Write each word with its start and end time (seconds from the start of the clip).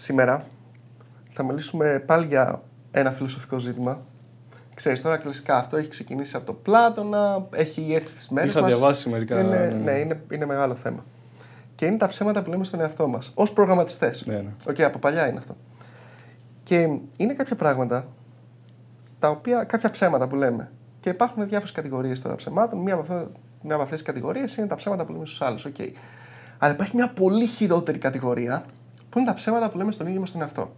Σήμερα 0.00 0.46
θα 1.30 1.42
μιλήσουμε 1.42 2.02
πάλι 2.06 2.26
για 2.26 2.62
ένα 2.90 3.10
φιλοσοφικό 3.10 3.58
ζήτημα. 3.58 4.00
Ξέρεις 4.74 5.02
τώρα 5.02 5.16
κλασικά 5.16 5.56
αυτό 5.56 5.76
έχει 5.76 5.88
ξεκινήσει 5.88 6.36
από 6.36 6.46
το 6.46 6.52
Πλάτωνα, 6.52 7.46
έχει 7.50 7.92
έρθει 7.92 8.08
στις 8.08 8.28
μέρες 8.28 8.50
Είχα 8.50 8.60
μας. 8.60 8.74
διαβάσει 8.74 9.08
μερικά. 9.08 9.40
Είναι, 9.40 9.58
ναι. 9.58 9.92
ναι, 9.92 9.98
είναι, 9.98 10.22
είναι 10.32 10.46
μεγάλο 10.46 10.74
θέμα. 10.74 11.04
Και 11.74 11.86
είναι 11.86 11.96
τα 11.96 12.06
ψέματα 12.06 12.42
που 12.42 12.50
λέμε 12.50 12.64
στον 12.64 12.80
εαυτό 12.80 13.08
μας, 13.08 13.32
ως 13.34 13.52
προγραμματιστές. 13.52 14.26
Ναι, 14.26 14.34
ναι. 14.34 14.50
ΟΚ, 14.68 14.80
από 14.80 14.98
παλιά 14.98 15.28
είναι 15.28 15.38
αυτό. 15.38 15.56
Και 16.62 16.88
είναι 17.16 17.34
κάποια 17.34 17.56
πράγματα, 17.56 18.06
τα 19.18 19.28
οποία, 19.28 19.64
κάποια 19.64 19.90
ψέματα 19.90 20.26
που 20.28 20.36
λέμε. 20.36 20.70
Και 21.00 21.08
υπάρχουν 21.08 21.48
διάφορες 21.48 21.72
κατηγορίες 21.72 22.22
τώρα 22.22 22.34
ψεμάτων. 22.34 22.78
Μία 22.78 22.94
από, 22.94 23.02
αυτά, 23.02 23.30
μία 23.62 23.74
από 23.74 23.82
αυτές 23.82 23.98
τις 23.98 24.06
κατηγορίες 24.06 24.56
είναι 24.56 24.66
τα 24.66 24.74
ψέματα 24.74 25.04
που 25.04 25.12
λέμε 25.12 25.26
στους 25.26 25.42
άλλους. 25.42 25.66
Okay. 25.66 25.90
Αλλά 26.58 26.72
υπάρχει 26.72 26.96
μια 26.96 27.08
πολύ 27.08 27.46
χειρότερη 27.46 27.98
κατηγορία 27.98 28.64
που 29.10 29.18
είναι 29.18 29.28
τα 29.28 29.34
ψέματα 29.34 29.70
που 29.70 29.78
λέμε 29.78 29.92
στον 29.92 30.06
ίδιο 30.06 30.20
μας 30.20 30.32
τον 30.32 30.40
εαυτό. 30.40 30.72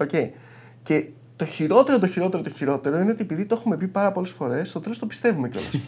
Οκ. 0.00 0.10
Και 0.82 1.08
το 1.36 1.44
χειρότερο, 1.44 1.98
το 1.98 2.06
χειρότερο, 2.06 2.42
το 2.42 2.50
χειρότερο 2.50 2.98
είναι 2.98 3.10
ότι 3.10 3.22
επειδή 3.22 3.44
το 3.44 3.54
έχουμε 3.54 3.76
πει 3.76 3.86
πάρα 3.86 4.12
πολλές 4.12 4.30
φορές, 4.30 4.68
στο 4.68 4.80
τέλος 4.80 4.98
το 4.98 5.06
πιστεύουμε 5.06 5.48
κιόλας. 5.48 5.70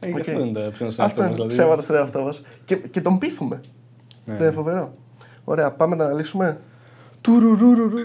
Ε, 0.00 0.10
Οκ. 0.10 0.18
Αυτό 0.18 0.30
είναι 0.40 0.52
τα 0.52 0.70
ψέματα 0.70 0.90
στον 0.90 1.04
Αυτό 1.04 1.22
εαυτό 1.22 1.22
είναι 1.22 1.28
μας. 1.28 1.36
Δηλαδή. 1.36 1.52
ψέματα 1.52 1.82
στον 1.82 1.96
εαυτό 1.96 2.22
μας. 2.22 2.46
Και, 2.64 2.76
και 2.76 3.00
τον 3.00 3.18
πείθουμε. 3.18 3.60
Ναι. 4.24 4.34
Δεν 4.34 4.42
είναι 4.42 4.50
φοβερό. 4.50 4.94
Ωραία, 5.44 5.72
πάμε 5.72 5.96
να 5.96 6.04
τα 6.04 6.08
αναλύσουμε. 6.10 6.60
Τουρουρουρουρου. 7.20 7.98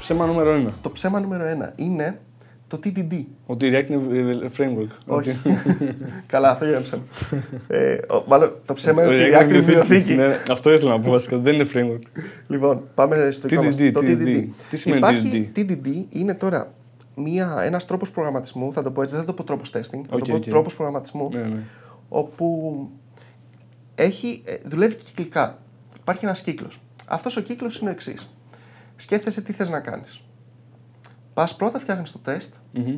Ψέμα 0.00 0.26
νούμερο 0.26 0.68
1. 0.68 0.70
Το 0.82 0.90
ψέμα 0.90 1.20
νούμερο 1.20 1.44
ένα 1.44 1.72
είναι 1.76 2.20
το 2.68 2.80
TDD. 2.84 3.22
Ότι 3.46 3.66
η 3.66 3.70
React 3.74 3.90
είναι 3.90 4.50
framework. 4.58 4.88
Όχι. 5.06 5.30
Ότι- 5.30 5.36
Καλά, 6.26 6.50
αυτό 6.50 6.64
για 6.64 6.80
ψέμα. 6.82 7.02
ε, 7.68 7.92
ο- 8.08 8.24
μάλλον 8.26 8.52
το 8.66 8.74
ψέμα 8.74 9.04
είναι 9.04 9.14
ότι 9.14 9.28
η 9.30 9.32
React 9.34 9.40
είναι 9.42 9.54
βιβλιοθήκη. 9.60 10.14
Ναι, 10.14 10.40
αυτό 10.50 10.72
ήθελα 10.72 10.90
να 10.90 11.00
πω 11.00 11.10
βασικά. 11.10 11.36
Δεν 11.38 11.54
είναι 11.54 11.66
framework. 11.74 12.20
Λοιπόν, 12.48 12.82
πάμε 12.94 13.30
στο 13.30 13.48
δικό 13.48 13.62
μας. 13.64 13.76
TDD, 13.78 13.90
Το 13.92 14.00
TDD. 14.04 14.44
Τι 14.70 14.76
σημαίνει 14.76 14.98
Υπάρχει 15.00 15.50
TDD 15.56 16.04
είναι 16.10 16.34
τώρα 16.34 16.72
μια, 17.16 17.56
ένας 17.64 17.86
τρόπος 17.86 18.10
προγραμματισμού, 18.10 18.72
θα 18.72 18.82
το 18.82 18.90
πω 18.90 19.02
έτσι, 19.02 19.14
δεν 19.14 19.24
θα 19.24 19.30
το 19.30 19.36
πω 19.36 19.44
τρόπος 19.44 19.70
testing, 19.70 20.00
θα 20.08 20.16
Οκ, 20.16 20.24
το 20.24 20.30
πω 20.30 20.34
οκ. 20.36 20.42
τρόπος 20.44 20.74
προγραμματισμού, 20.74 21.28
Ναι, 21.32 21.40
ναι. 21.40 21.58
όπου 22.08 22.88
έχει, 23.94 24.42
ε, 24.44 24.54
δουλεύει 24.64 24.94
κυκλικά. 24.94 25.58
Υπάρχει 26.00 26.24
ένας 26.24 26.40
κύκλος. 26.42 26.80
Αυτός 27.08 27.36
ο 27.36 27.40
κύκλος 27.40 27.78
είναι 27.78 27.90
ο 27.90 27.92
εξή. 27.92 28.14
Σκέφτεσαι 28.96 29.40
τι 29.42 29.52
θες 29.52 29.68
να 29.68 29.80
κάνεις. 29.80 30.23
Πας 31.34 31.56
πρώτα 31.56 31.78
φτιάχνεις 31.78 32.12
το 32.12 32.18
τεστ, 32.18 32.54
Μμμ. 32.72 32.96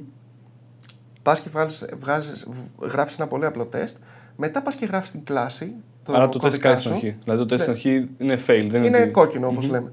πας 1.23 1.41
και 1.41 1.49
βγάζεις, 1.53 1.87
βγάζεις, 2.01 2.47
γράφεις 2.81 3.19
ένα 3.19 3.27
πολύ 3.29 3.45
απλό 3.47 3.65
τεστ, 3.65 3.97
μετά 4.37 4.63
πας 4.63 4.75
και 4.75 4.87
γράφεις 4.87 5.11
την 5.11 5.25
κλάση, 5.25 5.75
το 6.05 6.13
Άρα 6.13 6.29
το 6.29 6.39
τεστ 6.39 6.43
κωδικά 6.45 6.69
κάνει 6.69 6.81
στην 6.81 6.91
σου. 6.91 6.97
αρχή. 6.97 7.17
Δηλαδή 7.25 7.41
το 7.41 7.47
τεστ 7.47 7.69
Ναι. 7.69 7.75
στην 7.75 7.91
αρχή 7.93 8.09
είναι 8.19 8.35
fail. 8.47 8.67
Δεν 8.71 8.85
Είναι 8.85 9.01
ότι- 9.01 9.11
κόκκινο 9.11 9.47
όπως 9.49 9.69
λέμε. 9.69 9.93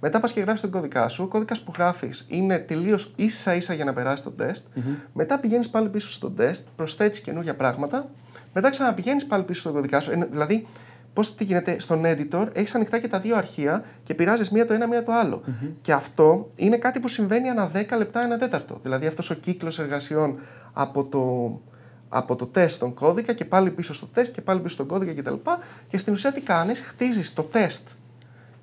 Μετά 0.00 0.20
πας 0.20 0.32
και 0.32 0.40
γράφεις 0.40 0.60
τον 0.60 0.70
κώδικά 0.70 1.08
σου. 1.08 1.22
Ο 1.24 1.26
κώδικας 1.26 1.60
που 1.62 1.72
γράφεις 1.76 2.26
είναι 2.28 2.58
τελείως 2.58 3.12
ίσα 3.16 3.54
ίσα 3.54 3.74
για 3.74 3.84
να 3.84 3.92
περάσει 3.92 4.22
το 4.24 4.30
τεστ. 4.30 4.66
Μετά 5.12 5.38
πηγαίνεις 5.38 5.68
πάλι 5.68 5.88
πίσω 5.88 6.10
στο 6.10 6.30
τεστ, 6.30 6.66
προσθέτεις 6.76 7.20
καινούργια 7.20 7.54
πράγματα. 7.54 8.08
Μετά 8.54 8.70
ξαναπηγαίνεις 8.70 9.26
πάλι 9.26 9.42
πίσω 9.44 9.60
στον 9.60 9.72
κωδικά 9.72 10.00
σου. 10.00 10.12
Είναι- 10.12 10.28
Δηλαδή, 10.30 10.66
πώς 11.12 11.34
τι 11.34 11.44
γίνεται, 11.44 11.78
στον 11.78 12.02
editor 12.04 12.46
έχεις 12.52 12.74
ανοιχτά 12.74 12.98
και 12.98 13.08
τα 13.08 13.20
δύο 13.20 13.36
αρχεία 13.36 13.84
και 14.04 14.14
πειράζεις 14.14 14.50
μία 14.50 14.66
το 14.66 14.74
ένα, 14.74 14.86
μία 14.86 15.04
το 15.04 15.12
άλλο. 15.12 15.42
Και 15.82 15.92
αυτό 15.92 16.50
είναι 16.56 16.76
κάτι 16.76 17.00
που 17.00 17.08
συμβαίνει 17.08 17.48
ανά 17.48 17.70
10 17.74 17.96
λεπτά, 17.98 18.22
ένα 18.22 18.38
τέταρτο. 18.38 18.78
Δηλαδή 18.82 19.06
αυτός 19.06 19.30
ο 19.30 19.34
κύκλος 19.34 19.78
εργασιών 19.78 20.38
από 20.72 21.04
το, 21.04 21.60
από 22.08 22.36
το 22.36 22.46
τεστ 22.46 22.76
στον 22.76 22.94
κώδικα 22.94 23.32
και 23.32 23.44
πάλι 23.44 23.70
πίσω 23.70 23.94
στο 23.94 24.06
τεστ 24.06 24.34
και 24.34 24.40
πάλι 24.40 24.60
πίσω 24.60 24.74
στον 24.74 24.86
κώδικα 24.86 25.20
κτλ. 25.20 25.50
Και 25.88 25.98
στην 25.98 26.12
ουσία 26.12 26.32
τι 26.32 26.40
κάνεις, 26.40 26.80
χτίζεις 26.80 27.32
το 27.32 27.42
τεστ 27.42 27.88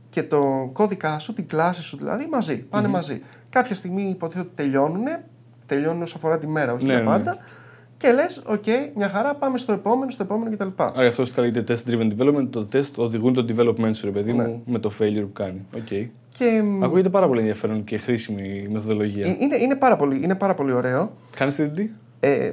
και 0.10 0.24
το 0.24 0.70
κώδικα 0.74 1.20
σου, 1.20 1.34
την 1.34 1.48
κλάση 1.48 1.82
σου 1.82 1.98
δηλαδή, 1.98 2.28
μαζί. 2.32 2.58
Πάνε 2.58 2.88
μαζί. 2.88 3.22
Κάποια 3.50 3.76
στιγμή 3.76 4.10
υποτίθεται 4.10 4.48
ότι 4.48 4.56
τελειώνουν, 4.56 5.06
τελειώνουν 5.66 6.02
όσο 6.02 6.18
αφορά 6.18 6.38
τη 6.38 6.48
μέρα, 6.48 6.74
όχι 6.74 6.86
Ναι, 6.86 6.94
για 6.94 7.02
ναι, 7.02 7.08
πάντα. 7.08 7.38
Και 8.00 8.12
λες, 8.12 8.44
οκ, 8.48 8.64
μια 8.96 9.10
χαρά, 9.10 9.36
πάμε 9.36 9.58
στο 9.58 9.72
επόμενο, 9.74 10.12
στο 10.12 10.24
επόμενο 10.24 10.56
κτλ. 10.56 10.68
Άρα 10.76 11.02
γι' 11.02 11.08
αυτός 11.08 11.38
λέγεται 11.38 11.74
test 11.86 11.90
driven 11.92 12.12
development. 12.18 12.48
Το 12.50 12.68
test 12.74 12.92
οδηγούν 12.96 13.34
το 13.34 13.46
development 13.50 13.92
σου, 13.94 14.06
ρε 14.06 14.12
παιδί 14.12 14.34
Ναι. 14.34 14.44
μου, 14.44 14.62
με 14.66 14.80
το 14.80 14.92
failure 15.00 15.22
που 15.22 15.34
κάνει. 15.34 15.66
Οκ. 15.76 15.88
Και 16.38 16.62
μ, 16.64 16.84
Ακούγεται 16.84 17.10
πάρα 17.10 17.28
πολύ 17.28 17.40
ενδιαφέρον 17.40 17.84
και 17.84 17.98
χρήσιμη 17.98 18.64
η 18.66 18.68
μεθοδολογία. 18.72 19.26
ε, 19.28 19.38
είναι, 19.40 19.58
είναι, 19.58 19.76
πάρα 19.76 19.96
πολύ, 19.96 20.20
είναι 20.24 20.36
πάρα 20.36 20.54
πολύ 20.54 20.72
ωραίο. 20.72 21.12
Κάνεις 21.36 21.58
TDD. 21.60 21.86
Ε, 22.20 22.52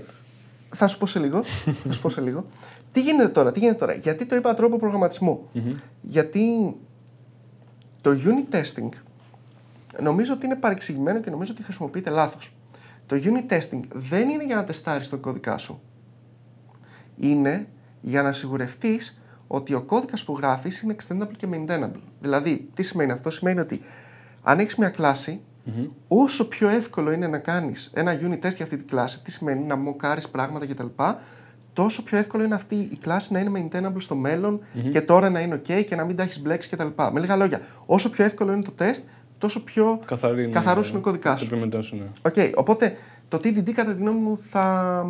θα 0.75 0.87
σου 0.87 0.99
πω 0.99 1.07
σε 1.07 1.19
λίγο. 1.19 1.43
θα 1.87 1.93
σου 1.93 2.01
πω 2.01 2.09
σε 2.09 2.21
λίγο. 2.21 2.45
Τι 2.93 3.01
γίνεται 3.01 3.29
τώρα, 3.29 3.53
τι 3.53 3.59
γίνεται 3.59 3.79
τώρα. 3.79 3.93
Γιατί 3.95 4.25
το 4.27 4.37
είπα 4.37 4.55
τρόπο 4.55 4.77
προγραμματισμού. 4.79 5.49
Γιατί 6.03 6.75
το 8.01 8.11
unit 8.25 8.55
testing 8.57 8.89
νομίζω 10.01 10.33
ότι 10.33 10.47
είναι 10.47 10.55
παρεξηγημένο 10.55 11.21
και 11.21 11.31
νομίζω 11.31 11.53
ότι 11.55 11.63
χρησιμοποιείται 11.63 12.11
λάθος. 12.11 12.51
Το 13.07 13.17
unit 13.23 13.53
testing 13.53 13.81
δεν 13.93 14.29
είναι 14.29 14.45
για 14.45 14.57
να 14.57 14.65
τεστάρεις 14.65 15.09
τον 15.09 15.21
κώδικά 15.21 15.59
σου. 15.59 15.81
Είναι 17.17 17.69
για 18.01 18.23
να 18.23 18.33
σιγουρευτείς 18.33 19.21
ότι 19.47 19.75
ο 19.75 19.83
κώδικας 19.83 20.25
που 20.25 20.37
γράφεις 20.37 20.81
είναι 20.81 20.97
extendable 20.99 21.37
και 21.37 21.47
maintainable. 21.51 22.01
Δηλαδή, 22.21 22.69
τι 22.75 22.83
σημαίνει 22.83 23.13
αυτό, 23.13 23.31
σημαίνει 23.31 23.61
ότι 23.61 23.83
αν 24.43 24.59
έχεις 24.59 24.77
μια 24.77 24.89
κλάση, 24.89 25.41
όσο 26.09 26.49
πιο 26.49 26.69
εύκολο 26.69 27.11
είναι 27.11 27.27
να 27.27 27.39
κάνεις 27.39 27.91
ένα 27.95 28.19
unit 28.21 28.47
test 28.47 28.55
για 28.55 28.65
αυτή 28.65 28.77
τη 28.77 28.85
κλάση, 28.85 29.23
τι 29.23 29.31
σημαίνει 29.31 29.65
να 29.65 29.77
μοκάρεις 29.77 30.29
πράγματα 30.29 30.67
κτλ, 30.67 30.87
τόσο 31.73 32.03
πιο 32.03 32.19
εύκολο 32.19 32.45
είναι 32.45 32.55
αυτή 32.55 32.75
η 32.75 32.99
κλάση 33.01 33.33
να 33.33 33.39
είναι 33.41 33.69
maintainable 33.73 33.97
στο 33.99 34.15
μέλλον 34.15 34.61
και 34.93 35.01
τώρα 35.01 35.31
να 35.31 35.41
είναι 35.41 35.63
ok 35.65 35.85
και 35.89 35.97
να 35.97 36.05
μην 36.05 36.17
τα 36.17 36.23
έχεις 36.23 36.43
μπλέξει 36.43 36.69
κτλ. 36.69 36.87
Με 37.13 37.21
λίγα 37.21 37.37
λόγια, 37.37 37.61
όσο 37.87 38.11
πιο 38.11 38.25
εύκολο 38.25 38.53
είναι 38.53 38.63
το 38.63 38.73
test, 38.79 39.01
τόσο 39.39 39.65
πιο 39.65 40.01
Καθαρή 40.05 40.43
είναι. 40.43 40.53
καθαρός 40.53 40.89
είναι 40.89 40.99
ο 40.99 41.01
κώδικάς 41.01 41.41
σου. 41.41 41.49
Το 41.49 41.57
implementation 41.57 41.85
σου, 41.85 41.97
ναι. 41.97 42.05
Οκ, 42.23 42.35
οπότε 42.55 42.97
το 43.29 43.37
TDD 43.37 43.73
κατά 43.73 43.95
τη 43.95 44.01
γνώμη 44.01 44.19
μου 44.21 44.39
θα, 44.51 45.07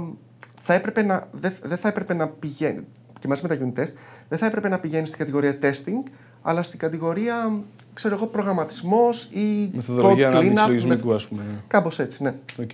θα 0.61 0.75
έπρεπε 0.75 1.03
να, 1.03 1.29
δεν, 1.33 1.53
δεν 1.63 1.77
θα 1.79 1.89
έπρεπε 1.89 2.15
να 2.15 2.29
πηγαίνει, 2.29 2.81
και 3.21 3.29
μαζί 3.29 3.43
με 3.47 3.57
τα 3.57 3.65
unit 3.65 3.81
test, 3.81 3.93
δεν 4.29 4.39
θα 4.39 4.47
έπρεπε 4.47 4.69
να 4.69 4.79
πηγαίνει 4.79 5.07
στην 5.07 5.19
κατηγορία 5.19 5.59
testing, 5.63 6.11
αλλά 6.43 6.63
στην 6.63 6.79
κατηγορία, 6.79 7.53
ξέρω 7.95 8.15
εγώ, 8.15 8.27
προγραμματισμός 8.27 9.23
ή 9.23 9.71
Μεθοδολογία 9.75 10.31
code 10.31 10.35
ανάπτυξη 10.35 10.63
cleanup. 10.65 10.69
λογισμικού, 10.69 11.15
ας 11.15 11.27
πούμε. 11.27 11.43
ναι. 11.43 11.59
Κάπως 11.67 11.99
έτσι, 11.99 12.23
ναι. 12.23 12.35
Οκ. 12.61 12.71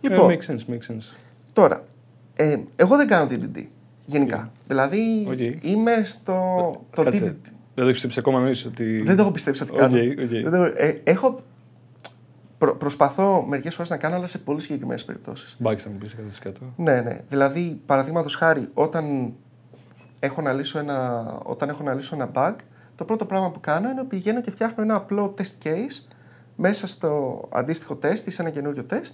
Λοιπόν. 0.00 0.30
Ε, 0.30 0.38
makes 0.38 0.50
sense, 0.50 0.72
makes 0.72 0.92
sense. 0.92 1.14
Τώρα, 1.52 1.84
ε, 2.36 2.56
εγώ 2.76 2.96
δεν 2.96 3.06
κάνω 3.06 3.30
TDD, 3.30 3.64
γενικά. 4.06 4.50
Δηλαδή, 4.66 5.26
Οκ. 5.28 5.64
είμαι 5.64 6.00
στο... 6.04 6.70
το 6.94 7.02
Κάτσε. 7.02 7.36
TDD. 7.74 7.76
Δεν 7.76 7.84
το 7.84 7.90
έχεις 7.90 7.92
πιστέψει 7.92 8.18
ακόμα 8.18 8.38
εννοείς 8.38 8.64
ότι. 8.66 9.02
Δεν 9.02 9.16
το 9.16 9.22
έχω 9.22 9.30
πιστέψει 9.30 9.62
ότι 9.62 9.72
Οκ, 9.72 9.78
κάνω. 9.78 9.96
οκ. 9.96 10.28
Δεν 10.28 10.50
το- 10.50 10.72
ε, 10.76 11.00
έχω... 11.04 11.40
Προ, 12.58 12.76
προσπαθώ 12.76 13.44
μερικές 13.48 13.74
φορές 13.74 13.90
να 13.90 13.96
κάνω, 13.96 14.14
αλλά 14.16 14.26
σε 14.26 14.38
πολύ 14.38 14.60
συγκεκριμένες 14.60 15.04
περιπτώσεις. 15.04 15.56
Bug 15.58 15.82
θα 15.82 15.90
μου 15.90 15.96
πεις 15.98 16.14
100%. 16.44 16.50
Ναι, 16.76 17.00
ναι. 17.00 17.20
Δηλαδή, 17.28 17.80
παραδείγματος 17.86 18.34
χάρη, 18.36 18.68
όταν 18.74 19.32
έχω, 20.20 20.42
να 20.42 20.52
λύσω 20.52 20.78
ένα, 20.78 21.24
όταν 21.42 21.68
έχω 21.68 21.82
να 21.82 21.94
λύσω 21.94 22.14
ένα 22.14 22.30
bug, 22.34 22.54
το 22.96 23.04
πρώτο 23.04 23.24
πράγμα 23.24 23.50
που 23.50 23.60
κάνω 23.60 23.90
είναι 23.90 24.00
ότι 24.00 24.08
πηγαίνω 24.08 24.40
και 24.40 24.50
φτιάχνω 24.50 24.82
ένα 24.82 24.94
απλό 24.94 25.34
test 25.38 25.66
case 25.66 26.08
μέσα 26.56 26.86
στο 26.86 27.40
αντίστοιχο 27.52 27.98
test 28.02 28.18
ή 28.26 28.30
σε 28.30 28.42
ένα 28.42 28.50
καινούριο 28.50 28.86
test, 28.90 29.12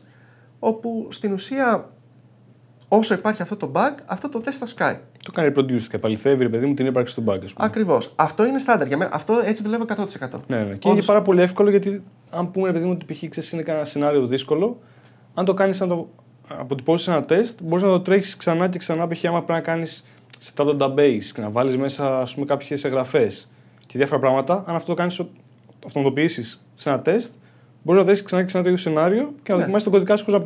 όπου 0.59 1.09
στην 1.11 1.33
ουσία 1.33 1.91
όσο 2.93 3.15
υπάρχει 3.15 3.43
αυτό 3.43 3.57
το 3.57 3.71
bug, 3.75 3.95
αυτό 4.07 4.29
το 4.29 4.43
test 4.45 4.51
θα 4.51 4.67
σκάει. 4.67 4.99
Το 5.25 5.33
κάνει 5.33 5.53
reproduce 5.57 5.81
και 5.83 5.97
επαληθεύει, 5.97 6.43
ρε 6.43 6.49
παιδί 6.49 6.67
μου, 6.67 6.75
την 6.75 6.87
ύπαρξη 6.87 7.15
του 7.15 7.21
bug. 7.27 7.39
ας 7.45 7.53
πούμε. 7.53 7.67
Ακριβώς. 7.67 8.13
Αυτό 8.17 8.47
είναι 8.47 8.59
στάνταρ 8.59 8.87
για 8.87 8.97
μένα. 8.97 9.11
Αυτό 9.15 9.41
έτσι 9.45 9.63
δουλεύω 9.63 9.85
100%. 9.85 10.41
Ναι, 10.47 10.57
ναι. 10.57 10.65
Και 10.65 10.89
Όντως. 10.89 10.93
είναι 10.93 11.03
πάρα 11.05 11.23
πολύ 11.23 11.41
εύκολο 11.43 11.71
γιατί, 11.71 12.03
αν 12.31 12.51
πούμε, 12.51 12.67
ρε 12.67 12.73
παιδί 12.73 12.85
μου, 12.85 12.91
ότι 13.03 13.15
π.χ. 13.15 13.29
ξέρεις, 13.29 13.53
είναι 13.53 13.63
κανένα 13.63 13.85
σενάριο 13.85 14.27
δύσκολο, 14.27 14.79
αν 15.35 15.45
το 15.45 15.55
κάνεις, 15.55 15.81
να 15.81 15.87
το 15.87 16.09
αποτυπώσεις 16.49 17.09
ένα 17.09 17.23
τεστ, 17.25 17.59
μπορείς 17.63 17.85
να 17.85 17.91
το 17.91 18.01
τρέχεις 18.01 18.37
ξανά 18.37 18.69
και 18.69 18.79
ξανά. 18.79 19.07
Π.χ. 19.09 19.25
άμα 19.25 19.43
πρέπει 19.43 19.53
να 19.53 19.61
κάνεις 19.73 20.07
σε 20.39 20.53
τα 20.55 20.65
database 20.79 21.23
και 21.35 21.41
να 21.41 21.51
βάλεις 21.51 21.77
μέσα 21.77 22.25
κάποιες 22.47 22.85
εγγραφές 22.85 23.51
και 23.87 23.99
διάφορα 23.99 24.21
πράγματα, 24.21 24.65
αν 24.67 24.75
αυτό 24.75 24.89
το 24.91 24.95
κάνεις 24.95 25.21
αυτοματοποιήσεις 25.87 26.65
σε 26.75 26.89
ένα 26.89 27.01
τεστ, 27.01 27.33
μπορείς 27.83 28.01
να 28.01 28.07
τρέχεις 28.07 28.25
ξανά 28.25 28.41
και 28.41 28.47
ξανά 28.47 28.63
το 28.65 28.71
ίδιο 28.71 28.83
σενάριο 28.83 29.33
και 29.43 29.53
να 29.53 29.55
Ναι. 29.55 29.61
δοκιμάσεις 29.61 29.85
τον 29.85 29.93
κώδικά 29.93 30.17
σου 30.17 30.25
χωρίς 30.25 30.41
να 30.41 30.45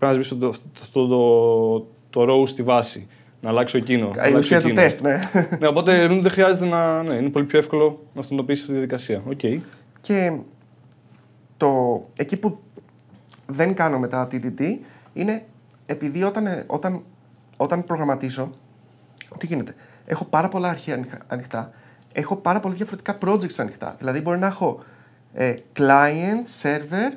πρέπει 0.00 0.16
να 0.16 0.22
σβήσει 0.22 0.36
το, 0.36 0.54
το, 0.92 1.06
το, 1.08 1.86
το 2.10 2.26
row 2.42 2.48
στη 2.48 2.62
βάση. 2.62 3.06
Να 3.42 3.48
αλλάξω 3.48 3.76
εκείνο. 3.76 4.06
να 4.08 4.14
Η 4.16 4.18
αλλάξω 4.18 4.38
ουσία 4.38 4.60
του 4.60 4.66
εκείνο. 4.66 4.82
τεστ, 4.82 5.00
ναι. 5.00 5.20
ναι, 5.60 5.66
οπότε 5.66 6.06
δεν 6.08 6.30
χρειάζεται 6.30 6.66
να. 6.66 7.02
Ναι, 7.02 7.14
είναι 7.14 7.28
πολύ 7.28 7.44
πιο 7.44 7.58
εύκολο 7.58 8.02
να 8.14 8.20
αυτοματοποιήσεις 8.20 8.62
αυτή 8.62 8.72
τη 8.74 8.78
διαδικασία. 8.78 9.22
Οκ. 9.28 9.62
Και 10.00 10.32
το, 11.56 12.02
εκεί 12.16 12.36
που 12.36 12.60
δεν 13.46 13.74
κάνω 13.74 13.98
μετά 13.98 14.28
TDD 14.32 14.60
είναι 15.12 15.44
επειδή 15.86 16.22
όταν, 16.22 16.64
όταν, 16.66 17.02
όταν 17.56 17.84
προγραμματίζω, 17.84 18.50
τι 19.38 19.46
γίνεται. 19.46 19.74
Έχω 20.06 20.24
πάρα 20.24 20.48
πολλά 20.48 20.68
αρχεία 20.68 20.94
ανοιχ- 20.94 21.22
ανοιχτά. 21.26 21.72
Έχω 22.12 22.36
πάρα 22.36 22.60
πολλά 22.60 22.74
διαφορετικά 22.74 23.18
projects 23.26 23.54
ανοιχτά. 23.58 23.94
Δηλαδή 23.98 24.20
μπορεί 24.20 24.38
να 24.38 24.46
έχω 24.46 24.80
ε, 25.32 25.54
client, 25.78 26.62
server 26.62 27.12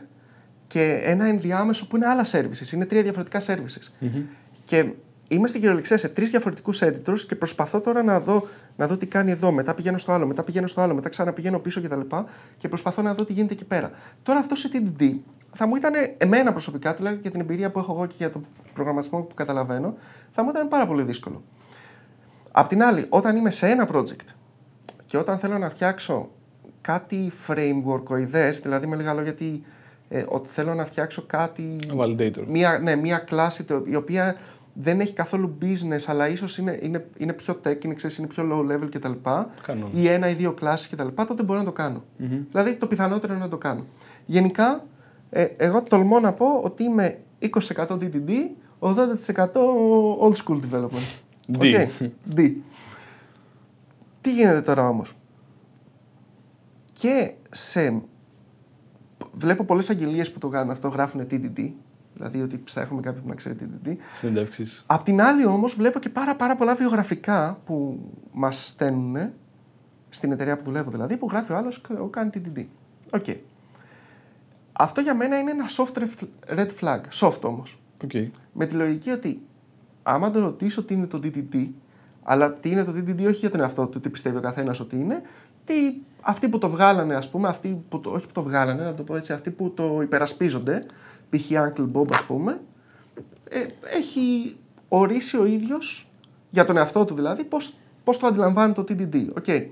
και 0.74 1.00
ένα 1.04 1.26
ενδιάμεσο 1.26 1.88
που 1.88 1.96
είναι 1.96 2.06
άλλα 2.08 2.26
services. 2.32 2.72
Είναι 2.74 2.86
τρία 2.86 3.02
διαφορετικά 3.02 3.42
services. 3.46 4.08
Και 4.66 4.86
είμαι 5.28 5.48
στην 5.48 5.60
κυριολεξία 5.60 5.98
σε 5.98 6.10
τρεις 6.10 6.30
διαφορετικούς 6.30 6.82
editors 6.84 7.20
και 7.28 7.36
προσπαθώ 7.36 7.80
τώρα 7.80 8.04
να 8.04 8.20
δω, 8.20 8.48
να 8.76 8.88
δω 8.88 8.98
τι 8.98 9.06
κάνει 9.06 9.32
εδώ. 9.32 9.52
Μετά 9.52 9.74
πηγαίνω 9.74 9.98
στο 9.98 10.12
άλλο, 10.12 10.26
μετά 10.26 10.44
πηγαίνω 10.44 10.68
στο 10.68 10.82
άλλο, 10.82 10.96
μετά 10.96 11.10
ξαναπηγαίνω 11.10 11.60
πίσω 11.60 11.82
κτλ. 11.82 12.00
Και, 12.00 12.16
και 12.58 12.68
προσπαθώ 12.68 13.02
να 13.02 13.14
δω 13.14 13.26
τι 13.26 13.34
γίνεται 13.34 13.54
εκεί 13.54 13.66
πέρα. 13.66 13.92
Τώρα 14.24 14.40
αυτό 14.40 14.56
σε 14.56 14.70
TDD 14.74 15.12
θα 15.54 15.68
μου 15.68 15.76
ήταν, 15.76 15.94
εμένα 16.18 16.52
προσωπικά, 16.52 16.94
τουλάχιστον 16.94 17.32
για 17.32 17.32
την 17.32 17.50
εμπειρία 17.50 17.72
που 17.72 17.80
έχω 17.80 17.94
εγώ 17.94 18.06
και 18.06 18.16
για 18.18 18.30
τον 18.30 18.46
προγραμματισμό 18.74 19.20
που 19.20 19.34
καταλαβαίνω, 19.34 19.98
θα 20.32 20.44
μου 20.44 20.50
ήταν 20.50 20.68
πάρα 20.68 20.88
πολύ 20.88 21.04
δύσκολο. 21.04 21.44
Απ' 22.52 22.68
την 22.68 22.84
άλλη, 22.84 23.06
όταν 23.10 23.36
είμαι 23.36 23.50
σε 23.50 23.68
ένα 23.68 23.90
project 23.94 24.28
και 25.06 25.18
όταν 25.18 25.40
θέλω 25.40 25.58
να 25.58 25.70
φτιάξω 25.70 26.30
κάτι 26.82 27.32
framework 27.48 28.28
δηλαδή 28.62 28.88
με 28.88 28.96
λίγα 28.96 29.14
λόγια 29.14 29.32
ότι, 29.32 29.64
ε, 30.14 30.26
ότι 30.28 30.50
θέλω 30.50 30.74
να 30.74 30.86
φτιάξω 30.86 31.24
κάτι... 31.28 31.80
Validator. 31.98 32.44
Μία, 32.48 32.80
ναι, 32.80 32.96
μία 32.96 33.18
κλάση 33.18 33.64
το, 33.64 33.84
η 33.86 33.96
οποία 33.96 34.36
δεν 34.74 35.00
έχει 35.00 35.14
καθόλου 35.14 35.58
business, 35.62 36.04
αλλά 36.06 36.28
ίσως 36.28 36.58
είναι, 36.58 36.80
είναι, 36.82 37.08
είναι 37.18 37.34
πιο 37.34 37.60
tech, 37.64 37.86
είναι, 37.86 37.94
ξέρεις, 37.94 38.18
είναι 38.18 38.28
πιο 38.28 38.44
low 38.52 38.72
level 38.72 38.90
κτλ. 38.92 39.12
Ή 39.92 40.08
ένα 40.08 40.30
ή 40.30 40.34
δύο 40.34 40.52
κλάσεις 40.52 40.90
κτλ. 40.90 41.08
Τότε 41.28 41.44
μπορώ 41.44 41.60
να 41.60 41.66
το 41.66 41.72
κάνω. 41.72 42.04
Mm-hmm. 42.20 42.40
Δηλαδή 42.52 42.74
το 42.74 42.88
πιθανότερο 42.88 43.34
είναι 43.34 43.42
να 43.42 43.50
το 43.50 43.58
κάνω. 43.58 43.86
Γενικά, 44.26 44.86
ε, 45.30 45.44
εγώ 45.58 45.82
τολμώ 45.82 46.20
να 46.20 46.34
πω 46.34 46.62
ότι 46.64 46.84
είμαι 46.84 47.20
20% 47.40 47.50
DDD, 47.88 48.32
80% 48.80 48.96
old 50.22 50.36
school 50.36 50.60
development. 50.72 51.22
D. 51.48 51.60
Okay. 51.60 51.88
D. 52.36 52.52
Τι 54.22 54.34
γίνεται 54.34 54.62
τώρα 54.62 54.90
όμως; 54.90 55.14
Και 56.94 57.32
σε... 57.52 58.02
Βλέπω 59.34 59.64
πολλές 59.64 59.90
αγγελίες 59.90 60.32
που 60.32 60.40
το 60.40 60.48
κάνουν 60.48 60.72
αυτό, 60.72 60.88
γράφουν 60.88 61.28
TDD, 61.30 61.72
Δηλαδή 62.14 62.42
ότι 62.42 62.58
ψάχνουμε 62.58 63.02
κάποιον 63.02 63.24
που 63.24 63.30
να 63.30 63.36
ξέρει 63.36 63.56
TDD. 63.60 63.96
Συνεντεύξεις. 64.12 64.84
Απ' 64.88 65.04
την 65.04 65.22
άλλη 65.22 65.46
όμως 65.46 65.76
βλέπω 65.76 66.00
και 66.00 66.10
πάρα, 66.10 66.36
πάρα 66.36 66.56
πολλά 66.56 66.76
βιογραφικά 66.76 67.60
που 67.66 68.00
μας 68.32 68.68
στέλνουν 68.68 69.30
στην 70.10 70.32
εταιρεία 70.32 70.58
που 70.58 70.64
δουλεύω 70.64 70.92
δηλαδή, 70.92 71.18
που 71.18 71.28
γράφει 71.30 71.52
ο 71.52 71.58
άλλος 71.58 71.82
ο 72.02 72.08
κάνει 72.08 72.30
TDD. 72.34 72.66
Οκ. 73.10 73.24
Okay. 73.28 73.38
Αυτό 74.72 75.02
για 75.02 75.16
μένα 75.16 75.40
είναι 75.40 75.52
ένα 75.52 75.66
soft 75.78 76.04
red 76.58 76.70
flag. 76.82 77.02
Soft 77.12 77.42
όμως. 77.42 77.80
Okay. 78.08 78.28
Με 78.54 78.66
τη 78.66 78.76
λογική 78.76 79.10
ότι 79.10 79.42
άμα 80.04 80.32
το 80.32 80.40
ρωτήσω 80.40 80.84
τι 80.84 80.94
είναι 80.94 81.06
το 81.06 81.20
TDD, 81.24 81.68
αλλά 82.24 82.54
τι 82.54 82.70
είναι 82.70 82.84
το 82.84 82.92
TDD 82.92 83.26
όχι 83.28 83.38
για 83.40 83.50
τον 83.50 83.60
εαυτό 83.60 83.88
του, 83.88 84.00
τι 84.00 84.10
πιστεύει 84.10 84.38
ο 84.38 84.42
καθένας 84.42 84.80
ότι 84.80 84.96
είναι, 84.96 85.22
τι 85.66 85.74
αυτοί 86.22 86.50
που 86.50 86.58
το 86.58 86.70
βγάλανε, 86.70 87.16
ας 87.16 87.30
πούμε, 87.30 87.48
αυτοί 87.48 87.84
που 87.90 88.00
το, 88.00 88.10
όχι 88.10 88.26
που 88.26 88.32
το 88.32 88.44
βγάλανε, 88.44 88.84
να 88.84 88.94
το 88.94 89.04
πω 89.04 89.16
έτσι, 89.16 89.34
αυτοί 89.34 89.52
που 89.52 89.74
το 89.74 90.02
υπερασπίζονται, 90.02 90.84
π.χ. 91.30 91.50
Uncle 91.50 91.92
Bob 91.94 92.14
ας 92.14 92.24
πούμε, 92.24 92.60
ε, 93.50 93.66
έχει 93.98 94.56
ορίσει 94.88 95.38
ο 95.38 95.46
ίδιος, 95.46 96.12
για 96.50 96.66
τον 96.66 96.78
εαυτό 96.78 97.06
του 97.06 97.16
δηλαδή, 97.16 97.44
πώς, 97.44 97.74
πώς 98.04 98.18
το 98.18 98.28
αντιλαμβάνει 98.28 98.74
το 98.74 98.84
TDD. 98.88 99.28
Okay. 99.42 99.66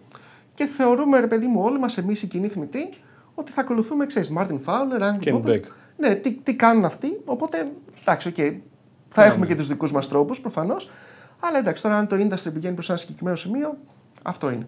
Και 0.53 0.65
θεωρούμε, 0.65 1.19
ρε 1.19 1.27
παιδί 1.27 1.47
μου, 1.47 1.61
όλοι 1.61 1.79
μας 1.79 1.97
εμείς 1.97 2.21
οι 2.21 2.27
κοινοί 2.27 2.47
θνητοί, 2.47 2.89
ότι 3.35 3.51
θα 3.51 3.61
ακολουθούμε, 3.61 4.05
ξέρεις, 4.05 4.31
Martin 4.37 4.59
Fowler, 4.65 5.01
Uncle 5.01 5.33
Bob. 5.33 5.59
Ναι, 5.97 6.15
τι, 6.15 6.31
τι 6.31 6.55
κάνουν 6.55 6.85
αυτοί, 6.85 7.21
οπότε, 7.25 7.71
εντάξει, 8.01 8.27
οκ, 8.27 8.33
okay, 8.37 8.57
θα 9.09 9.21
ναι, 9.21 9.27
έχουμε 9.27 9.45
ναι. 9.45 9.51
και 9.51 9.57
τους 9.57 9.67
δικούς 9.67 9.91
μας 9.91 10.07
τρόπους, 10.07 10.41
προφανώς, 10.41 10.89
αλλά 11.39 11.57
εντάξει, 11.57 11.83
τώρα 11.83 11.97
αν 11.97 12.07
το 12.07 12.15
industry 12.15 12.53
πηγαίνει 12.53 12.73
προς 12.73 12.89
ένα 12.89 12.97
συγκεκριμένο 12.97 13.37
σημείο, 13.37 13.77
αυτό 14.21 14.49
είναι. 14.49 14.67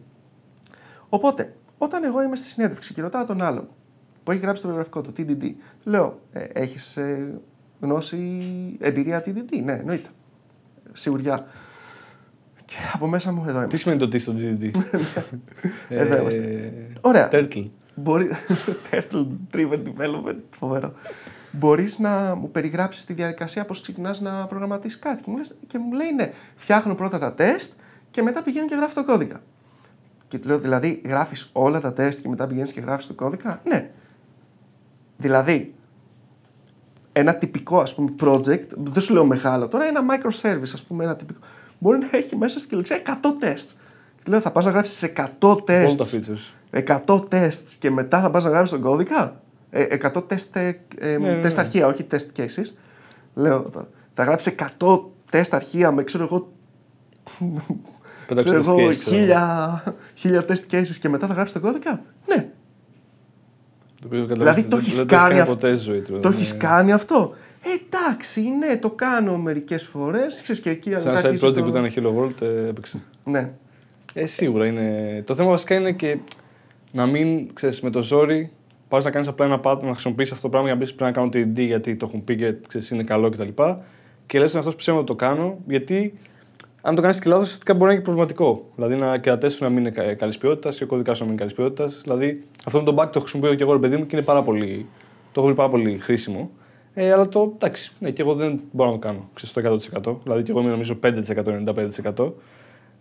Οπότε, 1.14 1.56
όταν 1.78 2.04
εγώ 2.04 2.24
είμαι 2.24 2.36
στη 2.36 2.48
συνέντευξη 2.48 2.94
και 2.94 3.02
ρωτάω 3.02 3.26
τον 3.26 3.42
άλλον, 3.42 3.68
που 4.24 4.32
έχει 4.32 4.40
γράψει 4.40 4.62
το 4.62 4.68
βιογραφικό 4.68 5.02
του, 5.02 5.14
TDD. 5.18 5.52
Λέω, 5.84 6.20
ε, 6.32 6.44
έχεις 6.54 6.98
ε, 6.98 7.40
γνώση, 7.80 8.20
εμπειρία 8.80 9.24
TDD. 9.26 9.64
Ναι, 9.64 9.72
εννοείται. 9.72 10.10
Σιγουριά. 10.94 11.46
Και 12.66 12.76
από 12.94 13.08
μέσα 13.08 13.32
μου 13.32 13.46
εδώ 13.48 13.58
είμαι. 13.58 13.68
Τι 13.68 13.78
σημαίνει 13.78 14.00
το 14.00 14.08
τι 14.08 14.18
στο 14.18 14.34
TDD. 14.38 14.64
ε, 15.90 15.98
εδώ 15.98 16.18
είμαστε. 16.18 16.74
Ωραία. 17.02 17.30
Turtle. 17.32 17.70
Μπορεί... 17.96 18.30
Turtle 18.92 19.28
driven 19.54 19.82
development. 19.84 20.40
Φοβερό. 20.50 20.94
Μπορείς 21.52 22.00
να 22.00 22.36
μου 22.36 22.52
περιγράψεις 22.52 23.06
τη 23.06 23.14
διαδικασία 23.14 23.66
πώς 23.66 23.82
ξεκινάς 23.82 24.22
να 24.22 24.46
προγραμματίσεις 24.46 25.00
κάτι. 25.00 25.24
Και 25.24 25.30
μου, 25.32 25.38
λες, 25.38 25.56
και 25.68 25.78
μου 25.78 25.94
λέει 25.94 26.12
ναι, 26.12 26.32
φτιάχνω 26.56 26.96
πρώτα 26.96 27.20
τα 27.20 27.34
τεστ 27.34 27.74
και 28.12 28.22
μετά 28.22 28.44
πηγαίνω 28.44 28.68
και 28.68 28.76
γράφω 28.76 28.94
το 28.94 29.06
κώδικα. 29.06 29.42
Και 30.34 30.40
του 30.40 30.48
λέω 30.48 30.60
δηλαδή, 30.60 31.02
γράφεις 31.06 31.50
όλα 31.54 31.80
τα 31.80 31.94
τεστ 31.94 32.22
και 32.22 32.30
μετά 32.30 32.48
πηγαίνεις 32.48 32.72
και 32.72 32.80
γράφεις 32.80 33.08
το 33.08 33.14
κώδικα; 33.14 33.62
Ναι. 33.64 33.90
Δηλαδή, 35.18 35.74
ένα 37.12 37.36
τυπικό 37.36 37.80
ας 37.80 37.96
πούμε 37.96 38.12
project, 38.20 38.68
δεν 38.76 39.02
σου 39.02 39.14
λέω 39.14 39.26
μεγάλο 39.26 39.68
τώρα, 39.68 39.86
ένα 39.86 40.02
microservice 40.10 40.72
ας 40.74 40.84
πούμε, 40.84 41.04
ένα 41.04 41.16
τυπικό, 41.16 41.40
μπορεί 41.80 41.98
να 41.98 42.08
έχει 42.12 42.36
μέσα 42.36 42.60
στη 42.60 42.76
λεξία 42.76 43.02
100 43.06 43.10
tests. 43.44 43.76
Και 44.24 44.30
λέω, 44.32 44.40
θα 44.40 44.52
πας 44.52 44.66
να 44.66 44.72
γράψεις 44.72 45.04
100 45.40 45.56
tests, 45.68 45.86
100 46.72 47.24
tests 47.30 47.76
και 47.80 47.92
μετά 47.92 48.22
θα 48.22 48.32
πας 48.32 48.44
να 48.44 48.50
γράψεις 48.50 48.72
τον 48.72 48.82
κώδικα; 48.82 49.42
Ε, 49.70 49.84
100 49.84 50.24
test, 50.28 50.50
ε, 50.54 50.68
ε, 50.98 51.18
ναι, 51.18 51.18
ναι, 51.18 51.36
ναι. 51.36 51.54
αρχεία, 51.56 51.88
όχι 51.88 52.08
test 52.12 52.40
cases. 52.40 52.78
Λέω 53.34 53.60
τώρα, 53.60 53.88
θα 54.14 54.24
γράψεις 54.24 54.56
100 54.80 55.00
test 55.32 55.50
αρχεία 55.52 55.92
με 55.92 56.04
ξέρω 56.04 56.24
εγώ 56.24 56.52
ξέρω 58.36 58.58
εγώ, 58.58 58.92
χίλια, 58.92 59.84
χίλια 60.16 60.46
test 60.48 60.74
cases 60.74 60.96
και 61.02 61.10
μετά 61.10 61.28
θα 61.28 61.34
γράψει 61.34 61.54
τον 61.54 61.62
κώδικα; 61.62 62.02
Ναι, 62.28 62.50
Δηλαδή 64.10 64.64
το 64.64 64.78
έχεις 64.78 65.06
κάνει, 65.06 65.40
αυτό. 65.40 65.56
Το 66.22 66.30
έχεις 66.30 66.58
κάνει 66.58 66.92
αυτό; 66.92 67.34
Εντάξει, 67.76 68.42
ναι, 68.42 68.78
το 68.78 68.90
κάνω 68.90 69.38
μερικές 69.38 69.84
φορές. 69.84 70.60
και 70.62 70.70
εκεί 70.70 70.94
Σαν 70.98 71.16
side 71.24 71.40
project 71.40 71.62
που 71.62 71.68
ήταν 71.68 71.92
Hello 71.96 72.14
World 72.18 72.42
ε, 72.42 72.68
έπαιξε. 72.68 73.02
Ναι. 73.24 73.50
Ε, 74.14 74.26
σίγουρα 74.26 74.66
είναι. 74.66 75.24
Το 75.26 75.36
θέμα 75.36 75.50
βασικά 75.50 75.76
είναι 75.76 75.92
και 75.92 76.18
να 76.92 77.06
μην 77.06 77.54
ξέρεις 77.54 77.82
με 77.82 77.90
το 77.90 78.02
ζόρι 78.02 78.52
πας 78.88 79.04
να 79.04 79.12
κάνεις 79.12 79.28
απλά 79.28 79.46
ένα 79.46 79.60
πάτο 79.60 79.86
να 79.86 79.92
χρησιμοποιήσει 79.92 80.32
αυτό 80.34 80.44
το 80.44 80.50
πράγμα 80.50 80.68
για 80.68 80.78
να 80.78 80.86
πει 80.86 80.94
πρέπει 80.94 81.04
να 81.04 81.12
κάνω 81.12 81.30
TD 81.34 81.66
γιατί 81.66 81.96
το 81.96 82.06
έχουν 82.06 82.24
πει 82.24 82.36
και 82.36 82.56
ξέρεις, 82.68 82.90
είναι 82.90 83.04
καλό 83.04 83.30
κτλ. 83.30 83.48
Και, 83.48 83.76
και 84.26 84.40
λε 84.40 84.46
αυτό 84.46 84.70
που 84.70 84.76
ψέμα 84.76 84.98
να 84.98 85.04
το 85.04 85.16
κάνω 85.16 85.58
γιατί 85.68 86.20
αν 86.86 86.96
το 86.96 87.02
κάνεις 87.02 87.20
και 87.20 87.30
λάθος, 87.30 87.58
μπορεί 87.66 87.80
να 87.80 87.86
είναι 87.86 87.96
και 87.96 88.02
προβληματικό. 88.02 88.70
Δηλαδή 88.76 88.96
να, 88.96 89.18
και 89.18 89.30
τα 89.30 89.38
τεστ 89.38 89.62
να 89.62 89.70
μην 89.70 89.86
είναι 89.86 90.14
καλής 90.14 90.38
ποιότητας 90.38 90.78
και 90.78 90.84
ο 90.84 90.88
κωδικά 90.88 91.12
να 91.12 91.18
μην 91.20 91.28
είναι 91.28 91.38
καλής 91.38 91.54
ποιότητας. 91.54 92.02
Δηλαδή 92.04 92.44
αυτό 92.66 92.80
με 92.80 92.86
τον 92.86 92.96
back 93.00 93.10
το 93.12 93.20
χρησιμοποιώ 93.20 93.54
και 93.54 93.64
εγώ, 93.64 93.74
ρε 93.74 93.80
παιδί 93.80 93.98
μου, 93.98 94.06
και 94.06 94.16
είναι 94.16 94.26
πάρα 94.26 94.44
πολύ, 94.44 94.86
το 95.32 95.40
έχω 95.40 95.46
βρει 95.46 95.56
πάρα 95.56 95.70
πολύ 95.70 95.98
χρήσιμο. 95.98 96.52
Ε, 96.94 97.12
αλλά 97.12 97.30
το 97.30 97.52
εντάξει, 97.56 97.92
ναι, 98.00 98.12
και 98.12 98.22
εγώ 98.22 98.34
δεν 98.34 98.60
μπορώ 98.72 98.90
να 98.90 98.96
το 98.96 99.08
κάνω 99.08 99.30
ξέρω, 99.34 99.80
στο 99.80 100.12
100%. 100.12 100.16
Δηλαδή 100.24 100.44
και 100.44 100.52
εγώ 100.52 100.60
είμαι 100.60 100.70
νομίζω 100.70 101.00
5%-95%. 102.16 102.32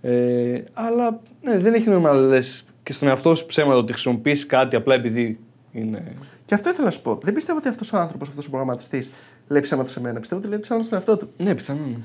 Ε, 0.01 0.63
αλλά 0.73 1.21
ναι, 1.43 1.59
δεν 1.59 1.75
έχει 1.75 1.89
νόημα 1.89 2.13
να 2.13 2.19
λες 2.19 2.65
και 2.83 2.93
στον 2.93 3.09
εαυτό 3.09 3.35
σου 3.35 3.47
ψέματα 3.47 3.79
ότι 3.79 3.93
χρησιμοποιείς 3.93 4.47
κάτι 4.47 4.77
απλά 4.77 4.95
επειδή 4.95 5.39
είναι. 5.73 6.13
Και 6.47 6.55
αυτό 6.55 6.69
ήθελα 6.69 6.85
να 6.85 6.91
σου 6.91 7.03
πω. 7.03 7.19
Δεν 7.23 7.35
πιστεύω 7.35 7.59
ότι 7.59 7.69
αυτός 7.69 7.93
ο 7.93 7.99
άνθρωπος, 7.99 8.29
αυτός 8.29 8.47
ο 8.47 8.49
προγραμματιστής, 8.49 9.13
λέει 9.49 9.61
ψέματα 9.61 9.89
σε 9.89 10.01
μένα. 10.01 10.21
Πιστεύω 10.21 10.41
ότι 10.41 10.51
λέει 10.51 10.59
ψέματα 10.59 10.85
στον 10.85 10.99
εαυτό 10.99 11.17
του. 11.17 11.31
Ναι, 11.37 11.55
πιθανόν. 11.55 12.05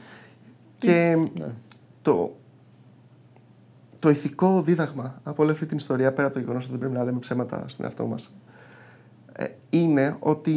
Και 0.78 1.18
ναι 1.38 1.46
το, 2.08 2.36
το 4.00 4.10
ηθικό 4.10 4.62
δίδαγμα 4.62 5.22
από 5.24 5.44
όλη 5.44 5.52
αυτή 5.52 5.66
την 5.66 5.78
ιστορία, 5.78 6.14
πέρα 6.14 6.26
από 6.26 6.36
το 6.36 6.40
γεγονός 6.40 6.64
ότι 6.64 6.72
δεν 6.72 6.80
πρέπει 6.80 6.96
να 6.96 7.04
λέμε 7.04 7.20
ψέματα 7.20 7.64
στον 7.68 7.86
εαυτό 7.86 8.06
μας, 8.06 8.38
ε, 9.34 9.46
είναι 9.70 10.16
ότι 10.20 10.56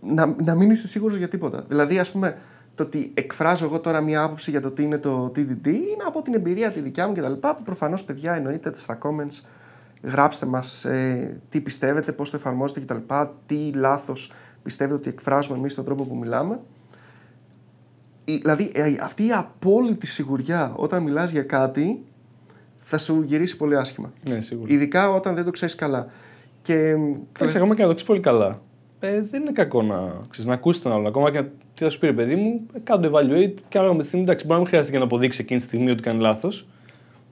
να, 0.00 0.34
να 0.44 0.54
μην 0.54 0.70
είσαι 0.70 0.88
σίγουρος 0.88 1.16
για 1.16 1.28
τίποτα. 1.28 1.64
Δηλαδή, 1.68 1.98
ας 1.98 2.10
πούμε, 2.10 2.38
το 2.74 2.82
ότι 2.82 3.10
εκφράζω 3.14 3.64
εγώ 3.64 3.80
τώρα 3.80 4.00
μία 4.00 4.22
άποψη 4.22 4.50
για 4.50 4.60
το 4.60 4.70
τι 4.70 4.82
είναι 4.82 4.98
το 4.98 5.32
TDD 5.36 5.66
είναι 5.66 6.04
από 6.06 6.22
την 6.22 6.34
εμπειρία 6.34 6.70
τη 6.70 6.80
δικιά 6.80 7.06
μου 7.08 7.14
κτλ. 7.14 7.32
Που 7.32 7.62
προφανώς, 7.64 8.04
παιδιά, 8.04 8.34
εννοείται 8.34 8.72
στα 8.76 8.98
comments 9.02 9.46
γράψτε 10.02 10.46
μας 10.46 10.84
ε, 10.84 11.40
τι 11.48 11.60
πιστεύετε, 11.60 12.12
πώς 12.12 12.30
το 12.30 12.36
εφαρμόζετε 12.36 12.80
κτλ. 12.80 13.14
Τι 13.46 13.72
λάθος 13.72 14.32
πιστεύετε 14.62 14.96
ότι 14.96 15.08
εκφράζουμε 15.08 15.58
εμείς 15.58 15.72
στον 15.72 15.84
τρόπο 15.84 16.04
που 16.04 16.16
μιλάμε 16.16 16.60
δηλαδή 18.24 18.70
ε, 18.74 18.96
αυτή 19.00 19.26
η 19.26 19.32
απόλυτη 19.32 20.06
σιγουριά 20.06 20.72
όταν 20.76 21.02
μιλάς 21.02 21.30
για 21.30 21.42
κάτι 21.42 22.02
θα 22.78 22.98
σου 22.98 23.22
γυρίσει 23.22 23.56
πολύ 23.56 23.76
άσχημα. 23.76 24.12
Ναι, 24.28 24.40
σίγουρα. 24.40 24.72
Ειδικά 24.72 25.10
όταν 25.10 25.34
δεν 25.34 25.44
το 25.44 25.50
ξέρεις 25.50 25.74
καλά. 25.74 26.06
Και... 26.62 26.74
Εντάξει, 27.36 27.56
ακόμα 27.56 27.74
και 27.74 27.82
να 27.82 27.88
το 27.88 27.94
ξέρεις 27.94 28.04
πολύ 28.04 28.20
καλά. 28.20 28.60
Ε, 29.00 29.22
δεν 29.22 29.40
είναι 29.40 29.52
κακό 29.52 29.82
να, 29.82 30.12
ξέρεις, 30.28 30.48
να 30.48 30.54
ακούσεις 30.54 30.82
τον 30.82 30.92
άλλον. 30.92 31.06
Ακόμα 31.06 31.30
και 31.30 31.42
τι 31.74 31.84
θα 31.84 31.90
σου 31.90 31.98
πει, 31.98 32.12
παιδί 32.12 32.34
μου, 32.34 32.66
ε, 32.72 32.78
κάνω 32.84 33.08
το 33.08 33.18
evaluate 33.18 33.54
και 33.68 33.78
άλλο 33.78 33.92
με 33.92 33.98
τη 34.00 34.06
στιγμή. 34.06 34.24
Εντάξει, 34.24 34.44
μπορεί 34.44 34.54
να 34.54 34.60
μην 34.60 34.68
χρειάζεται 34.68 34.92
και 34.92 34.98
να 34.98 35.04
αποδείξεις 35.04 35.40
εκείνη 35.40 35.60
τη 35.60 35.66
στιγμή 35.66 35.90
ότι 35.90 36.02
κάνει 36.02 36.20
λάθος. 36.20 36.66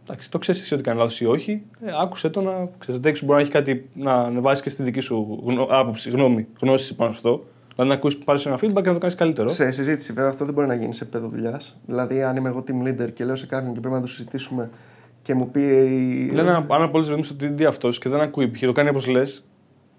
Εντάξει, 0.03 0.31
το 0.31 0.39
ξέρεις 0.39 0.61
εσύ 0.61 0.75
ότι 0.75 0.83
κάνει 0.83 0.99
λάθος 0.99 1.21
ή 1.21 1.27
όχι. 1.27 1.63
Ε, 1.81 1.91
άκουσε 2.03 2.29
το 2.29 2.41
να 2.41 2.69
ξέρεις. 2.79 3.25
μπορεί 3.25 3.37
να 3.37 3.41
έχει 3.41 3.51
κάτι 3.51 3.89
να 3.95 4.31
βάζει 4.31 4.63
και 4.63 4.71
στη 4.71 4.83
δική 4.83 5.01
σου 5.01 5.43
άποψη, 5.71 6.11
γνώμη, 6.11 6.47
γνώση 6.61 6.95
πάνω 6.95 7.11
σε 7.11 7.17
αυτό. 7.17 7.45
Δηλαδή 7.75 7.91
να 7.91 7.95
ακούσει 7.95 8.19
πάρεις 8.19 8.47
ένα 8.47 8.57
feedback 8.57 8.61
και 8.83 8.89
να 8.89 8.93
το 8.93 8.99
κάνεις 8.99 9.15
καλύτερο. 9.15 9.49
Σε 9.49 9.71
συζήτηση, 9.71 10.13
βέβαια, 10.13 10.31
αυτό 10.31 10.45
δεν 10.45 10.55
μπορεί 10.55 10.67
να 10.67 10.75
γίνει 10.75 10.95
σε 10.95 11.05
επίπεδο 11.05 11.29
δουλειάς. 11.29 11.81
Δηλαδή, 11.87 12.23
αν 12.23 12.37
είμαι 12.37 12.49
εγώ 12.49 12.65
team 12.69 12.87
leader 12.87 13.13
και 13.13 13.25
λέω 13.25 13.37
σε 13.37 13.47
κάποιον 13.47 13.75
και 13.75 13.81
πρέπει 13.81 13.95
να 13.95 14.01
το 14.01 14.07
συζητήσουμε 14.07 14.71
και 15.23 15.35
μου 15.35 15.51
πει. 15.51 15.61
Λένε 16.33 16.51
αν 16.51 16.83
απολύτω 16.83 17.23
στο 17.23 17.37
TD 17.41 17.63
αυτός 17.63 17.99
και 17.99 18.09
δεν 18.09 18.21
ακούει 18.21 18.49
π.χ. 18.49 18.61
το 18.61 18.73
κάνει 18.73 18.89
όπως 18.89 19.07
λες 19.07 19.45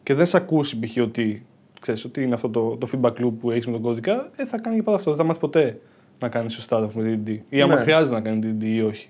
και 0.04 0.14
δεν 0.14 0.26
σε 0.26 0.38
ακούσει 0.38 0.80
π.χ. 0.80 0.98
ότι 1.02 1.46
ξέρεις 1.82 2.06
ότι 2.06 2.24
είναι 2.24 2.34
αυτό 2.34 2.50
το, 2.50 2.78
το 2.78 2.88
feedback 2.94 3.26
loop 3.26 3.34
που 3.40 3.52
έχεις 3.52 3.66
με 3.66 3.72
τον 3.72 3.82
κώδικα, 3.82 4.30
ε, 4.36 4.46
θα 4.46 4.60
κάνει 4.60 4.76
και 4.76 4.84
πάντα 4.84 4.98
αυτό. 4.98 5.10
Δεν 5.10 5.20
θα 5.20 5.26
μάθει 5.26 5.40
ποτέ 5.40 5.80
να 6.20 6.30
κάνει 6.30 6.52
σωστά 6.52 6.80
το 6.80 6.92
με 6.96 7.22
DDD. 7.26 7.38
Ή 7.50 7.62
άμα 7.62 7.76
Ναι. 7.76 7.82
χρειάζεται 7.82 8.16
να 8.16 8.22
κάνει 8.22 8.56
DDD 8.60 8.64
ή 8.64 8.82
όχι. 8.82 9.10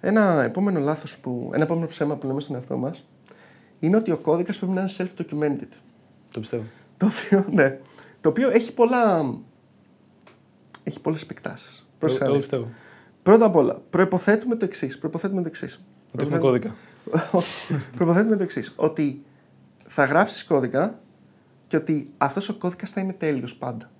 Ένα 0.00 0.42
επόμενο 0.42 0.80
λάθος 0.80 1.18
που, 1.18 1.50
ένα 1.54 1.62
επόμενο 1.62 1.86
ψέμα 1.86 2.16
που 2.16 2.26
λέμε 2.26 2.40
στον 2.40 2.54
εαυτό 2.56 2.76
μας 2.76 3.04
είναι 3.80 3.96
ότι 3.96 4.10
ο 4.10 4.16
κώδικας 4.16 4.56
πρέπει 4.58 4.72
να 4.72 4.80
είναι 4.80 4.90
self-documented. 4.96 5.68
Το 6.32 6.40
πιστεύω. 6.40 6.62
Το 6.96 7.06
οποίο, 7.06 7.44
ναι, 7.52 7.78
το 8.28 8.34
οποίο 8.34 8.50
έχει 8.50 8.72
πολλά, 8.72 9.34
έχει 10.82 11.00
πολλές 11.00 11.22
επεκτάσεις. 11.22 11.86
Πρόσεχε 11.98 12.24
Εγώ 12.24 12.32
να 12.32 12.38
το 12.38 12.44
δεις. 12.44 12.50
πιστεύω. 12.50 12.74
Πρώτα 13.22 13.44
απ' 13.44 13.56
όλα, 13.56 13.80
προϋποθέτουμε 13.90 14.56
το 14.56 14.64
εξής. 14.64 14.98
Προϋποθέτουμε 14.98 15.42
το 15.42 15.48
εξής. 15.48 15.82
Να 16.12 16.18
το 16.20 16.26
έχουμε 16.26 16.38
κώδικα. 16.38 16.74
Προποθέτουμε 17.96 18.36
το 18.36 18.42
εξής. 18.42 18.72
Ότι 18.76 19.22
θα 19.86 20.04
γράψεις 20.04 20.44
κώδικα 20.44 20.98
και 21.66 21.76
ότι 21.76 22.10
αυτός 22.18 22.48
ο 22.48 22.54
κώδικας 22.54 22.90
θα 22.90 23.00
είναι 23.00 23.12
τέλειος 23.12 23.56
πάντα. 23.56 23.90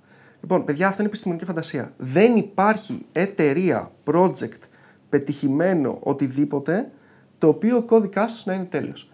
Λοιπόν, 0.40 0.64
παιδιά, 0.64 0.87
αυτό 0.87 1.00
είναι 1.00 1.08
επιστημονική 1.08 1.44
φαντασία. 1.44 1.92
Δεν 1.97 2.37
υπάρχει 2.37 3.06
εταιρεία, 3.12 3.92
project, 4.04 4.61
πετυχημένο, 5.08 5.99
οτιδήποτε, 6.02 6.90
το 7.38 7.49
οποίο 7.49 7.76
ο 7.76 7.82
κώδικάς 7.82 8.32
τους 8.32 8.44
να 8.47 8.54
είναι 8.54 8.64
τέλειος. 8.64 9.11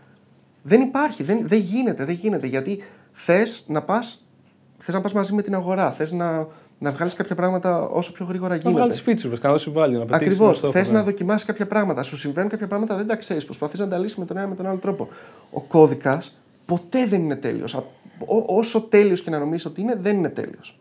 Δεν 0.62 0.80
υπάρχει, 0.80 1.23
δεν, 1.23 1.49
δεν 1.49 1.59
γίνεται, 1.59 2.04
δεν 2.04 2.14
γίνεται. 2.14 2.47
Γιατί 2.47 2.83
θες 3.12 3.64
να 3.68 3.83
πας 3.83 4.24
θες 4.85 4.95
να 4.95 5.00
πας 5.00 5.12
μαζί 5.12 5.35
με 5.35 5.43
την 5.43 5.55
αγορά, 5.55 5.93
θες 5.93 6.12
να, 6.12 6.47
να 6.79 6.93
βγάλεις 6.93 7.14
κάποια 7.14 7.35
πράγματα 7.35 7.88
όσο 7.88 8.12
πιο 8.12 8.25
γρήγορα 8.25 8.49
Να 8.55 8.57
γίνεται. 8.57 8.76
βγάλεις 8.76 9.03
features, 9.07 9.29
βασικά, 9.29 9.47
να 9.49 9.53
δώσει 9.53 9.73
value, 9.75 9.76
να 9.76 10.05
πετύχεις. 10.05 10.12
Ακριβώς. 10.12 10.61
Θες 10.71 10.91
να 10.91 11.03
δοκιμάσεις 11.03 11.47
κάποια 11.47 11.67
πράγματα. 11.67 12.03
Σου 12.03 12.17
συμβαίνουν 12.17 12.50
κάποια 12.50 12.67
πράγματα, 12.67 12.97
δεν 12.97 13.07
τα 13.07 13.17
ξέρεις. 13.17 13.45
Προσπαθείς 13.45 13.79
να 13.79 13.88
τα 13.88 13.99
λύσεις 13.99 14.17
με 14.17 14.25
τον 14.25 14.37
ένα 14.37 14.47
με 14.47 14.55
τον 14.55 14.67
άλλο 14.67 14.79
τρόπο. 14.79 15.09
Ο 15.50 15.61
κώδικας 15.61 16.38
ποτέ 16.67 17.07
δεν 17.07 17.23
είναι 17.23 17.37
τέλειος. 17.37 17.76
Όσο 18.47 18.81
τέλειος 18.81 19.23
και 19.23 19.31
να 19.31 19.38
νομίζεις 19.38 19.67
ότι 19.67 19.81
είναι, 19.81 19.99
δεν 20.00 20.17
είναι 20.17 20.29
τέλειος. 20.29 20.79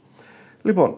Λοιπόν, 0.61 0.97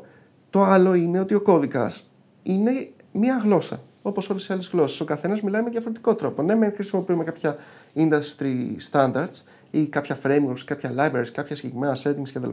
το 0.50 0.64
άλλο 0.64 0.94
είναι 0.94 1.20
ότι 1.20 1.34
ο 1.34 1.42
κώδικας 1.42 2.10
είναι 2.44 2.90
μία 3.12 3.42
γλώσσα. 3.44 3.80
Όπως 4.02 4.30
όλες 4.30 4.48
οι 4.48 4.54
άλλες 4.54 4.70
γλώσσες. 4.74 5.00
Ο 5.00 5.06
καθένας 5.06 5.42
μιλάει 5.42 5.62
με 5.62 5.70
διαφορετικό 5.70 6.16
τρόπο. 6.16 6.42
Ναι, 6.42 6.56
με 6.56 6.72
χρησιμοποιούμε 6.76 7.24
κάποια 7.24 7.56
industry 7.96 8.76
standards 8.92 9.42
ή 9.80 9.86
κάποια 9.86 10.18
frameworks, 10.24 10.60
κάποια 10.66 10.92
libraries, 10.98 11.30
κάποια 11.32 11.56
συγκεκριμένα 11.56 11.98
settings 12.04 12.30
κτλ. 12.34 12.50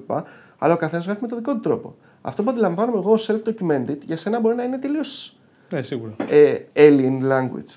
Αλλά 0.59 0.75
ο 0.75 0.77
καθένας 0.77 1.05
γράφει 1.05 1.21
με 1.23 1.29
τον 1.29 1.39
δικό 1.39 1.53
του 1.55 1.61
τρόπο. 1.61 1.95
Αυτό 2.23 2.43
που 2.43 2.51
αντιλαμβάνομαι 2.51 2.99
εγώ 2.99 3.13
ως 3.13 3.31
self-documented 3.31 3.97
για 4.05 4.17
σένα 4.17 4.41
μπορεί 4.41 4.55
να 4.57 4.63
είναι 4.63 4.79
τελείως 4.79 5.37
Ναι, 5.71 5.83
σίγουρα. 5.83 6.15
ε, 6.31 6.55
alien 6.75 7.21
language. 7.31 7.77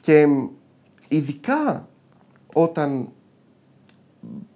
Και 0.00 0.26
μ, 0.26 0.46
ειδικά 1.08 1.88
όταν, 2.54 3.08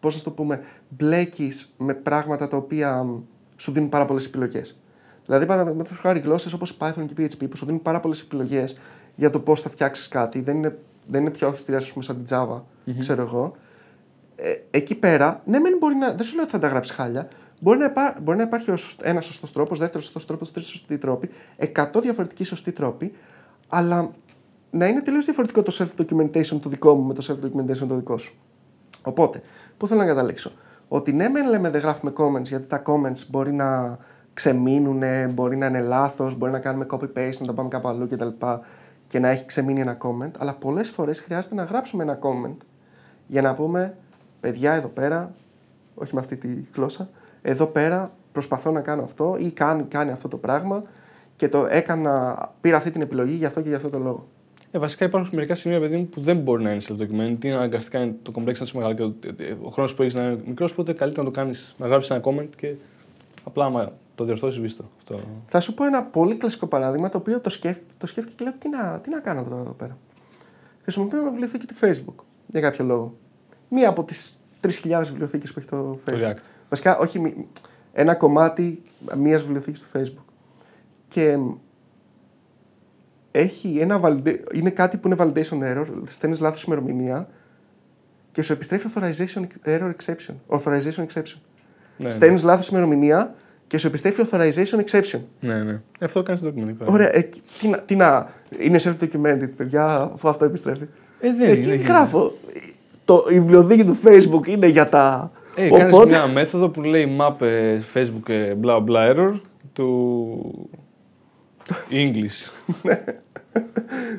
πώς 0.00 0.16
να 0.16 0.22
το 0.22 0.30
πούμε, 0.30 0.60
μπλέκεις 0.88 1.74
με 1.78 1.94
πράγματα 1.94 2.48
τα 2.48 2.56
οποία 2.56 3.02
μ, 3.02 3.18
σου 3.56 3.72
δίνουν 3.72 3.88
πάρα 3.88 4.04
πολλές 4.04 4.26
επιλογές. 4.26 4.78
Δηλαδή, 5.26 5.46
παραδείγματος 5.46 5.98
χάρη 5.98 6.18
γλώσσες 6.18 6.52
όπως 6.52 6.76
Python 6.80 7.04
και 7.14 7.14
PHP 7.26 7.48
που 7.50 7.56
σου 7.56 7.64
δίνουν 7.66 7.82
πάρα 7.82 8.00
πολλές 8.00 8.20
επιλογές 8.20 8.78
για 9.16 9.30
το 9.30 9.40
πώς 9.40 9.60
θα 9.60 9.70
φτιάξεις 9.70 10.08
κάτι. 10.08 10.40
Δεν 10.40 10.56
είναι, 10.56 10.78
δεν 11.06 11.20
είναι 11.20 11.30
πιο 11.30 11.48
αυστηρές, 11.48 11.84
ας 11.84 11.92
πούμε, 11.92 12.04
σαν 12.04 12.24
την 12.24 12.36
Java, 12.36 12.60
ξέρω 12.98 13.22
εγώ. 13.22 13.56
Ε, 14.36 14.52
εκεί 14.70 14.94
πέρα, 14.94 15.42
ναι, 15.44 15.58
μεν 15.58 15.76
μπορεί 15.78 15.94
να. 15.94 16.12
Δεν 16.12 16.26
σου 16.26 16.34
λέω 16.34 16.42
ότι 16.42 16.52
θα 16.52 16.58
τα 16.58 16.68
γράψει 16.68 16.92
χάλια. 16.92 17.28
Μπορεί 17.60 17.78
να, 17.78 17.84
υπά, 17.84 18.16
μπορεί 18.22 18.36
να 18.38 18.44
υπάρχει 18.44 18.72
ένας 19.02 19.24
σωστός 19.24 19.52
τρόπος, 19.52 19.78
δεύτερος 19.78 20.04
σωστός 20.04 20.26
τρόπος, 20.26 20.52
τρίτο 20.52 20.68
σωστή 20.68 20.98
τρόπη, 20.98 21.30
εκατό 21.56 22.00
διαφορετικοί 22.00 22.44
σωστοί 22.44 22.72
τρόποι, 22.72 23.12
αλλά 23.68 24.10
να 24.70 24.86
είναι 24.86 25.00
τελείως 25.00 25.24
διαφορετικό 25.24 25.62
το 25.62 25.76
self-documentation 25.78 26.60
το 26.60 26.68
δικό 26.68 26.94
μου 26.94 27.02
με 27.02 27.14
το 27.14 27.26
self-documentation 27.28 27.86
το 27.88 27.94
δικό 27.94 28.18
σου. 28.18 28.34
Οπότε, 29.02 29.42
πού 29.76 29.86
θέλω 29.86 30.00
να 30.00 30.06
καταλήξω; 30.06 30.52
Ότι 30.88 31.12
ναι, 31.12 31.28
μεν 31.28 31.48
λέμε 31.48 31.70
δεν 31.70 31.80
γράφουμε 31.80 32.12
comments 32.16 32.42
γιατί 32.42 32.66
τα 32.66 32.82
comments 32.86 33.26
μπορεί 33.28 33.52
να 33.52 33.98
ξεμείνουν, 34.34 35.02
μπορεί 35.30 35.56
να 35.56 35.66
είναι 35.66 35.80
λάθος, 35.80 36.34
μπορεί 36.34 36.52
να 36.52 36.58
κάνουμε 36.58 36.86
copy-paste, 36.90 37.38
να 37.40 37.46
τα 37.46 37.52
πάμε 37.52 37.68
κάπου 37.68 37.88
αλλού 37.88 38.08
κτλ. 38.08 38.28
Και 39.08 39.18
να 39.18 39.28
έχει 39.28 39.46
ξεμείνει 39.46 39.80
ένα 39.80 39.96
comment, 40.02 40.30
αλλά 40.38 40.54
πολλές 40.54 40.90
φορές 40.90 41.20
χρειάζεται 41.20 41.54
να 41.54 41.64
γράψουμε 41.64 42.02
ένα 42.02 42.18
comment 42.22 42.56
για 43.26 43.42
να 43.42 43.54
πούμε 43.54 43.96
παιδιά 44.46 44.72
εδώ 44.72 44.88
πέρα, 44.88 45.34
όχι 45.94 46.14
με 46.14 46.20
αυτή 46.20 46.36
τη 46.36 46.48
γλώσσα, 46.74 47.08
εδώ 47.42 47.66
πέρα 47.66 48.12
προσπαθώ 48.32 48.70
να 48.70 48.80
κάνω 48.80 49.02
αυτό 49.02 49.36
ή 49.38 49.50
κάνει, 49.50 49.82
κάνει 49.82 50.10
αυτό 50.10 50.28
το 50.28 50.36
πράγμα 50.36 50.82
και 51.36 51.48
το 51.48 51.66
έκανα, 51.70 52.48
πήρα 52.60 52.76
αυτή 52.76 52.90
την 52.90 53.00
επιλογή 53.00 53.34
για 53.34 53.48
αυτό 53.48 53.60
και 53.60 53.68
για 53.68 53.76
αυτό 53.76 53.90
το 53.90 53.98
λόγο. 53.98 54.26
Ε, 54.70 54.78
βασικά 54.78 55.04
υπάρχουν 55.04 55.34
μερικά 55.34 55.54
σημεία 55.54 55.80
παιδί 55.80 55.96
μου, 55.96 56.06
που 56.06 56.20
δεν 56.20 56.36
μπορεί 56.36 56.62
να 56.62 56.70
είναι 56.70 56.82
self-documented. 56.88 57.44
Είναι 57.44 57.54
αναγκαστικά 57.54 57.98
είναι 57.98 58.14
το 58.22 58.32
complex 58.36 58.44
να 58.44 58.50
είσαι 58.50 58.76
μεγάλο 58.76 58.94
και 58.94 59.02
ο, 59.02 59.14
ο 59.62 59.68
χρόνος 59.68 59.94
που 59.94 60.02
έχεις 60.02 60.14
να 60.14 60.22
είναι 60.22 60.42
μικρός. 60.46 60.72
Οπότε 60.72 60.92
καλύτερα 60.92 61.26
να 61.26 61.32
το 61.32 61.40
κάνεις, 61.40 61.74
να 61.78 61.86
γράψεις 61.86 62.10
ένα 62.10 62.20
comment 62.24 62.48
και 62.56 62.74
απλά 63.44 63.64
άμα 63.64 63.92
το 64.14 64.24
διορθώσεις, 64.24 64.60
βίστο. 64.60 64.84
Αυτό. 64.98 65.20
Θα 65.48 65.60
σου 65.60 65.74
πω 65.74 65.84
ένα 65.84 66.02
πολύ 66.02 66.34
κλασικό 66.34 66.66
παράδειγμα 66.66 67.08
το 67.08 67.18
οποίο 67.18 67.40
το, 67.40 67.50
σκέφ, 67.50 67.76
το 67.98 68.06
σκέφτηκε 68.06 68.34
και 68.36 68.44
λέω 68.44 68.54
τι 68.58 68.68
να, 68.68 69.00
τι 69.02 69.10
να 69.10 69.20
κάνω 69.20 69.42
τώρα 69.42 69.60
εδώ 69.60 69.72
πέρα. 69.72 69.98
Χρησιμοποιώ 70.82 71.20
μια 71.20 71.30
βιβλιοθήκη 71.30 71.66
του 71.66 71.74
Facebook 71.80 72.24
για 72.46 72.60
κάποιο 72.60 72.84
λόγο. 72.84 73.14
Μία 73.68 73.88
από 73.88 74.04
τις 74.04 74.40
3.000 74.60 75.00
βιβλιοθήκες 75.08 75.52
που 75.52 75.58
έχει 75.58 75.68
το 75.68 75.90
Facebook. 76.06 76.12
Το 76.12 76.12
React. 76.28 76.36
Βασικά, 76.68 76.98
όχι 76.98 77.18
μη- 77.20 77.46
ένα 77.92 78.14
κομμάτι 78.14 78.82
μια 79.16 79.38
βιβλιοθήκης 79.38 79.80
του 79.80 79.86
Facebook. 79.98 80.24
Και 81.08 81.36
μ, 81.36 81.50
έχει 83.30 83.78
ένα 83.80 84.00
valida- 84.04 84.54
είναι 84.54 84.70
κάτι 84.70 84.96
που 84.96 85.08
είναι 85.08 85.16
validation 85.18 85.62
error, 85.62 85.86
στέλνεις 86.06 86.40
λάθος 86.40 86.62
ημερομηνία 86.62 87.28
και 88.32 88.42
σου 88.42 88.52
επιστρέφει 88.52 88.88
authorization 88.94 89.46
error 89.64 89.92
exception. 90.00 90.34
Authorization 90.48 91.06
exception. 91.06 91.36
Ναι, 91.98 92.10
Στέλνεις 92.10 92.42
λάθος 92.42 92.68
ημερομηνία 92.68 93.34
και 93.66 93.78
σου 93.78 93.86
επιστρέφει 93.86 94.22
authorization 94.30 94.84
exception. 94.90 95.20
ναι, 95.40 95.62
ναι. 95.62 95.72
Ε, 95.72 96.04
Αυτό 96.04 96.22
κάνει 96.22 96.38
το 96.38 96.46
document. 96.48 96.74
πέρα. 96.78 96.90
Ωραία, 96.90 97.16
ε, 97.16 97.28
τι, 97.60 97.68
να, 97.68 97.78
τι 97.78 97.96
να. 97.96 98.30
Είναι 98.58 98.78
self-documented, 98.82 99.48
παιδιά, 99.56 100.10
αφού 100.14 100.28
αυτό 100.28 100.44
επιστρέφει. 100.44 100.84
Ε, 101.20 101.32
δεν 101.32 101.50
Εκεί 101.50 101.62
είναι. 101.62 101.74
γράφω; 101.74 102.32
Το, 103.06 103.24
η 103.28 103.40
βιβλιοθήκη 103.40 103.84
του 103.84 103.98
Facebook 104.04 104.46
είναι 104.46 104.66
για 104.66 104.88
τα. 104.88 105.30
Ε, 105.56 105.68
κάνεις 105.68 106.04
μια 106.06 106.26
μέθοδο 106.26 106.68
που 106.68 106.82
λέει 106.82 107.16
map 107.20 107.40
ε, 107.40 107.80
Facebook 107.94 108.28
ε, 108.28 108.54
bla 108.62 108.84
bla 108.84 109.14
error 109.14 109.40
του 109.72 110.68
English. 111.90 112.50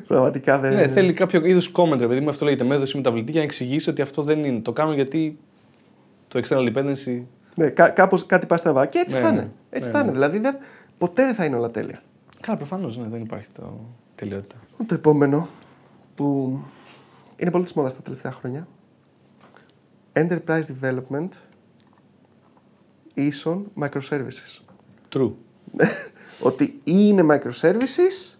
Πραγματικά 0.08 0.58
δεν. 0.58 0.74
ναι, 0.74 0.88
θέλει 0.88 1.12
κάποιο 1.12 1.44
είδους 1.44 1.72
comment, 1.74 1.98
ρε 1.98 2.06
παιδί 2.06 2.20
μου, 2.20 2.28
αυτό 2.28 2.44
λέγεται 2.44 2.64
μέθοδος 2.64 2.94
μεταβλητή 2.94 3.30
για 3.30 3.40
να 3.40 3.46
εξηγήσει 3.46 3.90
ότι 3.90 4.02
αυτό 4.02 4.22
δεν 4.22 4.44
είναι. 4.44 4.60
Το 4.60 4.72
κάνω 4.72 4.92
γιατί 4.92 5.38
το 6.28 6.40
external 6.44 6.72
dependency. 6.74 7.22
Ναι, 7.54 7.68
κά, 7.68 7.88
κάπως, 7.88 8.26
κάτι 8.26 8.46
πάει 8.46 8.58
στραβά. 8.58 8.86
Και 8.86 8.98
έτσι 8.98 9.16
Ναι, 9.16 9.22
θα 9.22 9.30
ναι. 9.30 9.36
είναι. 9.36 9.50
Έτσι 9.70 9.88
Ναι, 9.90 9.94
θα 9.94 10.02
ναι. 10.02 10.04
είναι. 10.04 10.12
Δηλαδή 10.12 10.38
δεν, 10.38 10.56
ποτέ 10.98 11.24
δεν 11.24 11.34
θα 11.34 11.44
είναι 11.44 11.56
όλα 11.56 11.70
τέλεια. 11.70 12.02
Καλά, 12.40 12.58
προφανώς 12.58 12.96
ναι, 12.96 13.06
δεν 13.10 13.20
υπάρχει 13.20 13.46
το 13.54 13.80
τελειότητα. 14.14 14.56
Το 14.86 14.94
επόμενο 14.94 15.48
που 16.14 16.58
είναι 17.36 17.50
πολύ 17.50 17.64
της 17.64 17.72
μόδας 17.72 17.94
τα 17.94 18.02
τελευταία 18.02 18.32
χρόνια. 18.32 18.66
Enterprise 20.26 20.62
Development 20.80 21.28
ίσον 23.14 23.70
microservices. 23.80 24.62
True. 25.14 25.32
Ότι 26.40 26.64
ή 26.64 26.80
είναι 26.84 27.24
microservices 27.30 28.36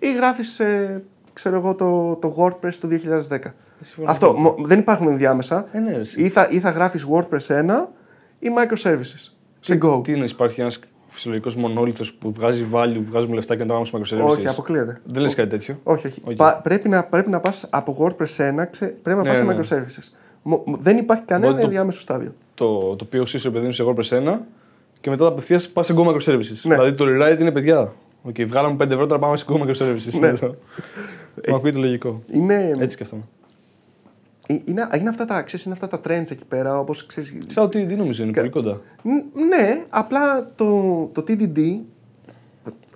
ή 0.00 0.14
γράφεις, 0.14 0.60
ε, 0.60 1.02
ξέρω 1.32 1.56
εγώ, 1.56 1.74
το, 1.74 2.14
το 2.20 2.34
WordPress 2.38 2.74
του 2.74 2.88
2010. 3.28 3.38
Συμφωνώ. 3.80 4.10
Αυτό, 4.10 4.32
μο- 4.32 4.54
δεν 4.64 4.78
υπάρχουν 4.78 5.06
ενδιάμεσα. 5.08 5.66
Ε, 5.72 5.78
ναι, 5.78 5.90
ρε, 5.92 6.00
εσύ. 6.00 6.22
Ή 6.22 6.28
θα, 6.28 6.48
ή 6.50 6.60
θα 6.60 6.70
γράφεις 6.70 7.06
WordPress 7.12 7.46
1 7.46 7.86
ή 8.38 8.48
microservices. 8.58 9.32
Σε 9.60 9.78
Go. 9.82 10.00
Τι 10.04 10.12
είναι, 10.12 10.24
υπάρχει 10.24 10.60
ένας 10.60 10.78
φυσιολογικός 11.08 11.56
μονόλιθο 11.56 12.04
που 12.18 12.32
βγάζει 12.32 12.66
value, 12.72 13.00
βγάζουμε 13.00 13.34
λεφτά 13.34 13.56
και 13.56 13.64
να 13.64 13.68
το 13.68 13.72
κάνουμε 13.90 14.04
σε 14.04 14.16
microservices; 14.16 14.28
Όχι, 14.28 14.46
αποκλείεται. 14.46 14.98
Δεν 15.04 15.22
λες 15.22 15.34
κάτι 15.34 15.48
τέτοιο; 15.48 15.76
Όχι, 15.82 16.06
όχι. 16.06 16.20
Οκ. 16.24 16.36
Πα- 16.36 16.60
πρέπει, 16.62 16.88
να, 16.88 17.04
πρέπει 17.04 17.30
να 17.30 17.40
πας 17.40 17.66
από 17.70 17.96
WordPress 18.00 18.60
1, 18.62 18.66
ξε, 18.70 18.86
πρέπει 18.86 19.18
να 19.18 19.22
Ναι, 19.22 19.28
πας 19.28 19.36
σε 19.38 19.44
ναι. 19.44 19.56
microservices. 19.84 20.12
Μο- 20.42 20.62
μο- 20.66 20.76
δεν 20.80 20.96
υπάρχει 20.96 21.24
κανένα 21.24 21.46
Οπότε 21.48 21.60
το- 21.60 21.66
ενδιάμεσο 21.66 22.00
στάδιο. 22.00 22.34
Το, 22.54 22.96
το 22.96 23.04
οποίο 23.04 23.22
είσαι 23.22 23.50
παιδί 23.50 23.66
μου 23.66 23.72
σε 23.72 23.84
WordPress 23.86 24.34
1 24.34 24.38
και 25.00 25.10
μετά 25.10 25.26
απευθείας 25.26 25.68
πας 25.68 25.86
σε 25.86 25.94
Go 25.96 26.06
microservices. 26.06 26.60
Ναι. 26.62 26.74
Δηλαδή 26.74 26.92
το 26.94 27.04
rewrite 27.08 27.36
είναι 27.40 27.50
παιδιά. 27.50 27.92
Οκ, 28.22 28.34
βγάλαμε 28.42 28.76
5 28.84 28.90
ευρώ, 28.90 29.06
τώρα 29.06 29.20
πάμε 29.20 29.36
σε 29.36 29.44
Go 29.48 29.54
microservices. 29.62 30.20
Ναι. 30.20 30.32
Μου 31.48 31.54
ακούγεται 31.54 31.78
λογικό. 31.78 32.20
Είναι, 32.32 32.76
Έτσι 32.78 32.96
και 32.96 33.02
αυτό. 33.02 33.16
ε, 34.46 34.54
είναι, 34.64 34.88
είναι, 34.98 35.08
αυτά 35.08 35.24
τα, 35.24 35.42
ξέρεις, 35.42 35.64
είναι 35.64 35.74
αυτά 35.74 35.88
τα 35.88 36.00
trends 36.08 36.30
εκεί 36.30 36.44
πέρα, 36.48 36.78
όπως 36.78 37.06
ξέρεις... 37.06 37.36
Σαν 37.46 37.64
ότι 37.64 37.86
τι 37.86 37.94
νομίζω 37.94 38.22
είναι, 38.22 38.32
πολύ 38.32 38.48
κοντά. 38.48 38.80
Ν- 39.02 39.24
Ναι, 39.48 39.84
απλά 39.88 40.50
το, 40.56 40.66
το 41.12 41.24
TDD, 41.28 41.58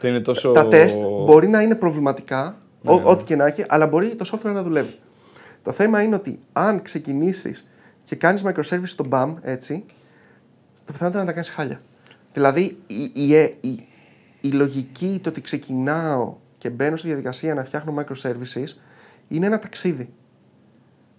Δεν 0.00 0.10
είναι 0.10 0.20
τόσο. 0.20 0.50
τα 0.50 0.68
τεστ 0.68 0.98
μπορεί 1.24 1.48
να 1.48 1.62
είναι 1.62 1.74
προβληματικά, 1.74 2.56
Ναι, 2.82 2.92
ό- 2.92 2.96
ναι. 2.96 3.02
ό,τι 3.04 3.24
και 3.24 3.36
να 3.36 3.46
έχει, 3.46 3.64
αλλά 3.68 3.86
μπορεί 3.86 4.14
το 4.14 4.30
software 4.32 4.52
να 4.52 4.62
δουλεύει. 4.62 4.94
Το 5.64 5.72
θέμα 5.72 6.02
είναι 6.02 6.14
ότι 6.14 6.38
αν 6.52 6.82
ξεκινήσεις 6.82 7.70
και 8.04 8.16
κάνεις 8.16 8.42
microservice 8.46 8.82
στο 8.84 9.06
BAM, 9.10 9.34
έτσι, 9.42 9.84
το 10.84 10.92
πιθανότερο 10.92 11.08
είναι 11.08 11.18
να 11.18 11.24
τα 11.24 11.32
κάνεις 11.32 11.50
χάλια. 11.50 11.80
Δηλαδή, 12.32 12.78
η, 12.86 13.10
η, 13.14 13.34
ε- 13.34 13.54
η, 13.60 13.86
η 14.40 14.48
λογική, 14.48 15.20
το 15.22 15.28
ότι 15.28 15.40
ξεκινάω 15.40 16.34
και 16.58 16.70
μπαίνω 16.70 16.96
στη 16.96 17.06
διαδικασία 17.06 17.54
να 17.54 17.64
φτιάχνω 17.64 17.94
microservices, 17.98 18.76
είναι 19.28 19.46
ένα 19.46 19.58
ταξίδι. 19.58 20.08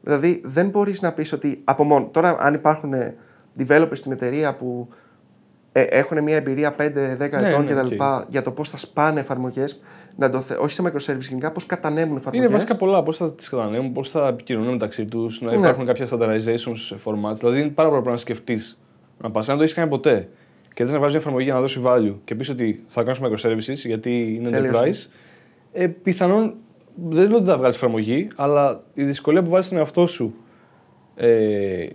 Δηλαδή, 0.03 0.41
δεν 0.45 0.69
μπορείς 0.69 1.01
να 1.01 1.11
πεις 1.11 1.33
ότι 1.33 1.61
από 1.63 1.83
μόνο... 1.83 2.05
Τώρα, 2.05 2.37
αν 2.39 2.53
υπάρχουν 2.53 2.93
ε, 2.93 3.15
developers 3.57 3.97
στην 3.97 4.11
εταιρεία 4.11 4.55
που 4.55 4.89
ε, 5.77 5.81
έχουν 5.81 6.23
μια 6.23 6.35
εμπειρία 6.35 6.75
5-10 6.79 6.81
ετών 7.19 7.65
ναι, 7.65 7.73
κτλ. 7.73 7.95
για 8.27 8.41
το 8.41 8.51
πώς 8.51 8.69
θα 8.69 8.77
σπάνε 8.77 9.19
εφαρμογές. 9.19 9.81
Όχι 10.59 10.73
σε 10.73 10.83
microservice 10.85 11.27
γενικά, 11.29 11.51
πώς 11.51 11.65
κατανέμουν 11.65 12.17
εφαρμογές. 12.17 12.45
Είναι 12.45 12.53
βασικά 12.53 12.75
πολλά. 12.75 13.03
Πώς 13.03 13.17
θα 13.17 13.33
τις 13.33 13.49
κατανέμουν, 13.49 13.91
πώς 13.91 14.09
θα 14.09 14.27
επικοινωνούν 14.27 14.71
μεταξύ 14.71 15.05
τους, 15.05 15.41
να 15.41 15.51
Ναι. 15.51 15.57
υπάρχουν 15.57 15.85
κάποια 15.85 16.07
standardization 16.11 16.97
formats. 17.05 17.35
Δηλαδή 17.37 17.59
είναι 17.59 17.69
πάρα 17.69 17.89
πολλά 17.89 18.01
πράγματα 18.01 18.11
να 18.11 18.17
σκεφτείς. 18.17 18.79
Να 19.21 19.31
πας, 19.31 19.41
αν 19.41 19.47
δεν 19.47 19.57
το 19.57 19.63
έχεις 19.63 19.75
κάνει 19.75 19.89
ποτέ 19.89 20.27
και 20.73 20.83
δεν 20.83 20.93
να 20.93 20.99
βάζει 20.99 21.11
μια 21.11 21.19
εφαρμογή 21.21 21.45
για 21.45 21.53
να 21.53 21.59
δώσει 21.59 21.81
value 21.85 22.13
και 22.23 22.35
πεις 22.35 22.49
ότι 22.49 22.83
θα 22.87 23.03
κάνω 23.03 23.17
microservices 23.27 23.75
γιατί 23.75 24.35
είναι 24.39 24.49
Τέλειωσε. 24.49 24.81
enterprise, 24.83 25.11
ε, 25.73 25.87
πιθανόν 25.87 26.53
δεν 27.09 27.29
λέω 27.29 27.37
ότι 27.37 27.45
θα 27.45 27.57
βγάλεις 27.57 27.75
εφαρμογή, 27.75 28.27
αλλά 28.35 28.83
η 28.93 29.03
δυσκολία 29.03 29.43
που 29.43 29.49
βάζεις 29.49 29.65
στον 29.65 29.77
εαυτό 29.77 30.07
σου 30.07 30.35
ε, 31.15 31.85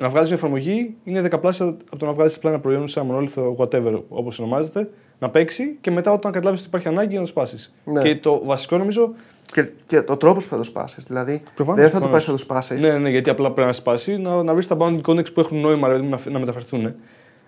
να 0.00 0.08
βγάλεις 0.08 0.28
μια 0.28 0.38
εφαρμογή 0.38 0.94
είναι 1.04 1.20
δεκαπλάσια 1.20 1.66
από 1.66 1.96
το 1.96 2.06
να 2.06 2.12
βγάλεις 2.12 2.36
απλά 2.36 2.50
ένα 2.50 2.60
προϊόν 2.60 2.88
σε 2.88 2.98
ένα 2.98 3.08
μονόλιθο, 3.08 3.56
whatever 3.58 4.02
όπως 4.08 4.38
ονομάζεται, 4.38 4.90
να 5.18 5.30
παίξει 5.30 5.76
και 5.80 5.90
μετά 5.90 6.12
όταν 6.12 6.32
καταλάβεις 6.32 6.60
ότι 6.60 6.68
υπάρχει 6.68 6.88
ανάγκη 6.88 7.14
να 7.14 7.20
το 7.20 7.26
σπάσεις. 7.26 7.74
Ναι. 7.84 8.02
Και 8.02 8.16
το 8.16 8.42
βασικό 8.44 8.78
νομίζω 8.78 9.12
Και, 9.52 9.68
και 9.86 10.02
ο 10.08 10.16
τρόπος 10.16 10.44
που 10.44 10.50
θα 10.50 10.56
το 10.56 10.62
σπάσεις. 10.62 11.04
Δηλαδή, 11.04 11.40
Προφανώς, 11.54 11.80
δεν 11.80 11.90
θα 11.90 11.98
το 11.98 12.04
προφανώς. 12.08 12.24
πάει 12.24 12.34
να 12.34 12.38
το 12.40 12.44
σπάσεις. 12.44 12.82
Ναι, 12.82 12.98
ναι, 12.98 13.10
γιατί 13.10 13.30
απλά 13.30 13.50
πρέπει 13.50 13.66
να 13.66 13.72
σπάσει, 13.72 14.16
να, 14.16 14.42
να 14.42 14.54
βρεις 14.54 14.66
τα 14.66 14.76
bounding 14.78 15.00
codecs 15.06 15.32
που 15.32 15.40
έχουν 15.40 15.60
νόημα 15.60 15.88
ρε, 15.88 15.94
παιδί 15.94 16.06
μου, 16.06 16.18
να, 16.24 16.30
να 16.30 16.38
μεταφερθούν. 16.38 16.94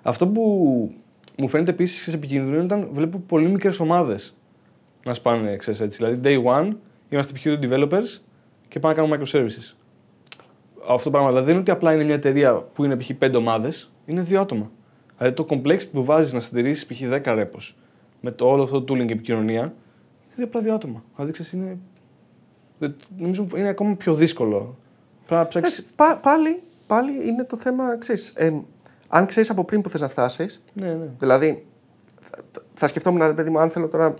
Αυτό 0.02 0.26
που 0.26 0.42
μου 1.36 1.48
φαίνεται 1.48 1.70
επίσης 1.70 2.14
επικίνδυνο 2.14 2.54
είναι 2.54 2.64
όταν 2.64 2.88
βλέπω 2.92 3.22
πολύ 3.26 3.48
μικρές 3.48 3.80
ομάδες 3.80 4.34
να 5.04 5.14
σπάνε, 5.14 5.56
ξέρεις, 5.56 5.80
έτσι. 5.80 6.04
Δηλαδή, 6.04 6.20
day 6.24 6.52
one 6.52 6.72
είμαστε 7.08 7.32
π.χ. 7.32 7.42
δύο 7.42 7.58
developers 7.62 8.20
και 8.68 8.78
πάμε 8.80 8.94
να 8.94 9.00
κάνουμε 9.00 9.18
microservices. 9.22 9.74
Αυτό 10.88 11.02
το 11.04 11.10
πράγμα 11.10 11.28
δηλαδή 11.28 11.44
δεν 11.44 11.52
είναι 11.54 11.62
ότι 11.62 11.70
απλά 11.70 11.94
είναι 11.94 12.04
μια 12.04 12.14
εταιρεία 12.14 12.54
που 12.54 12.84
είναι 12.84 12.96
π.χ. 12.96 13.10
πέντε 13.18 13.36
ομάδες, 13.36 13.92
είναι 14.06 14.20
δύο 14.22 14.40
άτομα. 14.40 14.70
Δηλαδή 15.18 15.34
το 15.36 15.46
complexity 15.50 15.88
που 15.92 16.04
βάζεις 16.04 16.32
να 16.32 16.40
συντηρήσεις 16.40 16.86
π.χ. 16.86 17.00
10 17.02 17.22
repos 17.24 17.74
με 18.20 18.30
το 18.30 18.48
όλο 18.48 18.62
αυτό 18.62 18.82
το 18.82 18.94
tooling 18.94 19.06
και 19.06 19.12
επικοινωνία 19.12 19.60
είναι 19.62 19.72
δύο 20.34 20.44
απλά 20.44 20.60
δύο 20.60 20.74
άτομα. 20.74 21.04
Δηλαδή 21.14 21.32
ξέρεις, 21.32 21.52
είναι. 21.52 21.78
δεν- 22.78 22.96
Νομίζω 23.18 23.46
είναι 23.56 23.68
ακόμα 23.68 23.94
πιο 23.96 24.14
δύσκολο. 24.14 24.76
Πρέπει 25.26 25.40
να 25.42 25.48
ψάξει. 25.48 25.72
Εντάξει, 25.72 25.94
πά- 25.96 26.20
πάλι, 26.22 26.62
πάλι 26.86 27.28
είναι 27.28 27.44
το 27.44 27.56
θέμα, 27.56 27.98
ξέρεις, 27.98 28.32
ε, 28.36 28.52
αν 29.08 29.26
ξέρεις 29.26 29.50
από 29.50 29.64
πριν 29.64 29.80
που 29.80 29.88
θες 29.88 30.00
να 30.00 30.08
φτάσεις, 30.08 30.64
Ναι, 30.72 30.86
ναι. 30.86 31.06
δηλαδή 31.18 31.66
θα, 32.20 32.38
θα 32.74 32.86
σκεφτόμουν, 32.86 33.26
ρε 33.26 33.32
παιδί 33.32 33.50
μου, 33.50 33.58
αν 33.58 33.70
θέλω 33.70 33.88
τώρα. 33.88 34.14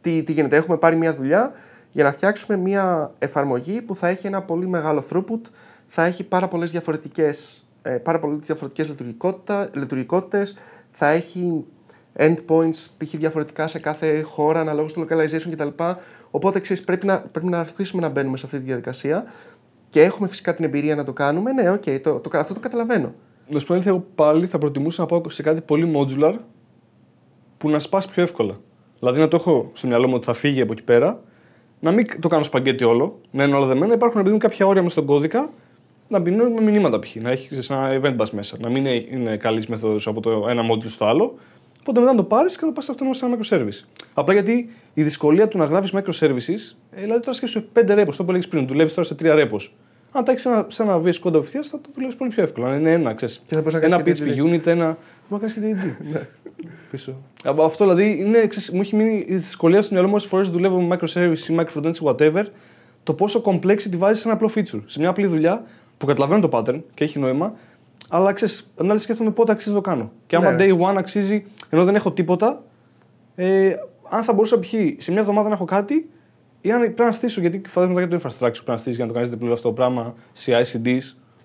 Τι, 0.00 0.22
τι 0.22 0.32
γίνεται, 0.32 0.56
έχουμε 0.56 0.76
πάρει 0.76 0.96
μια 0.96 1.14
δουλειά 1.14 1.52
για 1.92 2.04
να 2.04 2.12
φτιάξουμε 2.12 2.56
μια 2.56 3.14
εφαρμογή 3.18 3.82
που 3.82 3.94
θα 3.94 4.08
έχει 4.08 4.26
ένα 4.26 4.42
πολύ 4.42 4.66
μεγάλο 4.66 5.04
throughput, 5.10 5.40
θα 5.86 6.04
έχει 6.04 6.24
πάρα 6.24 6.48
πολλές 6.48 6.70
διαφορετικές 6.70 7.64
ε, 7.82 7.90
πάρα 7.90 8.18
πολλές 8.18 8.38
διαφορετικές 8.38 8.88
λειτουργικότητα, 8.88 9.70
λειτουργικότητες, 9.74 10.58
θα 10.90 11.08
έχει 11.08 11.64
endpoints 12.16 12.86
π.χ. 12.98 13.16
διαφορετικά 13.16 13.66
σε 13.66 13.78
κάθε 13.78 14.20
χώρα 14.20 14.60
αναλόγως 14.60 14.92
του 14.92 15.06
localization 15.08 15.50
κτλ. 15.50 15.68
Οπότε 16.30 16.60
ξέρεις, 16.60 16.84
πρέπει, 16.84 17.06
να, 17.06 17.20
πρέπει 17.20 17.46
να 17.46 17.60
αρχίσουμε 17.60 18.02
να 18.02 18.08
μπαίνουμε 18.08 18.36
σε 18.36 18.46
αυτή 18.46 18.58
τη 18.58 18.64
διαδικασία 18.64 19.24
και 19.88 20.02
έχουμε 20.02 20.28
φυσικά 20.28 20.54
την 20.54 20.64
εμπειρία 20.64 20.94
να 20.94 21.04
το 21.04 21.12
κάνουμε. 21.12 21.52
Ναι, 21.52 21.70
οκ, 21.70 21.82
το, 22.02 22.18
το, 22.18 22.38
αυτό 22.38 22.54
το 22.54 22.60
καταλαβαίνω. 22.60 23.14
Να 23.48 23.58
σου 23.58 23.66
πω 23.66 23.74
αλήθεια, 23.74 23.90
εγώ 23.90 24.06
πάλι 24.14 24.46
θα 24.46 24.58
προτιμούσα 24.58 25.00
να 25.00 25.06
πάω 25.06 25.22
σε 25.28 25.42
κάτι 25.42 25.60
πολύ 25.60 25.92
modular 25.96 26.34
που 27.58 27.70
να 27.70 27.78
σπάσει 27.78 28.08
πιο 28.08 28.22
εύκολα. 28.22 28.60
Δηλαδή 28.98 29.20
να 29.20 29.28
το 29.28 29.36
έχω 29.36 29.70
στο 29.72 29.86
μυαλό 29.86 30.08
μου 30.08 30.14
ότι 30.14 30.24
θα 30.24 30.32
φύγει 30.32 30.60
από 30.60 30.72
εκεί 30.72 30.82
πέρα, 30.82 31.20
να 31.80 31.90
μην 31.92 32.20
το 32.20 32.28
κάνω 32.28 32.42
σπαγκέτι 32.44 32.84
όλο, 32.84 33.20
να 33.30 33.44
είναι 33.44 33.56
όλα 33.56 33.66
δεμένα, 33.66 33.94
υπάρχουν 33.94 34.18
επειδή 34.20 34.34
μου 34.34 34.40
κάποια 34.40 34.66
όρια 34.66 34.82
μες 34.82 34.92
στον 34.92 35.04
κώδικα, 35.04 35.50
να 36.08 36.18
μπει 36.18 36.30
με 36.30 36.60
μηνύματα 36.60 36.98
π.χ. 36.98 37.14
Να 37.16 37.30
έχεις 37.30 37.46
ξέρεις, 37.48 37.70
ένα 37.70 38.00
event 38.02 38.22
bus 38.22 38.28
μέσα, 38.30 38.56
να 38.60 38.68
μην 38.68 38.86
είναι- 38.86 39.04
είναι 39.10 39.36
καλής 39.36 39.66
μέθοδο 39.66 40.10
από 40.10 40.20
το 40.20 40.46
ένα 40.48 40.62
module 40.72 40.88
στο 40.88 41.04
άλλο. 41.04 41.34
Οπότε 41.80 42.00
μετά 42.00 42.12
να 42.12 42.16
το 42.18 42.24
πάρεις 42.24 42.56
και 42.58 42.66
να 42.66 42.72
το 42.72 42.80
πα 42.80 42.92
αυτό 42.92 43.12
σε 43.14 43.26
ένα 43.26 43.36
microservice. 43.38 43.84
Απλά 44.14 44.32
γιατί 44.32 44.70
η 44.94 45.02
δυσκολία 45.02 45.48
του 45.48 45.58
να 45.58 45.64
γράφεις 45.64 45.92
microservices, 45.94 46.74
ε, 46.90 47.00
δηλαδή 47.00 47.20
τώρα 47.20 47.32
σκέφτεσαι 47.32 47.66
5 47.72 47.94
repos, 48.02 48.14
το 48.16 48.24
που 48.24 48.30
έλεγες 48.30 48.48
πριν, 48.48 48.66
δουλεύεις 48.66 48.94
τώρα 48.94 49.06
σε 49.08 49.14
3 49.14 49.34
repos. 49.34 49.70
Αν 50.12 50.24
τα 50.24 50.30
έχεις 50.30 50.42
σε 50.42 50.48
ένα, 50.48 50.66
σε 50.68 50.82
ένα 50.82 51.00
VS 51.04 51.20
Code 51.22 51.34
απευθεία, 51.34 51.62
θα 51.62 51.80
το 51.80 51.88
δουλεύεις 51.94 52.16
πολύ 52.16 52.30
πιο 52.30 52.42
εύκολα. 52.42 52.68
Αν 52.68 52.78
είναι 52.80 52.92
ένα, 52.92 53.14
ξέρεις, 53.14 53.42
Και 53.48 53.54
θα 53.54 53.60
μπορείς 53.60 53.74
να 53.74 53.80
ένα 53.86 54.02
κάνεις 54.02 54.20
και 54.20 54.34
PHP 54.34 54.44
unit, 54.54 54.66
ένα. 54.66 54.98
Μπορεί 55.30 55.44
να 55.44 55.50
κάνει 55.52 55.76
και 55.76 55.96
DD. 56.12 56.16
Πίσω. 56.90 57.14
Από 57.44 57.64
αυτό 57.64 57.84
δηλαδή 57.84 58.18
είναι, 58.18 58.46
ξέρεις, 58.46 58.70
μου 58.70 58.80
έχει 58.80 58.96
μείνει 58.96 59.24
η 59.28 59.34
δυσκολία 59.34 59.82
στο 59.82 59.92
μυαλό 59.94 60.08
μου 60.08 60.14
όσε 60.16 60.28
φορέ 60.28 60.42
δουλεύω 60.42 60.80
με 60.80 60.96
microservice 61.00 61.48
ή 61.48 61.56
microfrontends 61.58 61.96
ή 61.96 62.00
whatever, 62.02 62.44
το 63.02 63.14
πόσο 63.14 63.42
complexity 63.44 63.96
βάζει 63.96 64.20
σε 64.20 64.28
ένα 64.28 64.36
απλό 64.36 64.50
feature. 64.54 64.80
Σε 64.86 64.98
μια 64.98 65.08
απλή 65.08 65.26
δουλειά 65.26 65.64
που 65.98 66.06
καταλαβαίνω 66.06 66.48
το 66.48 66.58
pattern 66.58 66.80
και 66.94 67.04
έχει 67.04 67.18
νόημα, 67.18 67.54
αλλά 68.08 68.32
ξέρει, 68.32 68.52
αν 68.76 68.90
άλλη 68.90 69.00
σκέφτομαι 69.00 69.30
πότε 69.30 69.52
αξίζει 69.52 69.74
να 69.74 69.80
το 69.82 69.90
κάνω. 69.90 70.12
Και 70.26 70.36
άμα 70.36 70.50
Ναι. 70.52 70.64
day 70.64 70.78
one 70.80 70.94
αξίζει, 70.96 71.44
ενώ 71.70 71.84
δεν 71.84 71.94
έχω 71.94 72.12
τίποτα, 72.12 72.62
ε, 73.34 73.72
αν 74.08 74.22
θα 74.22 74.32
μπορούσα 74.32 74.58
π.χ. 74.58 74.68
σε 74.98 75.10
μια 75.10 75.20
εβδομάδα 75.20 75.48
να 75.48 75.54
έχω 75.54 75.64
κάτι, 75.64 76.08
ή 76.60 76.72
αν 76.72 76.80
πρέπει 76.80 77.02
να 77.02 77.12
στήσω, 77.12 77.40
γιατί 77.40 77.62
φαντάζομαι 77.68 78.00
μετά 78.00 78.16
για 78.16 78.18
το 78.18 78.28
infrastructure 78.28 78.52
που 78.52 78.64
πρέπει 78.64 78.70
να 78.70 78.76
στήσει 78.76 78.96
για 78.96 79.04
να 79.06 79.12
το 79.12 79.18
κάνει 79.18 79.30
διπλό 79.30 79.52
αυτό 79.52 79.68
το 79.68 79.74
πράγμα, 79.74 80.14
CI-CDs, 80.44 81.00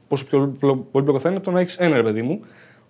πόσο 0.08 0.26
πιο 0.26 0.56
πολύπλοκο 0.91 1.19
θα 1.19 1.28
είναι 1.30 1.38
από 1.38 1.45
το 1.45 1.52
να 1.52 1.60
έχει 1.60 1.84
ένα 1.84 1.95
ρε 1.95 2.04
παιδί 2.04 2.21
μου. 2.21 2.39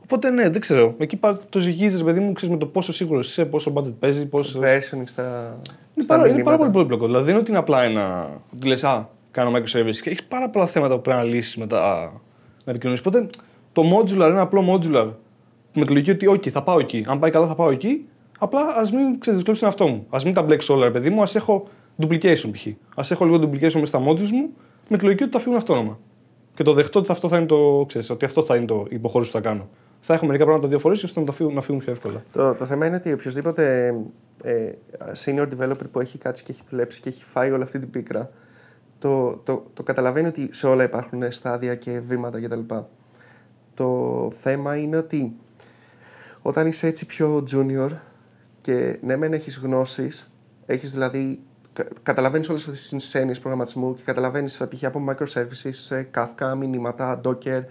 Οπότε 0.06 0.30
ναι, 0.30 0.50
δεν 0.50 0.62
ξέρω. 0.62 0.96
Εκεί 0.98 1.18
πάλι 1.18 1.38
το 1.50 1.60
ζυγίζεις, 1.60 1.98
ρε 2.00 2.04
παιδί 2.06 2.20
μου, 2.20 2.34
ξέρεις 2.34 2.54
με 2.54 2.60
το 2.60 2.66
πόσο 2.66 2.94
σίγουρος 2.94 3.30
είσαι, 3.30 3.46
πόσο 3.46 3.74
budget 3.76 3.94
παίζει, 4.00 4.26
πόσο. 4.26 4.60
Versioning 4.60 5.04
στα. 5.06 5.58
Είναι 5.94 6.04
στα 6.04 6.16
πάρα, 6.16 6.28
είναι 6.28 6.44
πάρα 6.44 6.58
μηνύματα. 6.58 6.58
πολύ 6.58 6.72
πολύπλοκο. 6.72 7.06
Δηλαδή 7.06 7.24
δεν 7.24 7.32
είναι 7.34 7.42
ότι 7.42 7.50
είναι 7.50 7.60
απλά 7.60 7.84
ένα. 7.84 8.30
Ότι 8.56 8.68
λες, 8.68 8.84
Α, 8.84 9.10
κάνω 9.32 9.52
microservice 9.52 9.98
και 10.02 10.10
έχεις 10.10 10.24
πάρα 10.24 10.50
πολλά 10.50 10.66
θέματα 10.66 10.96
που 10.96 11.02
πρέπει 11.02 11.18
να 11.18 11.24
λύσεις 11.24 11.56
μετά 11.56 12.12
να 12.66 12.72
επικοινωνήσεις. 12.72 13.06
Οπότε 13.06 13.30
το 13.74 13.84
modular, 13.96 14.30
ένα 14.30 14.42
απλό 14.42 14.74
modular 14.74 15.10
με 15.74 15.86
τη 15.86 15.94
λογική 15.94 16.12
ότι, 16.12 16.28
OK, 16.30 16.50
θα 16.50 16.64
πάω 16.64 16.80
εκεί. 16.80 17.06
Αν 17.08 17.20
πάει 17.20 17.32
καλά, 17.32 17.48
θα 17.48 17.56
πάω 17.56 17.70
εκεί. 17.70 18.06
Απλά 18.40 18.62
ας 18.78 18.92
μην 18.92 19.20
ξεδυσκολέψει 19.20 19.62
τον 19.64 19.70
εαυτό 19.70 19.88
μου. 19.88 20.06
Α 20.10 20.20
μην 20.26 20.34
τα 20.34 20.42
μπλέξω 20.44 20.74
όλα, 20.74 20.86
ρε 20.86 20.92
παιδί 20.92 21.10
μου. 21.10 21.22
Α 21.22 21.28
έχω 21.34 21.68
duplication 22.02 22.50
π.χ. 22.52 22.68
Α 22.96 23.04
έχω 23.10 23.26
λίγο 23.26 23.38
duplication 23.38 23.60
μέσα 23.60 23.86
στα 23.86 24.02
modules 24.08 24.30
μου 24.32 24.50
με 24.90 24.98
τη 24.98 25.04
λογική 25.04 25.24
ότι 25.24 25.32
θα 25.32 25.40
φύγουν 25.40 25.58
αυτόνομα. 25.58 26.00
Και 26.56 26.64
το 26.64 26.74
δεχτώ 26.74 27.00
ότι 27.00 27.12
αυτό 27.12 27.28
θα 27.28 27.38
είναι 27.38 27.46
το, 27.46 27.86
ξέρεις, 27.88 28.10
ότι 28.10 28.26
αυτό 28.26 28.44
θα 28.44 28.56
είναι 28.56 28.66
το 28.66 28.86
η 28.90 28.96
υποχώρηση 28.96 29.32
που 29.32 29.38
θα 29.38 29.44
κάνω. 29.44 29.68
Θα 30.08 30.14
έχω 30.14 30.26
μερικά 30.26 30.46
πράγματα 30.46 30.68
δύο 30.68 30.80
φορέ 30.80 30.94
ώστε 30.94 31.20
να, 31.20 31.26
τα 31.26 31.32
φύγουν, 31.32 31.54
να 31.54 31.62
φύγουν 31.62 31.82
πιο 31.82 31.92
εύκολα. 31.92 32.24
Το, 32.32 32.54
το 32.54 32.66
θέμα 32.66 32.86
είναι 32.86 32.96
ότι 32.96 33.14
οποιοδήποτε 33.14 33.94
ε, 34.44 34.72
senior 35.26 35.48
developer 35.58 35.90
που 35.92 36.00
έχει 36.00 36.18
κάτσει 36.18 36.44
και 36.44 36.52
έχει 36.52 36.62
δουλέψει 36.70 37.02
και 37.02 37.10
έχει 37.10 37.24
φάει 37.24 37.52
όλη 37.52 37.64
αυτή 37.64 37.80
την 37.80 37.90
πίκρα, 37.90 38.30
το, 39.00 39.32
το, 39.44 39.66
το 39.74 39.84
καταλαβαίνει 39.84 40.28
ότι 40.28 40.50
σε 40.52 40.68
όλα 40.68 40.84
υπάρχουν 40.84 41.32
στάδια 41.32 41.76
και 41.76 42.00
βήματα 42.00 42.42
κτλ. 42.42 42.60
Το 43.74 44.32
θέμα 44.40 44.76
είναι 44.76 44.98
ότι 44.98 45.36
όταν 46.42 46.68
είσαι 46.68 46.88
έτσι 46.88 47.06
πιο 47.06 47.44
junior 47.52 47.90
και 48.62 48.98
ναι 49.02 49.16
μεν 49.16 49.34
έχεις 49.34 49.58
γνώσεις, 49.58 50.32
έχεις 50.66 50.92
δηλαδή 50.92 51.40
κα- 51.74 51.88
καταλαβαίνεις 52.04 52.50
όλες 52.50 52.62
αυτές 52.68 52.90
τις 52.90 53.16
έννοιες 53.16 53.40
προγραμματισμού 53.40 53.96
και 53.96 54.02
καταλαβαίνεις 54.06 54.62
π.χ. 54.70 54.84
από 54.84 55.06
microservices, 55.10 55.96
ε, 55.96 56.04
Kafka, 56.16 56.54
μηνύματα, 56.58 57.22
Docker, 57.24 57.64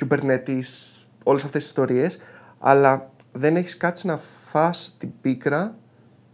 Kubernetes, 0.00 0.99
όλες 1.22 1.44
αυτές 1.44 1.60
τις 1.60 1.70
ιστορίες, 1.70 2.22
αλλά 2.58 3.10
δεν 3.32 3.56
έχεις 3.56 3.76
κάτσει 3.76 4.06
να 4.06 4.20
φας 4.46 4.96
την 4.98 5.10
πίκρα 5.20 5.74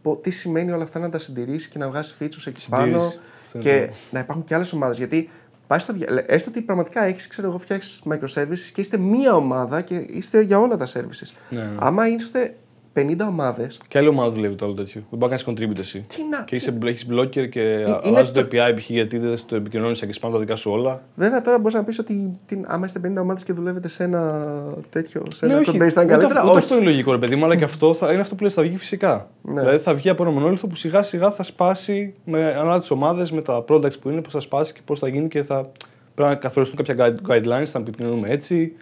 πω- 0.03 0.16
τι 0.16 0.31
σημαίνει 0.31 0.70
όλα 0.72 0.83
αυτά 0.83 0.99
να 0.99 1.11
τα 1.11 1.18
συντηρήσεις 1.18 1.68
και 1.68 1.79
να 1.79 1.88
βγάζεις 1.88 2.16
features 2.20 2.46
εκεί 2.46 2.68
πάνω 2.68 2.85
Συντηρήσεις. 2.87 3.18
Αυτό 3.46 3.59
είναι 3.59 3.70
και 3.70 3.87
το- 3.87 3.92
να 4.11 4.18
υπάρχουν 4.18 4.44
και 4.44 4.55
άλλες 4.55 4.72
ομάδες. 4.72 4.96
Γιατί 4.96 5.31
πάει 5.66 5.79
στα, 5.79 5.92
δια- 5.92 6.11
λέ- 6.11 6.31
έστω 6.31 6.51
ότι 6.51 6.61
πραγματικά 6.61 7.03
έχεις, 7.05 7.27
ξέρω 7.27 7.49
εγώ, 7.49 7.59
φτιάξεις 7.59 8.03
microservices 8.11 8.70
και 8.75 8.81
είστε 8.81 8.96
μία 8.96 9.35
ομάδα 9.35 9.81
και 9.81 9.94
είστε 9.94 10.40
για 10.40 10.59
όλα 10.61 10.77
τα 10.77 10.87
services. 10.87 11.33
Ναι, 11.51 11.61
ναι. 11.61 11.77
Άμα 11.79 12.09
είστε 12.09 12.57
50 12.97 13.17
ομάδες, 13.29 13.81
Και 13.89 13.99
άλλη 13.99 14.09
ομάδα 14.09 14.31
δουλεύει 14.31 14.55
το 14.55 14.65
όλο 14.65 14.75
τέτοιο. 14.75 15.03
Δεν 15.11 15.19
μπορεί 15.19 15.33
να 15.33 15.39
κάνει 15.43 15.57
contribute 15.59 15.79
εσύ. 15.79 16.01
τι 16.15 16.23
να... 16.31 16.43
Και 16.45 16.55
είσαι, 16.57 16.79
έχεις 16.85 17.07
blocker 17.11 17.49
και 17.49 17.61
είναι 17.61 18.01
αλλάζεις 18.05 18.33
το 18.33 18.45
το- 18.47 18.49
API 18.51 18.73
π.χ. 18.77 18.91
γιατί 18.91 19.19
δεν 19.19 19.39
το 19.47 19.57
επικοινωνείς 19.57 20.01
και 20.07 20.13
σπάνε 20.13 20.35
τα 20.35 20.41
δικά 20.41 20.55
σου 20.57 20.71
όλα. 20.71 21.03
Βέβαια 21.15 21.41
τώρα 21.41 21.59
μπορείς 21.59 21.75
να 21.75 21.85
πεις 21.85 21.99
ότι 21.99 22.39
τι, 22.47 22.61
άμα 22.67 22.85
είστε 22.87 23.01
50 23.07 23.21
ομάδες 23.21 23.45
και 23.45 23.53
δουλεύετε 23.53 23.89
σε 23.89 24.05
ένα 24.05 24.45
τέτοιο, 24.91 25.23
σε 25.35 25.47
Ναι, 25.47 25.53
ένα 25.53 25.61
όχι. 25.61 25.71
code 25.71 25.83
base 25.83 25.89
θα 25.89 26.03
είναι 26.03 26.15
Ούτε, 26.15 26.21
καλύτερα. 26.27 26.29
αυτό- 26.41 26.43
ούτε 26.43 26.51
Όχι. 26.51 26.59
αυτό 26.59 26.75
είναι 26.77 26.85
λογικό, 26.85 27.13
ρε 27.13 27.19
παιδί 27.19 27.37
μου, 27.37 27.45
αλλά 27.45 27.57
και 27.57 27.65
αυτό 27.65 27.95
θα, 27.95 28.13
είναι 28.13 28.21
αυτό 28.21 28.35
που 28.35 28.43
λες, 28.43 28.55
θα 28.55 28.63
βγει 28.63 28.77
φυσικά. 28.77 29.29
Ναι. 29.43 29.61
Δηλαδή 29.61 29.79
θα 29.79 29.95
βγει 29.95 30.09
από 30.09 30.23
ένα 30.23 30.33
μονόλιθο 30.33 30.67
που 30.67 30.75
σιγά 30.75 31.03
σιγά 31.03 31.31
θα 31.31 31.43
σπάσει 31.43 32.15
με 32.25 32.45
ανάλογα 32.47 32.79
τις 32.79 32.91
ομάδες, 32.91 33.31
με 33.33 33.43
τα 33.43 33.65
products 33.69 33.99
που 34.01 34.11
είναι, 34.11 34.21
πώς 34.21 34.33
θα 34.33 34.41
σπάσει 34.41 34.73
και 34.73 34.81
πώς 34.85 34.99
θα 34.99 35.09
γίνει 35.09 35.29
και 35.29 35.43
θα 35.43 35.69
πρέπει 36.15 36.31
να 36.31 36.37
καθοριστούν 36.37 36.85
κάποια 36.85 36.95
guide- 37.27 37.31
guidelines, 37.33 37.67
θα 37.67 37.79
επικοινωνούμε 37.79 38.29
έτσι. 38.31 38.73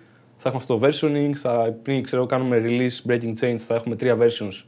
Θα 0.46 0.50
έχουμε 0.52 0.64
αυτό 0.64 0.78
το 0.78 0.88
versioning, 0.88 1.32
θα, 1.34 1.76
πριν 1.82 2.02
ξέρω, 2.02 2.26
κάνουμε 2.26 2.62
release 2.64 3.10
breaking 3.10 3.34
change, 3.40 3.56
θα 3.58 3.74
έχουμε 3.74 3.96
τρία 3.96 4.16
versions 4.18 4.64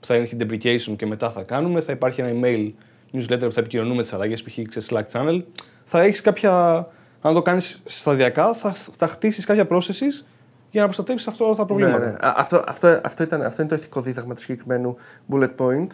που 0.00 0.06
θα 0.06 0.14
έχει 0.14 0.36
deprecation 0.40 0.96
και 0.96 1.06
μετά 1.06 1.30
θα 1.30 1.42
κάνουμε. 1.42 1.80
Θα 1.80 1.92
υπάρχει 1.92 2.20
ένα 2.20 2.30
email 2.34 2.72
newsletter 3.12 3.40
που 3.40 3.52
θα 3.52 3.60
επικοινωνούμε 3.60 4.02
τις 4.02 4.12
αλλαγές, 4.12 4.42
π.χ. 4.42 4.54
σε 4.68 4.82
Slack 4.90 5.04
channel. 5.12 5.42
Θα 5.84 6.00
έχεις 6.00 6.20
κάποια. 6.20 6.86
Αν 7.20 7.34
το 7.34 7.42
κάνεις 7.42 7.82
σταδιακά, 7.84 8.54
θα, 8.54 8.72
θα 8.72 9.06
χτίσεις 9.06 9.44
κάποια 9.44 9.66
processes 9.70 10.26
για 10.70 10.80
να 10.80 10.84
προστατεύσεις 10.84 11.28
αυτά 11.28 11.54
τα 11.54 11.64
προβλήματα. 11.64 11.98
Ναι, 11.98 12.10
ναι. 12.10 12.16
Α, 12.20 12.34
Αυτό, 12.36 12.64
αυτό, 12.66 13.00
αυτό, 13.04 13.22
ήταν, 13.22 13.42
αυτό 13.42 13.62
είναι 13.62 13.70
το 13.70 13.76
ηθικό 13.76 14.00
δίδαγμα 14.00 14.34
του 14.34 14.40
συγκεκριμένου 14.40 14.96
bullet 15.30 15.54
point. 15.56 15.86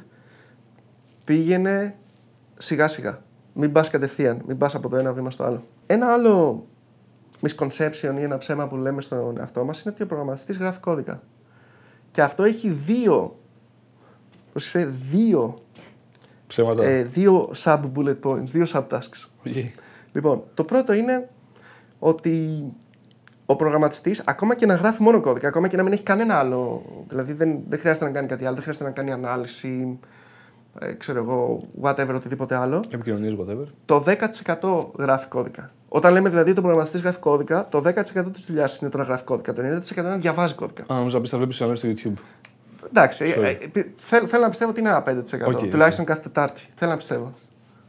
Πήγαινε 1.25 1.95
σιγά 2.59 2.89
σιγά. 2.89 3.23
Μην 3.53 3.73
πας 3.73 3.91
κατευθείαν. 3.91 4.43
Μην 4.47 4.59
πας 4.59 4.75
από 4.75 4.89
το 4.89 4.97
ένα 4.97 5.13
βήμα 5.13 5.31
στο 5.31 5.45
άλλο. 5.45 5.67
Ένα 5.87 6.13
άλλο 6.13 6.67
misconception 7.41 8.15
ή 8.19 8.23
ένα 8.23 8.39
ψέμα 8.39 8.67
που 8.67 8.77
λέμε 8.77 9.01
στον 9.01 9.39
εαυτό 9.39 9.65
μας 9.65 9.83
είναι 9.83 9.93
ότι 9.95 10.03
ο 10.03 10.07
προγραμματιστής 10.07 10.57
γράφει 10.57 10.81
κώδικα. 10.81 11.23
Και 12.11 12.23
αυτό 12.23 12.43
έχει 12.43 12.69
δύο. 12.71 13.39
Προσέξτε, 14.53 14.93
δύο, 15.11 15.59
Ψέματα. 16.47 16.85
ε, 16.85 17.03
δύο 17.03 17.51
sub 17.57 17.81
bullet 17.97 18.17
points, 18.23 18.45
δύο 18.45 18.65
subtasks. 18.73 19.29
Οκ. 19.47 19.55
Λοιπόν, 20.13 20.43
το 20.55 20.65
πρώτο 20.65 20.93
είναι 20.93 21.29
ότι 21.99 22.65
ο 23.47 23.57
προγραμματιστής, 23.57 24.23
ακόμα 24.27 24.55
και 24.55 24.67
να 24.67 24.75
γράφει 24.75 25.03
μόνο 25.03 25.21
κώδικα, 25.21 25.49
ακόμα 25.49 25.69
και 25.69 25.77
να 25.77 25.83
μην 25.83 25.93
έχει 25.93 26.03
κανένα 26.03 26.39
άλλο. 26.39 26.83
Δηλαδή 27.09 27.33
δεν, 27.33 27.59
δεν 27.69 27.79
χρειάζεται 27.79 28.05
να 28.05 28.11
κάνει 28.11 28.27
κάτι 28.27 28.45
άλλο, 28.45 28.53
δεν 28.55 28.63
χρειάζεται 28.63 28.85
να 28.85 28.91
κάνει 28.91 29.13
ανάλυση, 29.13 29.99
ε, 30.79 30.93
ξέρω 30.93 31.19
εγώ, 31.19 31.69
whatever, 31.83 32.13
οτιδήποτε 32.15 32.57
άλλο. 32.57 32.85
Επικοινωνίες, 32.91 33.35
whatever. 33.39 33.67
Το 33.85 34.05
10% 34.07 34.87
γράφει 34.99 35.27
κώδικα. 35.27 35.71
Όταν 35.89 36.13
λέμε 36.13 36.29
δηλαδή 36.29 36.51
ότι 36.51 36.59
ο 36.59 36.63
προγραμματιστής 36.63 37.01
γράφει 37.01 37.19
κώδικα, 37.19 37.69
το 37.69 37.83
10% 37.87 37.93
της 38.33 38.45
δουλειάς 38.47 38.79
είναι 38.79 38.91
το 38.91 38.99
να 38.99 39.05
γράφει 39.05 39.25
κώδικα. 39.25 39.53
Το 39.53 39.63
90% 39.63 39.97
είναι 39.97 40.09
να 40.09 40.17
διαβάζει 40.17 40.55
κώδικα. 40.55 40.83
Α, 40.95 40.97
νομίζω 40.97 41.17
να 41.17 41.23
πει 41.23 41.29
τα 41.29 41.37
βλέπεις 41.37 41.57
στο 41.57 41.75
στο 41.75 41.89
YouTube. 41.89 42.13
Εντάξει, 42.89 43.25
ε, 43.25 43.35
Sorry. 43.37 43.43
ε, 43.75 43.79
ε, 43.81 43.87
θέλω, 43.97 44.27
θέλω 44.27 44.43
να 44.43 44.49
πιστεύω 44.49 44.71
ότι 44.71 44.81
είναι 44.81 44.89
ένα 44.89 45.03
5%. 45.07 45.47
Οκ, 45.47 45.59
τουλάχιστον 45.71 46.05
κάθε 46.05 46.21
Τετάρτη. 46.21 46.63
Θέλω 46.75 46.91
να 46.91 46.97
πιστεύω. 46.97 47.35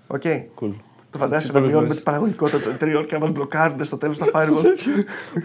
Οκ. 0.07 0.21
Cool. 0.61 0.73
Το 1.17 1.23
φαντάζεσαι 1.23 1.51
Τις 1.51 1.55
να 1.55 1.59
μειώνουμε 1.67 1.75
υπόλοιπες. 1.77 1.95
την 1.95 2.05
παραγωγικότητα 2.05 2.59
των 2.59 2.71
εταιριών 2.73 3.05
και 3.05 3.13
να 3.13 3.19
μας 3.19 3.31
μπλοκάρουν 3.31 3.85
στο 3.85 3.97
τέλος 3.97 4.17
τα 4.17 4.25
firewall. 4.33 4.65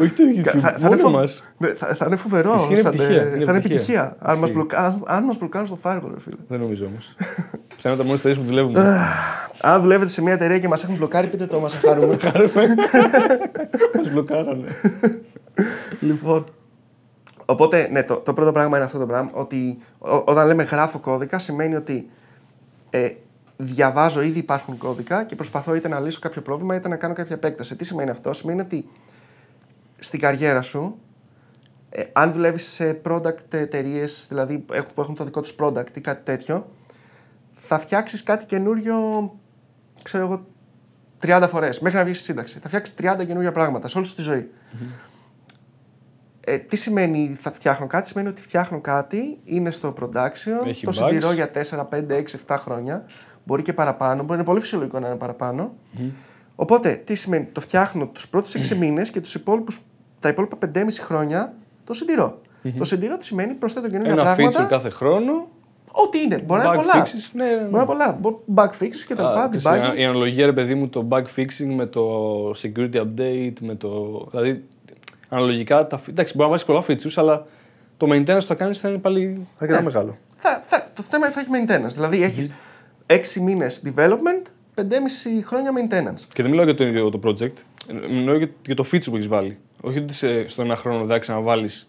Όχι 0.01 0.13
το 0.13 0.23
YouTube. 0.37 0.45
θα, 0.61 0.61
θα, 0.61 0.75
είναι 0.79 0.89
Μόνο 0.89 0.97
φο... 1.03 1.11
μας. 1.11 1.45
ναι, 1.59 1.69
θα, 1.75 1.87
θα 1.95 2.05
είναι 2.07 2.17
φοβερό. 2.17 2.55
Ισχύει, 2.55 2.67
είναι 2.73 2.81
σαν, 2.81 2.93
επιτυχία, 2.95 3.23
ε, 3.23 3.27
είναι 3.27 3.31
θα 3.45 3.51
είναι 3.51 3.59
επιτυχία. 3.59 3.75
επιτυχία. 3.77 4.17
Αν 4.21 4.35
μας 4.39 4.43
Ισχύει. 4.49 4.53
μπλοκα... 4.55 5.01
αν 5.07 5.25
μας 5.25 5.39
μπλοκάρουν 5.39 5.67
στο 5.67 5.79
firewall, 5.83 6.11
ρε 6.15 6.21
φίλε. 6.21 6.37
Δεν 6.49 6.61
νομίζω 6.61 6.87
όμως. 6.87 7.17
Πιθανότατα 7.77 8.07
μόλι 8.09 8.19
εταιρείε 8.19 8.39
που 8.43 8.45
δουλεύουμε. 8.49 8.99
Αν 9.61 9.81
δουλεύετε 9.83 10.11
σε 10.11 10.23
μια 10.23 10.33
εταιρεία 10.33 10.59
και 10.59 10.69
μας 10.69 10.83
έχουν 10.85 10.97
μπλοκάρει, 10.97 11.27
πείτε 11.27 11.47
το, 11.47 11.61
μας 11.61 11.75
χαρούμε. 11.75 12.17
Μας 13.97 14.11
μπλοκάρανε. 14.13 14.69
λοιπόν. 16.01 16.45
Οπότε, 17.47 17.89
ναι, 17.93 18.03
το, 18.03 18.15
το 18.17 18.33
πρώτο 18.33 18.53
πράγμα 18.53 18.77
είναι 18.77 18.87
αυτό 18.87 18.99
το 18.99 19.07
πράγμα. 19.07 19.31
Ότι 19.33 19.79
ό- 19.99 20.23
όταν 20.25 20.47
λέμε 20.47 20.63
γράφω 20.63 20.99
κώδικα, 20.99 21.39
σημαίνει 21.39 21.75
ότι 21.75 22.09
ε, 22.91 23.09
διαβάζω 23.64 24.22
ήδη 24.22 24.38
υπάρχουν 24.38 24.77
κώδικα 24.79 25.25
και 25.25 25.35
προσπαθώ 25.35 25.75
είτε 25.75 25.88
να 25.88 26.01
λύσω 26.01 26.18
κάποιο 26.20 26.42
πρόβλημα 26.42 26.75
είτε 26.75 26.88
να 26.88 26.96
κάνω 26.96 27.14
κάποια 27.14 27.35
επέκταση. 27.37 27.77
Τι 27.77 27.85
σημαίνει 27.85 28.11
αυτό, 28.11 28.33
Σημαίνει 28.33 28.61
ότι 28.61 28.88
στην 29.98 30.20
καριέρα 30.20 30.62
σου, 30.62 30.98
ε, 31.90 32.03
αν 32.12 32.33
δουλεύεις 32.33 32.64
σε 32.66 33.01
product 33.05 33.35
εταιρείες, 33.55 34.27
δηλαδή 34.29 34.59
που 34.59 34.72
έχουν- 34.72 34.94
που 34.94 35.01
έχουν 35.01 35.14
το 35.14 35.25
δικό 35.25 35.40
τους 35.40 35.55
product 35.59 35.87
ή 35.96 36.01
κάτι 36.01 36.25
τέτοιο, 36.25 36.68
θα 37.55 37.79
φτιάξεις 37.79 38.22
κάτι 38.22 38.44
καινούριο, 38.44 38.96
ξέρω 40.03 40.25
εγώ, 40.25 40.46
30 41.18 41.48
φορές 41.48 41.81
μέχρι 41.81 41.98
να 41.98 42.05
βγεις 42.05 42.16
στη 42.16 42.25
σύνταξη. 42.27 42.59
Θα 42.59 42.68
φτιάξεις 42.68 42.94
30 42.96 43.25
καινούργια 43.25 43.53
πράγματα 43.53 43.88
σε 43.88 43.98
όλη 43.98 44.07
σου 44.07 44.14
τη 44.14 44.22
ζωή. 44.22 44.51
Ε, 46.44 46.59
τι 46.59 46.77
σημαίνει 46.77 47.37
θα 47.40 47.53
φτιάχνω 47.53 47.87
κάτι, 47.87 48.09
σημαίνει 48.09 48.29
ότι 48.29 48.42
φτιάχνω 48.42 48.81
κάτι, 48.81 49.38
είναι 49.44 49.70
στο 49.70 49.94
production, 50.01 50.66
Έχει 50.66 50.85
το 50.87 50.90
bugs. 50.90 50.94
συντηρώ 50.94 51.33
για 51.33 51.51
4, 51.51 51.85
5, 51.85 52.14
6, 52.16 52.35
7 52.46 52.57
χρόνια. 52.59 53.05
Μπορεί 53.44 53.62
και 53.62 53.72
παραπάνω, 53.72 54.14
μπορεί 54.16 54.28
να 54.28 54.35
είναι 54.35 54.44
πολύ 54.44 54.61
φυσιολογικό 54.61 54.98
να 54.98 55.07
είναι 55.07 55.16
παραπάνω. 55.16 55.72
Οπότε, 56.57 57.02
τι 57.05 57.14
σημαίνει, 57.14 57.44
το 57.52 57.61
φτιάχνω 57.61 58.07
τους 58.07 58.28
πρώτους 58.28 58.55
6 58.55 58.74
μήνες 58.76 59.11
και 59.11 59.20
τους 59.20 59.35
υπόλοιπους, 59.35 59.78
τα 60.20 60.28
υπόλοιπα 60.28 60.57
5,5 60.74 61.00
χρόνια 61.00 61.52
το 61.85 61.94
συντηρώ. 61.94 62.40
Το 62.78 62.85
συντηρώ 62.85 63.16
τι 63.18 63.24
σημαίνει, 63.24 63.52
προσθέτω 63.52 63.88
καινούργια 63.88 64.12
Ένα 64.12 64.22
πράγματα. 64.22 64.64
feature 64.66 64.68
κάθε 64.68 64.88
χρόνο. 64.90 65.48
Ό,τι 65.94 66.18
είναι. 66.18 66.38
Μπορεί 66.38 66.61
να 66.62 66.66
είναι 66.68 66.76
Bug 66.83 66.85
πολλά. 66.90 67.05
fixes. 67.05 67.31
Ναι, 67.33 67.44
ναι, 67.44 67.50
ναι. 67.50 67.57
Μπορεί 67.61 67.70
να 67.72 67.76
είναι 67.78 67.87
πολλά. 67.87 68.18
Μπο- 68.20 68.40
Bug 68.55 68.68
fixes 68.83 69.02
και 69.09 69.14
τα 69.14 69.22
λοιπά. 69.28 69.42
Α, 69.42 69.48
ξέρεις, 69.48 69.66
debugging. 69.92 69.98
Η 69.98 70.05
αναλογία, 70.05 70.46
ρε 70.46 70.52
παιδί 70.52 70.74
μου, 70.74 70.88
το 70.88 71.07
bug 71.11 71.22
fixing 71.37 71.74
με 71.76 71.87
το 71.87 72.02
security 72.50 72.94
update, 72.94 73.52
με 73.61 73.74
το. 73.74 74.22
Δηλαδή, 74.31 74.64
αναλογικά. 75.28 75.87
Τα... 75.87 76.00
Εντάξει, 76.09 76.33
μπορεί 76.37 76.44
να 76.50 76.57
βάζεις 76.57 76.66
πολλά 76.66 76.85
features, 76.88 77.12
αλλά 77.16 77.46
το 77.96 78.07
maintenance 78.11 78.37
που 78.38 78.42
θα 78.46 78.55
κάνεις 78.55 78.78
θα 78.78 78.88
είναι 78.88 78.98
πάλι 78.98 79.46
αρκετά 79.59 79.78
Ναι. 79.78 79.85
μεγάλο. 79.87 80.16
Θα, 80.37 80.62
θα, 80.66 80.87
το 80.94 81.02
θέμα 81.02 81.26
είναι 81.26 81.35
θα 81.35 81.40
έχει 81.40 81.48
maintenance. 81.52 81.92
Δηλαδή 81.94 82.22
έχεις 82.22 82.52
6 83.12 83.40
μήνες 83.40 83.83
development, 83.85 84.42
5,5 84.75 84.83
χρόνια 85.44 85.70
maintenance. 85.72 86.20
Και 86.33 86.42
δεν 86.42 86.51
μιλάω 86.51 86.64
για 86.64 86.75
το 86.75 86.85
ίδιο 86.85 87.11
το 87.11 87.20
project, 87.25 87.57
ε, 87.87 88.09
μιλάω 88.11 88.37
για, 88.37 88.51
για 88.66 88.75
το 88.75 88.85
feature 88.92 89.05
που 89.05 89.16
έχεις 89.16 89.29
βάλει. 89.29 89.59
Όχι 89.81 89.98
ότι 89.98 90.12
σε, 90.12 90.48
στο 90.48 90.62
ένα 90.62 90.77
χρόνο 90.77 90.98
δεν 90.98 91.09
θα 91.09 91.18
ξαναβάλεις 91.18 91.88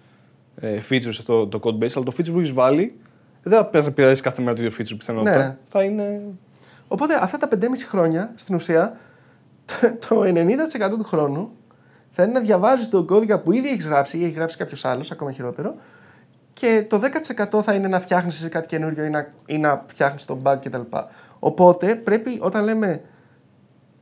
ε, 0.56 0.78
features 0.90 1.02
σε 1.02 1.18
αυτό 1.20 1.48
το 1.48 1.60
code 1.64 1.84
base, 1.84 1.92
αλλά 1.96 2.06
το 2.06 2.14
feature 2.18 2.32
που 2.32 2.40
έχεις 2.40 2.54
βάλει 2.54 2.96
δεν 3.44 3.58
θα 3.58 3.66
πες 3.66 3.86
να 3.86 3.92
πειράζει 3.92 4.22
κάθε 4.22 4.42
μέρα 4.42 4.56
το 4.56 4.64
ίδιο 4.64 4.78
feature 4.78 4.98
πιθανότητα. 4.98 5.38
Ναι, 5.38 5.44
ναι. 5.44 5.58
Θα 5.68 5.84
είναι. 5.84 6.22
Οπότε 6.88 7.20
αυτά 7.22 7.38
τα 7.38 7.48
5,5 7.62 7.68
χρόνια 7.88 8.32
στην 8.36 8.56
ουσία 8.56 8.98
το 10.08 10.22
90% 10.22 10.90
του 10.90 11.04
χρόνου 11.04 11.52
θα 12.12 12.24
είναι 12.24 12.32
να 12.32 12.40
διαβάζεις 12.40 12.90
τον 12.90 13.06
κώδικα 13.06 13.40
που 13.40 13.52
ήδη 13.52 13.70
έχεις 13.70 13.86
γράψει 13.86 14.18
ή 14.18 14.24
έχει 14.24 14.34
γράψει 14.34 14.58
κάποιος 14.58 14.86
άλλος, 14.86 15.12
ακόμα 15.12 15.32
χειρότερο. 15.32 15.76
Και 16.54 16.86
το 16.90 17.02
10% 17.54 17.64
θα 17.64 17.74
είναι 17.74 17.88
να 17.88 18.00
φτιάχνεις 18.00 18.36
εσύ 18.36 18.50
κάτι 18.50 18.68
καινούριο 18.68 19.04
ή 19.04 19.10
να, 19.10 19.28
ή 19.46 19.58
να 19.58 19.84
φτιάχνεις 19.88 20.26
τον 20.26 20.42
bug 20.44 20.58
κτλ. 20.64 20.82
Οπότε 21.40 21.96
πρέπει 21.96 22.38
όταν 22.42 22.64
λέμε, 22.64 23.02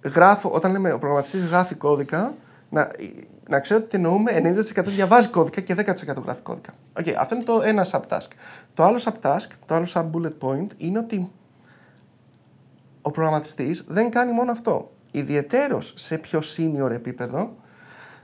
γράφω, 0.04 0.50
όταν 0.50 0.72
λέμε 0.72 0.92
ο 0.92 1.00
προγραμματιστής 1.00 1.46
γράφει 1.46 1.76
κώδικα, 1.76 2.34
να, 2.70 2.92
να 3.48 3.60
ξέρω 3.60 3.80
ότι 3.80 3.98
εννοούμε 3.98 4.32
90% 4.78 4.84
διαβάζει 4.86 5.28
κώδικα 5.28 5.62
και 5.62 5.76
10% 5.78 6.24
γράφει 6.24 6.42
κώδικα. 6.42 6.74
Okay, 7.00 7.14
αυτό 7.18 7.36
είναι 7.36 7.44
το 7.44 7.62
ένα 7.62 7.86
subtask. 7.92 8.28
Το 8.74 8.84
άλλο 8.84 9.00
subtask, 9.04 9.48
το 9.66 9.76
άλλο 9.76 9.88
sub 9.94 10.06
bullet 10.12 10.34
point 10.40 10.68
είναι 10.78 11.00
ότι 11.00 11.32
ο 13.02 13.12
προγραμματιστής 13.12 13.86
δεν 13.88 14.10
κάνει 14.10 14.32
μόνο 14.32 14.52
αυτό. 14.52 14.92
Ιδιαιτέρως 15.12 15.94
σε 15.98 16.18
πιο 16.18 16.40
senior 16.58 16.92
επίπεδο 16.92 17.56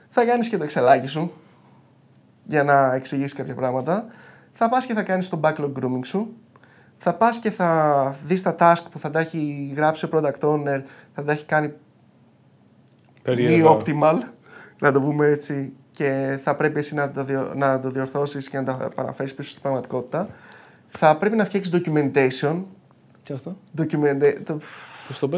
θα 0.10 0.26
κάνεις 0.26 0.50
και 0.50 0.58
το 0.58 0.64
εξελάκι 0.64 1.08
σου 1.08 1.32
για 2.48 2.64
να 2.64 2.94
εξηγήσει 2.94 3.36
κάποια 3.36 3.54
πράγματα. 3.56 4.06
Θα 4.54 4.70
πας 4.70 4.86
και 4.86 4.94
θα 4.94 5.04
κάνεις 5.04 5.30
το 5.30 5.40
backlog 5.44 5.72
grooming 5.80 6.06
σου. 6.06 6.34
Θα 6.98 7.14
πας 7.14 7.38
και 7.38 7.52
θα 7.52 8.16
δεις 8.26 8.42
τα 8.42 8.56
task 8.60 8.84
που 8.92 9.00
θα 9.00 9.10
τα 9.10 9.20
έχει 9.20 9.72
γράψει 9.76 10.06
ο 10.06 10.10
product 10.14 10.40
owner, 10.40 10.82
θα 11.16 11.24
τα 11.24 11.32
έχει 11.32 11.46
κάνει 11.46 11.68
μη 11.68 11.74
περίεργα. 13.24 13.78
optimal, 13.78 14.16
να 14.80 14.92
το 14.92 15.02
πούμε 15.02 15.28
έτσι, 15.28 15.74
και 15.92 16.40
θα 16.44 16.56
πρέπει 16.56 16.80
εσύ 16.80 16.96
να 16.96 17.12
το, 17.12 17.24
διο, 17.24 17.52
να 17.56 17.80
το 17.80 17.90
διορθώσεις 17.90 18.50
και 18.50 18.58
να 18.58 18.64
τα 18.64 18.80
επαναφέρεις 18.92 19.34
πίσω 19.34 19.50
στην 19.50 19.62
πραγματικότητα. 19.62 20.28
Θα 20.90 21.18
πρέπει 21.18 21.36
να 21.36 21.46
φτιάξεις 21.46 21.74
documentation. 21.76 22.64
Τι 23.24 23.34
είναι 23.34 23.40
αυτό, 23.40 23.58
Documenta- 23.78 24.38
το- 24.44 24.60
πώς 25.08 25.20
το 25.20 25.30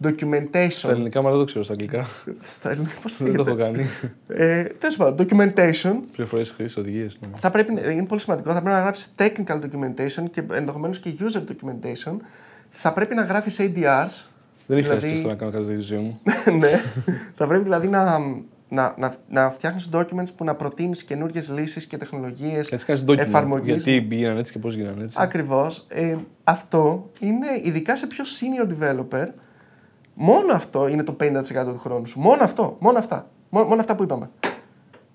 πε. 0.00 0.08
Στα 0.08 0.16
documentation. 0.28 0.90
ελληνικά, 0.90 1.22
μα 1.22 1.30
δεν 1.30 1.38
το 1.38 1.44
ξέρω 1.44 1.64
στα 1.64 1.72
αγγλικά. 1.72 2.06
Στα 2.42 2.70
ελληνικά, 2.70 2.94
πώς 3.02 3.16
δεν 3.18 3.34
το 3.34 3.42
έχω 3.46 3.54
λέγεται; 3.54 3.62
κάνει. 3.62 3.88
Ε, 4.28 4.62
Τέλος 4.64 4.96
πάντων, 4.96 5.26
documentation. 5.26 5.92
Πληροφορίες 6.12 6.50
χρήσης, 6.50 6.76
οδηγίες. 6.76 7.18
Ναι. 7.20 7.38
Θα 7.38 7.50
πρέπει, 7.50 7.72
είναι 7.92 8.06
πολύ 8.06 8.20
σημαντικό. 8.20 8.52
Θα 8.52 8.60
πρέπει 8.62 8.74
να 8.76 8.80
γράψεις 8.82 9.14
technical 9.18 9.58
documentation 9.60 10.30
και 10.30 10.42
ενδεχομένως 10.52 10.98
και 10.98 11.10
user 11.20 11.40
documentation. 11.40 12.16
Θα 12.70 12.92
πρέπει 12.92 13.14
να 13.14 13.22
γράφεις 13.22 13.56
ADRs. 13.60 14.24
Δεν 14.66 14.78
είχε 14.78 14.88
Δηλαδή- 14.88 15.06
αίσθηση 15.06 15.26
να 15.26 15.34
κάνω 15.34 15.50
κάτι 15.50 15.64
τέτοιο 15.64 15.82
στη 15.82 15.94
ζωή 15.94 16.02
μου. 16.02 16.20
ναι. 16.60 16.80
θα 17.36 17.46
πρέπει 17.46 17.62
δηλαδή 17.62 17.88
να, 17.88 18.18
να, 18.68 18.94
να, 18.98 19.14
να 19.28 19.50
φτιάχνεις 19.50 19.88
documents 19.92 20.34
που 20.36 20.44
να 20.44 20.54
προτείνεις 20.54 21.02
καινούριε 21.04 21.42
λύσεις 21.54 21.86
και 21.86 21.96
τεχνολογίες. 21.96 22.68
Και 22.68 22.74
έτσι 22.74 22.86
κάνεις 22.86 23.04
document. 23.06 23.18
Εφαρμογής. 23.18 23.84
Γιατί 23.84 24.14
γίνανε 24.14 24.38
έτσι 24.40 24.52
και 24.52 24.58
πώς 24.58 24.74
γίνανε 24.74 25.02
έτσι. 25.02 25.16
Ακριβώς. 25.20 25.86
Ε, 25.88 26.16
αυτό 26.44 27.10
είναι 27.20 27.46
ειδικά 27.62 27.96
σε 27.96 28.06
πιο 28.06 28.24
senior 28.24 28.68
developer. 28.72 29.26
Μόνο 30.20 30.52
αυτό 30.52 30.88
είναι 30.88 31.02
το 31.02 31.16
50% 31.20 31.24
του 31.64 31.78
χρόνου 31.82 32.06
σου. 32.06 32.20
Μόνο 32.20 32.42
αυτό. 32.42 32.76
Μόνο 32.78 32.98
αυτά. 32.98 33.26
Μόνο, 33.48 33.66
μόνο 33.68 33.80
αυτά 33.80 33.94
που 33.94 34.02
είπαμε. 34.02 34.30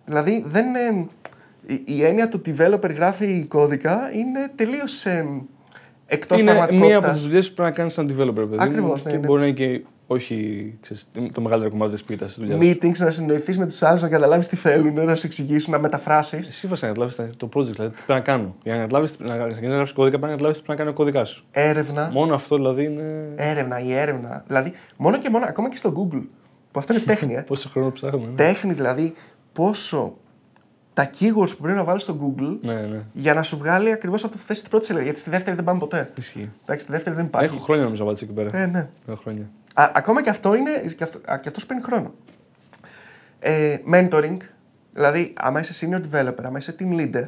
Δηλαδή 0.06 0.44
δεν 0.48 0.66
είναι. 0.68 1.08
Η, 1.68 1.84
η 1.86 2.04
έννοια 2.06 2.30
του 2.30 2.42
developer 2.46 2.94
γράφει 2.96 3.46
κώδικα 3.48 4.12
είναι 4.14 4.52
τελείως 4.56 5.06
ε, 5.06 5.26
εκτός 6.06 6.40
είναι 6.42 6.52
μία 6.52 6.62
από 6.64 6.68
πραγματικότητας. 6.70 7.14
τις 7.14 7.24
δουλειές 7.24 7.50
που 7.50 7.54
πρέπει 7.56 7.70
να 7.70 7.76
κάνεις 7.76 7.94
σαν 7.94 8.08
developer, 8.10 8.34
παιδί. 8.36 8.56
μου, 8.56 8.62
Ακριβώς, 8.64 9.04
ναι, 9.04 9.12
Και 9.12 9.18
ναι. 9.18 9.26
μπορεί 9.26 9.40
να 9.40 9.48
είναι 9.48 9.56
και 9.56 9.84
όχι 10.14 10.74
ξέρεις, 10.82 11.08
το 11.32 11.42
μεγαλύτερο 11.42 11.72
κομμάτι 11.72 11.92
της 11.92 12.04
πίτα 12.04 12.26
της 12.26 12.36
δουλειάς. 12.40 12.60
Meetings, 12.62 12.98
να 12.98 13.12
συνοηθείς 13.12 13.58
με 13.58 13.66
τους 13.66 13.84
άλλους, 13.84 14.02
να 14.02 14.10
καταλάβεις 14.10 14.48
τι 14.48 14.56
θέλουν, 14.56 15.06
να 15.06 15.16
σου 15.16 15.26
εξηγήσουν, 15.26 15.72
να 15.74 15.80
μεταφράσεις. 15.80 16.50
Εσύ 16.50 16.68
βασικά 16.68 16.88
να 16.88 16.94
καταλάβεις 16.94 17.38
το 17.38 17.50
project, 17.54 17.72
δηλαδή 17.72 17.96
τι 17.96 18.02
πρέπει 18.06 18.12
να 18.14 18.20
κάνω. 18.20 18.56
Για 18.64 18.74
να 18.76 18.80
καταλάβεις 18.82 19.18
να 19.20 19.36
να 19.38 19.76
γράψεις 19.76 19.96
κώδικα, 19.96 20.18
πρέπει 20.20 20.22
να 20.22 20.30
καταλάβεις 20.30 20.58
τι 20.58 20.64
πρέπει 20.64 20.70
να 20.70 20.76
κάνει 20.76 20.90
ο 20.90 20.94
κωδικά 20.94 21.26
σου. 21.26 21.44
Έρευνα. 21.52 22.10
Μόνο 22.14 22.36
αυτό 22.36 22.56
δηλαδή 22.56 22.84
είναι. 22.84 23.30
Έρευνα, 23.36 23.80
η 23.80 23.94
έρευνα. 23.94 24.44
Δηλαδή, 24.48 24.74
μόνο 24.98 25.18
και 25.18 25.30
μόνο, 25.30 25.46
ακόμα 25.48 25.70
και 25.70 25.78
στο 25.78 25.94
Google. 25.98 26.24
Που 26.72 26.80
αυτό 26.80 26.94
είναι 26.94 27.02
τέχνη, 27.04 27.34
ε. 27.34 27.42
Πόσο 27.48 27.70
χρόνο 27.70 27.92
ψάχνουμε. 27.92 28.26
ναι. 28.28 28.36
τέχνη 28.36 28.74
δηλαδή 28.74 29.14
πόσο 29.54 30.14
τα 30.94 31.10
keywords 31.20 31.50
που 31.56 31.62
πρέπει 31.62 31.78
να 31.78 31.84
βάλεις 31.84 32.04
στο 32.04 32.18
Google 32.22 32.58
Ναι, 32.62 32.74
ναι. 32.74 33.00
για 33.14 33.34
να 33.34 33.44
σου 33.44 33.58
βγάλει 33.58 33.92
ακριβώς 33.92 34.24
αυτό 34.24 34.38
που 34.38 34.44
θες 34.44 34.58
στην 34.58 34.70
πρώτη 34.70 34.86
σελίδα. 34.86 35.04
Γιατί 35.04 35.20
στη 35.20 35.30
δεύτερη 35.30 35.56
δεν 35.56 35.66
πάμε 35.66 35.80
ποτέ. 35.80 36.12
Ισχύει. 36.18 36.50
Εντάξει, 36.64 36.84
στη 36.86 36.92
δεύτερη 36.94 37.16
δεν 37.16 37.26
υπάρχει. 37.26 37.54
Έχω 37.56 37.64
χρόνια 37.64 37.84
νομίζω 37.84 38.04
να 38.04 38.12
βάλει 38.12 38.20
εκεί 38.24 38.34
πέρα. 38.34 38.62
Ε, 38.62 38.66
ναι. 38.66 38.88
Έχω 39.08 39.22
χρόνια. 39.22 39.50
Α, 39.74 39.92
ακόμα 39.94 40.24
και 40.24 40.30
αυτό 40.30 40.56
είναι. 40.56 40.72
Και 40.98 41.04
αυτό, 41.04 41.18
α, 41.18 41.38
και 41.38 41.48
αυτός 41.48 41.62
σου 41.62 41.68
παίρνει 41.68 41.84
χρόνο. 41.84 42.14
Ε, 43.40 43.78
mentoring, 43.94 44.38
δηλαδή, 44.94 45.34
άμα 45.38 45.60
είσαι 45.60 45.88
senior 45.88 46.02
developer, 46.16 46.44
άμα 46.44 46.58
είσαι 46.58 46.76
team 46.80 47.00
leader, 47.00 47.28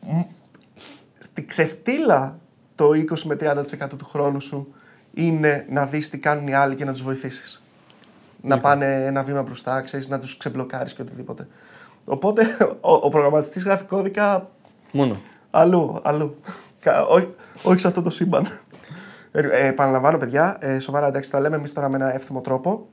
μ, 0.00 0.20
στη 1.18 1.44
ξεφτύλα 1.46 2.38
το 2.74 2.88
20 2.94 3.22
με 3.24 3.36
30% 3.40 3.88
του 3.98 4.04
χρόνου 4.04 4.40
σου 4.40 4.74
είναι 5.14 5.66
να 5.70 5.86
δεις 5.86 6.10
τι 6.10 6.18
κάνουν 6.18 6.46
οι 6.46 6.54
άλλοι 6.54 6.74
και 6.74 6.84
να 6.84 6.92
τους 6.92 7.02
βοηθήσεις. 7.02 7.62
να 8.42 8.58
πάνε 8.60 9.04
ένα 9.04 9.22
βήμα 9.22 9.42
μπροστά, 9.42 9.80
ξέρεις, 9.80 10.08
να 10.08 10.18
τους 10.18 10.36
ξεμπλοκάρεις 10.36 10.92
και 10.92 11.02
οτιδήποτε. 11.02 11.46
Οπότε 12.04 12.56
ο, 12.80 12.92
ο 12.92 13.08
προγραμματιστής 13.08 13.62
γράφει 13.64 13.84
κώδικα 13.84 14.50
Μόνο. 14.92 15.14
αλλού. 15.50 16.00
αλλού. 16.02 16.36
Κα- 16.80 17.06
όχι, 17.06 17.28
όχι 17.62 17.80
σε 17.80 17.86
αυτό 17.86 18.02
το 18.02 18.10
σύμπαν. 18.10 18.58
Ε, 19.32 19.40
ε, 19.40 19.66
επαναλαμβάνω, 19.66 20.18
παιδιά, 20.18 20.56
ε, 20.60 20.78
σοβαρά 20.78 21.06
εντάξει, 21.06 21.30
τα 21.30 21.40
λέμε 21.40 21.56
εμείς 21.56 21.72
τώρα 21.72 21.88
με 21.88 21.96
ένα 21.96 22.14
εύθυμο 22.14 22.40
τρόπο. 22.40 22.88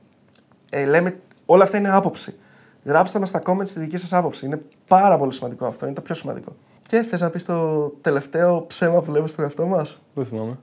Ε, 0.70 0.84
λέμε, 0.84 1.20
όλα 1.46 1.64
αυτά 1.64 1.78
είναι 1.78 1.90
άποψη. 1.90 2.38
Γράψτε 2.84 3.18
μας 3.18 3.28
στα 3.28 3.42
comments 3.44 3.68
τη 3.68 3.80
δική 3.80 3.96
σας 3.96 4.12
άποψη. 4.12 4.46
Είναι 4.46 4.62
πάρα 4.88 5.18
πολύ 5.18 5.32
σημαντικό 5.32 5.66
αυτό. 5.66 5.86
Είναι 5.86 5.94
το 5.94 6.00
πιο 6.00 6.14
σημαντικό. 6.14 6.56
Και 6.88 7.02
θες 7.02 7.20
να 7.20 7.30
πεις 7.30 7.44
το 7.44 7.88
τελευταίο 8.00 8.64
ψέμα 8.66 9.00
που 9.00 9.10
λέμε 9.10 9.28
στον 9.28 9.44
εαυτό 9.44 9.66
μας; 9.66 10.00
Δεν 10.14 10.26
θυμάμαι. 10.26 10.58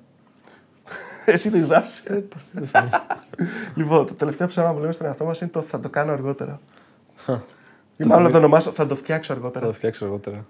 Εσύ 1.25 1.51
το 1.51 1.57
γράψει. 1.57 2.03
Ε, 2.07 2.19
Δεν 2.51 2.65
θυμάμαι. 2.67 2.89
λοιπόν, 3.75 4.07
το 4.07 4.13
τελευταίο 4.13 4.47
ψέμα 4.47 4.73
που 4.73 4.79
λέμε 4.79 4.91
στον 4.91 5.07
εαυτό 5.07 5.25
μας 5.25 5.41
είναι 5.41 5.49
το 5.49 5.61
θα 5.61 5.79
το 5.79 5.89
κάνω 5.89 6.11
αργότερα. 6.11 6.59
Χα. 7.15 7.33
Ή 7.97 8.03
μάλλον 8.05 8.23
να 8.23 8.31
το 8.31 8.37
ονομάσω 8.37 8.71
θα 8.71 8.87
το 8.87 8.95
φτιάξω 8.95 9.33
Θα 9.33 9.39
αργότερα. 9.39 9.65
το 9.65 9.73
φτιάξω 9.73 10.05
αργότερα. 10.05 10.45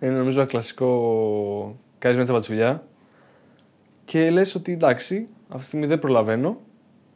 Είναι 0.00 0.12
νομίζω 0.12 0.40
ένα 0.40 0.48
κλασικό. 0.48 1.76
Κάνεις 1.98 2.16
μια 2.16 2.24
τσαπατσουλιά 2.24 2.82
και 4.10 4.30
λες 4.30 4.54
ότι 4.54 4.72
εντάξει, 4.72 5.26
αυτή 5.48 5.58
τη 5.60 5.64
στιγμή 5.64 5.86
δεν 5.86 5.98
προλαβαίνω. 5.98 6.60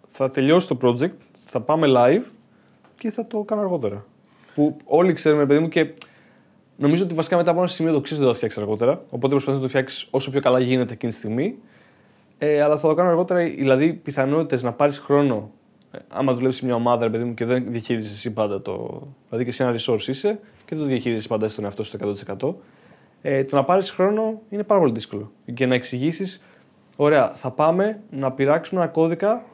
Θα 0.07 0.31
τελειώσει 0.31 0.69
το 0.69 0.79
project, 0.83 1.17
θα 1.45 1.61
πάμε 1.61 1.87
live 1.97 2.23
και 2.99 3.11
θα 3.11 3.27
το 3.27 3.41
κάνω 3.43 3.61
αργότερα. 3.63 4.05
Που 4.55 4.77
όλοι 4.85 5.13
ξέρουμε, 5.13 5.47
παιδί 5.47 5.61
μου, 5.61 5.69
και 5.69 5.87
νομίζω 6.77 7.05
ότι 7.05 7.15
βασικά 7.15 7.37
μετά 7.37 7.51
από 7.51 7.61
ένα 7.61 7.69
σημείο 7.69 7.93
το 7.93 8.01
ξέρεις 8.01 8.19
ότι 8.19 8.27
θα 8.27 8.31
το 8.33 8.37
φτιάξεις 8.37 8.63
αργότερα. 8.63 9.05
Οπότε 9.11 9.29
προσπαθείς 9.29 9.59
να 9.59 9.65
το 9.65 9.69
φτιάξεις 9.69 10.09
όσο 10.11 10.31
πιο 10.31 10.41
καλά 10.41 10.61
γίνεται 10.61 10.93
εκείνη 10.93 11.13
τη 11.13 11.19
στιγμή. 11.19 11.59
Ε, 12.39 12.63
αλλά 12.63 12.79
θα 12.79 12.89
το 12.89 12.95
κάνω 12.95 13.09
αργότερα, 13.09 13.45
δηλαδή 13.45 13.93
πιθανότητες 13.93 14.63
να 14.63 14.73
πάρεις 14.73 14.99
χρόνο. 14.99 15.51
ε, 15.91 15.99
Άμα 16.09 16.35
δουλεύεις 16.35 16.57
σε 16.57 16.65
μια 16.65 16.75
ομάδα, 16.75 17.05
ρε 17.05 17.11
παιδί 17.11 17.25
μου, 17.25 17.35
και 17.35 17.45
δεν 17.45 17.65
διαχειρίζεσαι 17.71 18.15
εσύ 18.15 18.33
πάντα 18.33 18.63
το. 18.63 19.03
Δηλαδή 19.29 19.45
και 19.45 19.51
εσύ 19.51 19.63
ένα 19.63 19.75
resource 19.79 20.09
είσαι 20.09 20.39
και 20.65 20.75
δεν 20.75 20.79
το 20.79 20.85
διαχειρίζεσαι 20.85 21.29
πάντα 21.29 21.49
στον 21.49 21.65
εαυτό 21.65 21.83
σου 21.85 21.97
το 21.97 22.15
100%. 22.39 22.55
Ε, 23.23 23.45
το 23.45 23.57
να 23.57 23.65
πάρεις 23.65 23.91
χρόνο 23.91 24.41
είναι 24.49 24.63
πάρα 24.63 24.81
πολύ 24.81 24.93
δύσκολο. 24.93 25.33
Και 25.55 25.67
να 25.67 25.75
εξηγήσεις, 25.75 26.43
ωραία, 26.97 27.31
θα 27.31 27.51
πάμε 27.51 28.01
να 28.11 28.33
πειράξουμε 28.33 28.81
ένα 28.81 28.91
κώδικα 28.91 29.45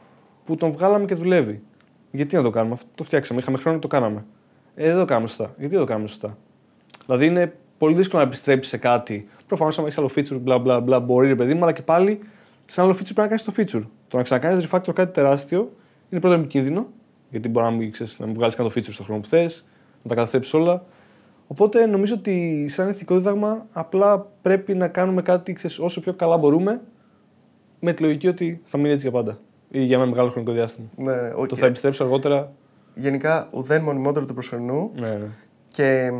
που 0.45 0.55
τον 0.55 0.71
βγάλαμε 0.71 1.05
και 1.05 1.15
δουλεύει. 1.15 1.61
Γιατί 2.11 2.35
να 2.35 2.41
το 2.41 2.49
κάνουμε, 2.49 2.73
αυτό 2.73 2.87
το 2.95 3.03
φτιάξαμε. 3.03 3.39
Είχαμε 3.39 3.57
χρόνο 3.57 3.77
και 3.77 3.81
το 3.81 3.87
κάναμε. 3.87 4.25
Ε, 4.75 4.87
δεν 4.87 4.99
το 4.99 5.05
κάναμε 5.05 5.27
σωστά. 5.27 5.53
Γιατί 5.57 5.67
δεν 5.73 5.79
το 5.79 5.85
κάναμε 5.85 6.07
σωστά; 6.07 6.37
Δηλαδή 7.05 7.25
είναι 7.25 7.55
πολύ 7.77 7.95
δύσκολο 7.95 8.21
να 8.21 8.27
επιστρέψεις 8.27 8.71
σε 8.71 8.77
κάτι. 8.77 9.27
Προφανώς, 9.47 9.79
αν 9.79 9.85
έχεις 9.85 9.97
άλλο 9.97 10.09
feature, 10.15 10.39
μπλα 10.39 10.59
μπλα 10.59 10.79
μπλα, 10.79 10.99
μπορεί 10.99 11.27
ρε 11.27 11.35
παιδί 11.35 11.53
μου, 11.53 11.63
αλλά 11.63 11.71
και 11.71 11.81
πάλι 11.81 12.19
σε 12.65 12.81
άλλο 12.81 12.91
feature 12.91 13.13
πρέπει 13.13 13.19
να 13.19 13.27
κάνεις 13.27 13.43
το 13.43 13.53
feature. 13.57 13.83
Το 14.07 14.17
να 14.17 14.23
ξανακάνεις 14.23 14.67
refactor 14.69 14.93
κάτι 14.93 15.13
τεράστιο 15.13 15.71
είναι 16.09 16.21
πρώτα 16.21 16.35
επικίνδυνο, 16.35 16.87
γιατί 17.29 17.49
μπορεί 17.49 17.65
να 17.65 17.71
μην, 17.71 17.91
ξέρεις, 17.91 18.19
να 18.19 18.25
μην 18.25 18.35
βγάλεις 18.35 18.55
καν 18.55 18.67
το 18.67 18.73
feature 18.75 18.93
στο 18.93 19.03
χρόνο 19.03 19.21
που 19.21 19.27
θες, 19.27 19.65
να 20.03 20.09
τα 20.09 20.15
καταστρέψεις 20.15 20.53
όλα. 20.53 20.83
Οπότε 21.47 21.85
νομίζω 21.85 22.13
ότι 22.13 22.65
σαν 22.67 22.89
ηθικό 22.89 23.17
δίδαγμα 23.17 23.65
απλά 23.71 24.27
πρέπει 24.41 24.73
να 24.73 24.87
κάνουμε 24.87 25.21
κάτι 25.21 25.53
ξέρεις, 25.53 25.79
όσο 25.79 26.01
πιο 26.01 26.13
καλά 26.13 26.37
μπορούμε 26.37 26.81
με 27.83 27.93
τη 27.93 28.03
λογική 28.03 28.27
ότι 28.27 28.61
θα 28.65 28.77
μείνει 28.77 28.89
έτσι 28.93 29.09
για 29.09 29.17
πάντα. 29.21 29.39
Ή 29.69 29.81
για 29.83 29.97
ένα 29.97 30.05
μεγάλο 30.05 30.29
χρονικό 30.29 30.51
διάστημα. 30.53 30.87
Ναι, 30.95 31.31
οκ. 31.35 31.47
Το 31.47 31.55
θα 31.55 31.65
επιστρέψω 31.65 32.03
αργότερα. 32.03 32.51
Γενικά, 32.95 33.47
ουδέν 33.51 33.81
μονιμότερο 33.81 34.25
του 34.25 34.33
προσωρινού 34.33 34.91
Ναι, 34.95 35.09
ναι. 35.09 35.27
και 35.71 36.11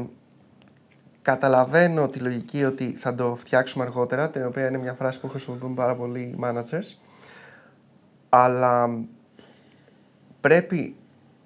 καταλαβαίνω 1.22 2.08
τη 2.08 2.20
λογική 2.20 2.64
ότι 2.64 2.96
θα 3.00 3.16
το 3.16 3.36
φτιάξουμε 3.40 3.84
αργότερα, 3.84 4.30
την 4.30 4.46
οποία 4.46 4.68
είναι 4.68 4.78
μια 4.78 4.94
φράση 4.94 5.20
που 5.20 5.28
χρησιμοποιούν 5.30 5.74
πάρα 5.74 5.96
πολλοί 5.96 6.20
οι 6.20 6.36
managers, 6.44 6.98
αλλά 8.30 9.00
πρέπει 10.42 10.96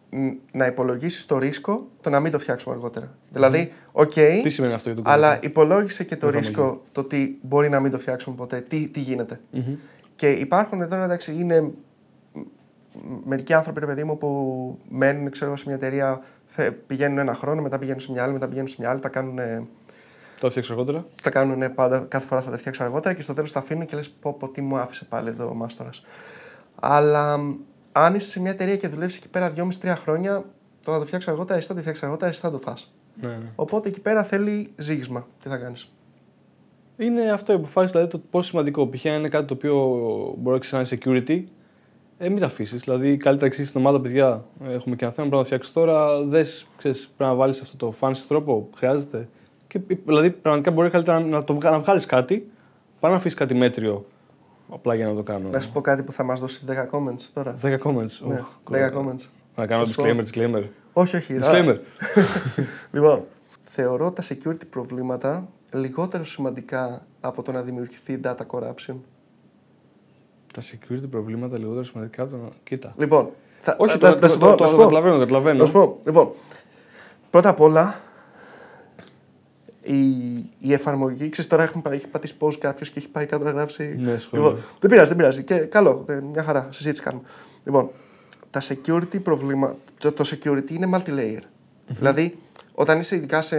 μ, 0.10 0.28
να 0.52 0.66
υπολογίσεις 0.66 1.26
το 1.26 1.38
ρίσκο 1.38 1.88
το 2.02 2.10
να 2.10 2.20
μην 2.20 2.32
το 2.32 2.40
φτιάξουμε 2.40 2.76
αργότερα. 2.76 3.14
Δηλαδή, 3.30 3.72
οκ, 3.92 4.14
Τι 4.44 4.50
σημαίνει 4.50 4.74
αυτό 4.74 4.90
για 4.92 5.02
τον 5.04 5.12
αλλά 5.14 5.28
κόσμο. 5.28 5.42
υπολόγισε 5.50 6.04
και 6.04 6.16
το 6.16 6.28
Εφαρμογή. 6.28 6.48
ρίσκο 6.48 6.82
το 6.92 7.02
ότι 7.02 7.40
μπορεί 7.42 7.70
να 7.70 7.80
μην 7.80 7.92
το 7.92 8.00
φτιάξουμε 8.00 8.36
ποτέ, 8.36 8.62
τι, 8.68 8.88
τι 8.88 9.00
γίνεται. 9.00 9.40
Μμμ. 9.52 9.76
Και 10.16 10.32
υπάρχουν 10.32 10.82
εδώ, 10.82 10.96
εντάξει, 10.96 11.36
είναι 11.36 11.62
μ, 11.62 11.72
μερικοί 13.24 13.54
άνθρωποι, 13.54 13.80
ρε 13.80 13.86
παιδί 13.86 14.04
μου, 14.04 14.18
που 14.18 14.80
μένουν 14.90 15.30
ξέρω, 15.30 15.48
εγώ, 15.50 15.56
σε 15.60 15.64
μια 15.68 15.76
εταιρεία, 15.76 16.22
θε- 16.46 16.74
πηγαίνουν 16.88 17.18
ένα 17.18 17.34
χρόνο, 17.34 17.62
μετά 17.62 17.78
πηγαίνουν 17.78 18.00
σε 18.00 18.12
μια 18.12 18.24
άλλη, 18.24 18.34
μετά 18.34 18.48
πηγαίνουν 18.48 18.68
σε 18.68 18.76
μια 18.80 18.90
άλλη, 18.90 19.00
τα 19.00 19.10
κάνουν, 19.10 19.40
Το 20.40 20.50
φτιάξω 20.50 20.74
αργότερα; 20.74 21.06
τα 21.24 21.30
κάνουν 21.30 21.74
πάντα, 21.74 22.00
κάθε 22.08 22.26
φορά 22.26 22.42
θα 22.42 22.52
τα 22.52 22.58
φτιάξουν 22.58 22.86
αργότερα 22.86 23.14
και 23.16 23.22
στο 23.22 23.34
τέλος 23.34 23.52
τα 23.52 23.60
αφήνουν 23.60 23.86
και 23.86 23.96
λες: 23.96 24.10
Πω, 24.10 24.34
πω, 24.34 24.48
τι 24.50 24.62
μου 24.62 24.78
άφησε 24.78 25.06
πάλι 25.06 25.30
εδώ 25.30 25.50
ο 25.50 25.54
μάστορας. 25.54 26.06
Αλλά 26.80 27.38
μ, 27.38 27.56
αν 27.92 28.16
είσαι 28.16 28.30
σε 28.30 28.42
μια 28.42 28.52
εταιρεία 28.52 28.78
και 28.78 28.88
δουλεύεις 28.88 29.16
εκεί 29.16 29.30
πέρα 29.30 29.54
2,5-3 29.82 29.96
χρόνια, 30.02 30.44
το 30.84 30.92
θα 30.92 31.00
το 31.00 31.06
φτιάξω 31.06 31.32
αργότερα, 31.32 31.58
εσύ 31.58 31.68
θα 31.68 31.74
το 31.74 31.80
φτιάξεις 31.80 32.04
αργότερα, 32.04 32.30
εσύ 32.32 32.40
θα 32.42 32.52
το 32.52 32.58
φας. 32.60 32.94
Ναι, 33.22 33.28
ναι. 33.28 33.50
Οπότε 33.56 33.90
εκεί 33.90 34.00
πέρα 34.00 34.24
θέλει 34.24 34.74
ζύγισμα. 34.78 35.28
Τι 35.44 35.50
θα 35.50 35.58
κάνεις; 35.58 35.95
Είναι 36.98 37.32
αυτό 37.32 37.52
η 37.52 37.56
αποφάση, 37.56 37.92
δηλαδή 37.92 38.12
το 38.12 38.22
πόσο 38.30 38.50
σημαντικό. 38.50 38.88
Π.χ. 38.88 39.06
αν 39.06 39.14
είναι 39.20 39.30
κάτι 39.30 39.46
το 39.46 39.54
οποίο 39.54 39.76
μπορεί 40.38 40.56
να 40.56 40.60
ξέρει 40.60 40.84
να 40.84 40.90
είναι 40.90 41.24
security, 41.26 41.44
ε, 42.18 42.30
μην 42.30 42.40
τα 42.40 42.46
αφήσεις. 42.46 42.82
Δηλαδή, 42.82 43.18
καλύτερα 43.18 43.46
εξήγηση 43.46 43.70
στην 43.70 43.82
ομάδα, 43.82 44.02
παιδιά. 44.02 44.46
Έχουμε 44.68 44.96
και 44.96 45.06
ένα 45.06 45.14
θέμα, 45.14 45.28
πρέπει 45.28 45.30
να 45.30 45.38
το 45.38 45.44
φτιάξεις 45.44 45.74
τώρα. 45.74 46.22
Δες, 46.24 46.68
ξέρεις, 46.78 47.10
πρέπει 47.18 47.32
να 47.32 47.38
βάλεις 47.38 47.62
αυτό 47.62 47.78
το 47.78 47.94
fancy 48.00 48.24
τρόπο. 48.28 48.70
Χρειάζεται. 48.76 49.28
Και, 49.68 49.80
δηλαδή, 50.06 50.30
πραγματικά 50.32 50.72
μπορεί 50.72 50.90
καλύτερα 50.90 51.20
να, 51.20 51.44
το 51.44 51.54
βγα, 51.54 51.70
να 51.72 51.80
βγάλεις 51.80 52.06
κάτι, 52.06 52.52
παρά 53.00 53.14
να 53.14 53.20
αφήσεις 53.20 53.38
κάτι 53.38 53.54
μέτριο 53.54 54.06
απλά 54.70 54.96
για 54.96 55.08
να 55.08 55.16
το 55.16 55.24
κάνω. 55.24 55.50
Να 55.50 55.60
σου 55.60 55.72
πω 55.72 55.82
κάτι 55.82 56.04
που 56.04 56.12
θα 56.12 56.24
μας 56.24 56.40
δώσει 56.40 56.66
10 56.68 56.72
comments 56.72 57.30
τώρα. 57.34 57.56
10 57.62 57.78
comments. 57.84 58.20
Ναι, 58.28 58.34
Οχ, 58.34 58.48
10 58.72 58.92
comments. 58.98 59.26
Να 59.56 59.66
κάνω 59.66 59.82
Να 59.82 59.88
σου 59.88 59.96
πω. 59.96 60.04
disclaimer, 60.04 60.24
disclaimer. 60.34 60.64
Όχι, 60.94 61.16
όχι. 61.16 61.36
Disclaimer. 61.42 61.78
Λοιπόν, 62.92 63.24
θεωρώ 63.64 64.12
τα 64.12 64.24
security 64.24 64.68
προβλήματα 64.70 65.48
λιγότερο 65.76 66.26
σημαντικά 66.26 67.06
από 67.22 67.42
το 67.42 67.52
να 67.52 67.62
δημιουργηθεί 67.62 68.20
data 68.24 68.46
corruption; 68.52 68.96
Τα 70.54 70.62
security 70.62 71.10
προβλήματα 71.10 71.58
λιγότερο 71.58 71.84
σημαντικά 71.84 72.22
από 72.24 72.32
το 72.32 72.38
να. 72.38 72.50
Κοίτα. 72.64 72.94
Λοιπόν, 72.98 73.30
θα, 73.62 73.76
Όχι, 73.80 73.98
θα- 73.98 73.98
το, 74.14 74.18
θα 74.20 74.28
σου 74.28 74.38
το, 74.40 74.46
πω, 74.46 74.56
το, 74.56 74.64
θα 74.64 74.70
σου 74.70 74.76
το 74.76 74.82
πω. 74.82 74.84
καταλαβαίνω, 74.88 75.18
καταλαβαίνω. 75.20 75.60
Να 75.60 75.66
σου 75.66 75.72
πω. 75.72 76.00
Λοιπόν, 76.06 76.32
πρώτα 77.30 77.50
απ' 77.50 77.62
όλα, 77.62 78.00
η, 79.82 79.98
η 80.60 80.74
εφαρμογή, 80.74 81.30
ξέρεις 81.30 81.50
τώρα 81.50 81.64
έχουμε, 81.64 81.84
έχει 81.96 82.08
πατήσει 82.08 82.36
post 82.40 82.54
κάποιος 82.60 82.90
και 82.90 83.00
έχει 83.00 83.08
πάει 83.08 83.26
κάτω 83.26 83.44
να 83.44 83.52
γράψει. 83.52 83.96
Ναι, 84.00 84.18
σχόλιο. 84.18 84.46
λοιπόν, 84.48 84.64
δεν 84.80 84.90
πειράζει, 84.90 85.08
δεν 85.08 85.18
πειράζει. 85.18 85.44
Και 85.44 85.56
καλό, 85.58 86.06
ε, 86.08 86.14
μια 86.32 86.44
χαρά, 86.44 86.68
συζήτηση 86.72 87.04
κάνουμε. 87.04 87.24
Λοιπόν, 87.66 87.90
τα 88.50 88.62
security 88.62 89.24
προβλήμα, 89.24 89.76
το, 89.98 90.12
το 90.12 90.24
security 90.28 90.70
είναι 90.72 90.90
multi-layer. 90.94 91.42
Δηλαδή, 91.88 92.38
όταν 92.74 93.00
είσαι 93.00 93.16
ειδικά 93.16 93.42
σε. 93.42 93.58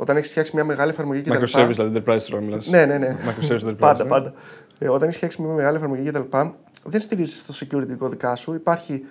Όταν 0.00 0.16
έχεις 0.16 0.30
φτιάξει 0.30 0.50
μια 0.54 0.64
μεγάλη 0.64 0.90
εφαρμογή 0.90 1.22
και 1.22 1.30
τα 1.30 1.38
λοιπά- 1.38 1.68
Microservice, 1.68 1.72
δηλαδή 1.72 1.98
enterprise 2.06 2.22
τώρα 2.30 2.42
μιλάς. 2.42 2.66
Ναι, 2.66 2.84
ναι, 2.86 2.98
ναι. 2.98 3.16
Microservice 3.26 3.60
enterprise. 3.68 3.76
πάντα, 3.78 4.02
ναι. 4.04 4.10
πάντα. 4.10 4.32
Ε, 4.78 4.88
όταν 4.88 5.02
έχεις 5.02 5.16
φτιάξει 5.16 5.42
μια 5.42 5.52
μεγάλη 5.52 5.76
εφαρμογή 5.76 6.10
κτλ., 6.10 6.36
δεν 6.84 7.00
στηρίζει 7.00 7.42
το 7.44 7.54
security 7.60 7.96
κώδικά 7.98 8.34
σου. 8.34 8.54
Υπάρχει 8.54 9.04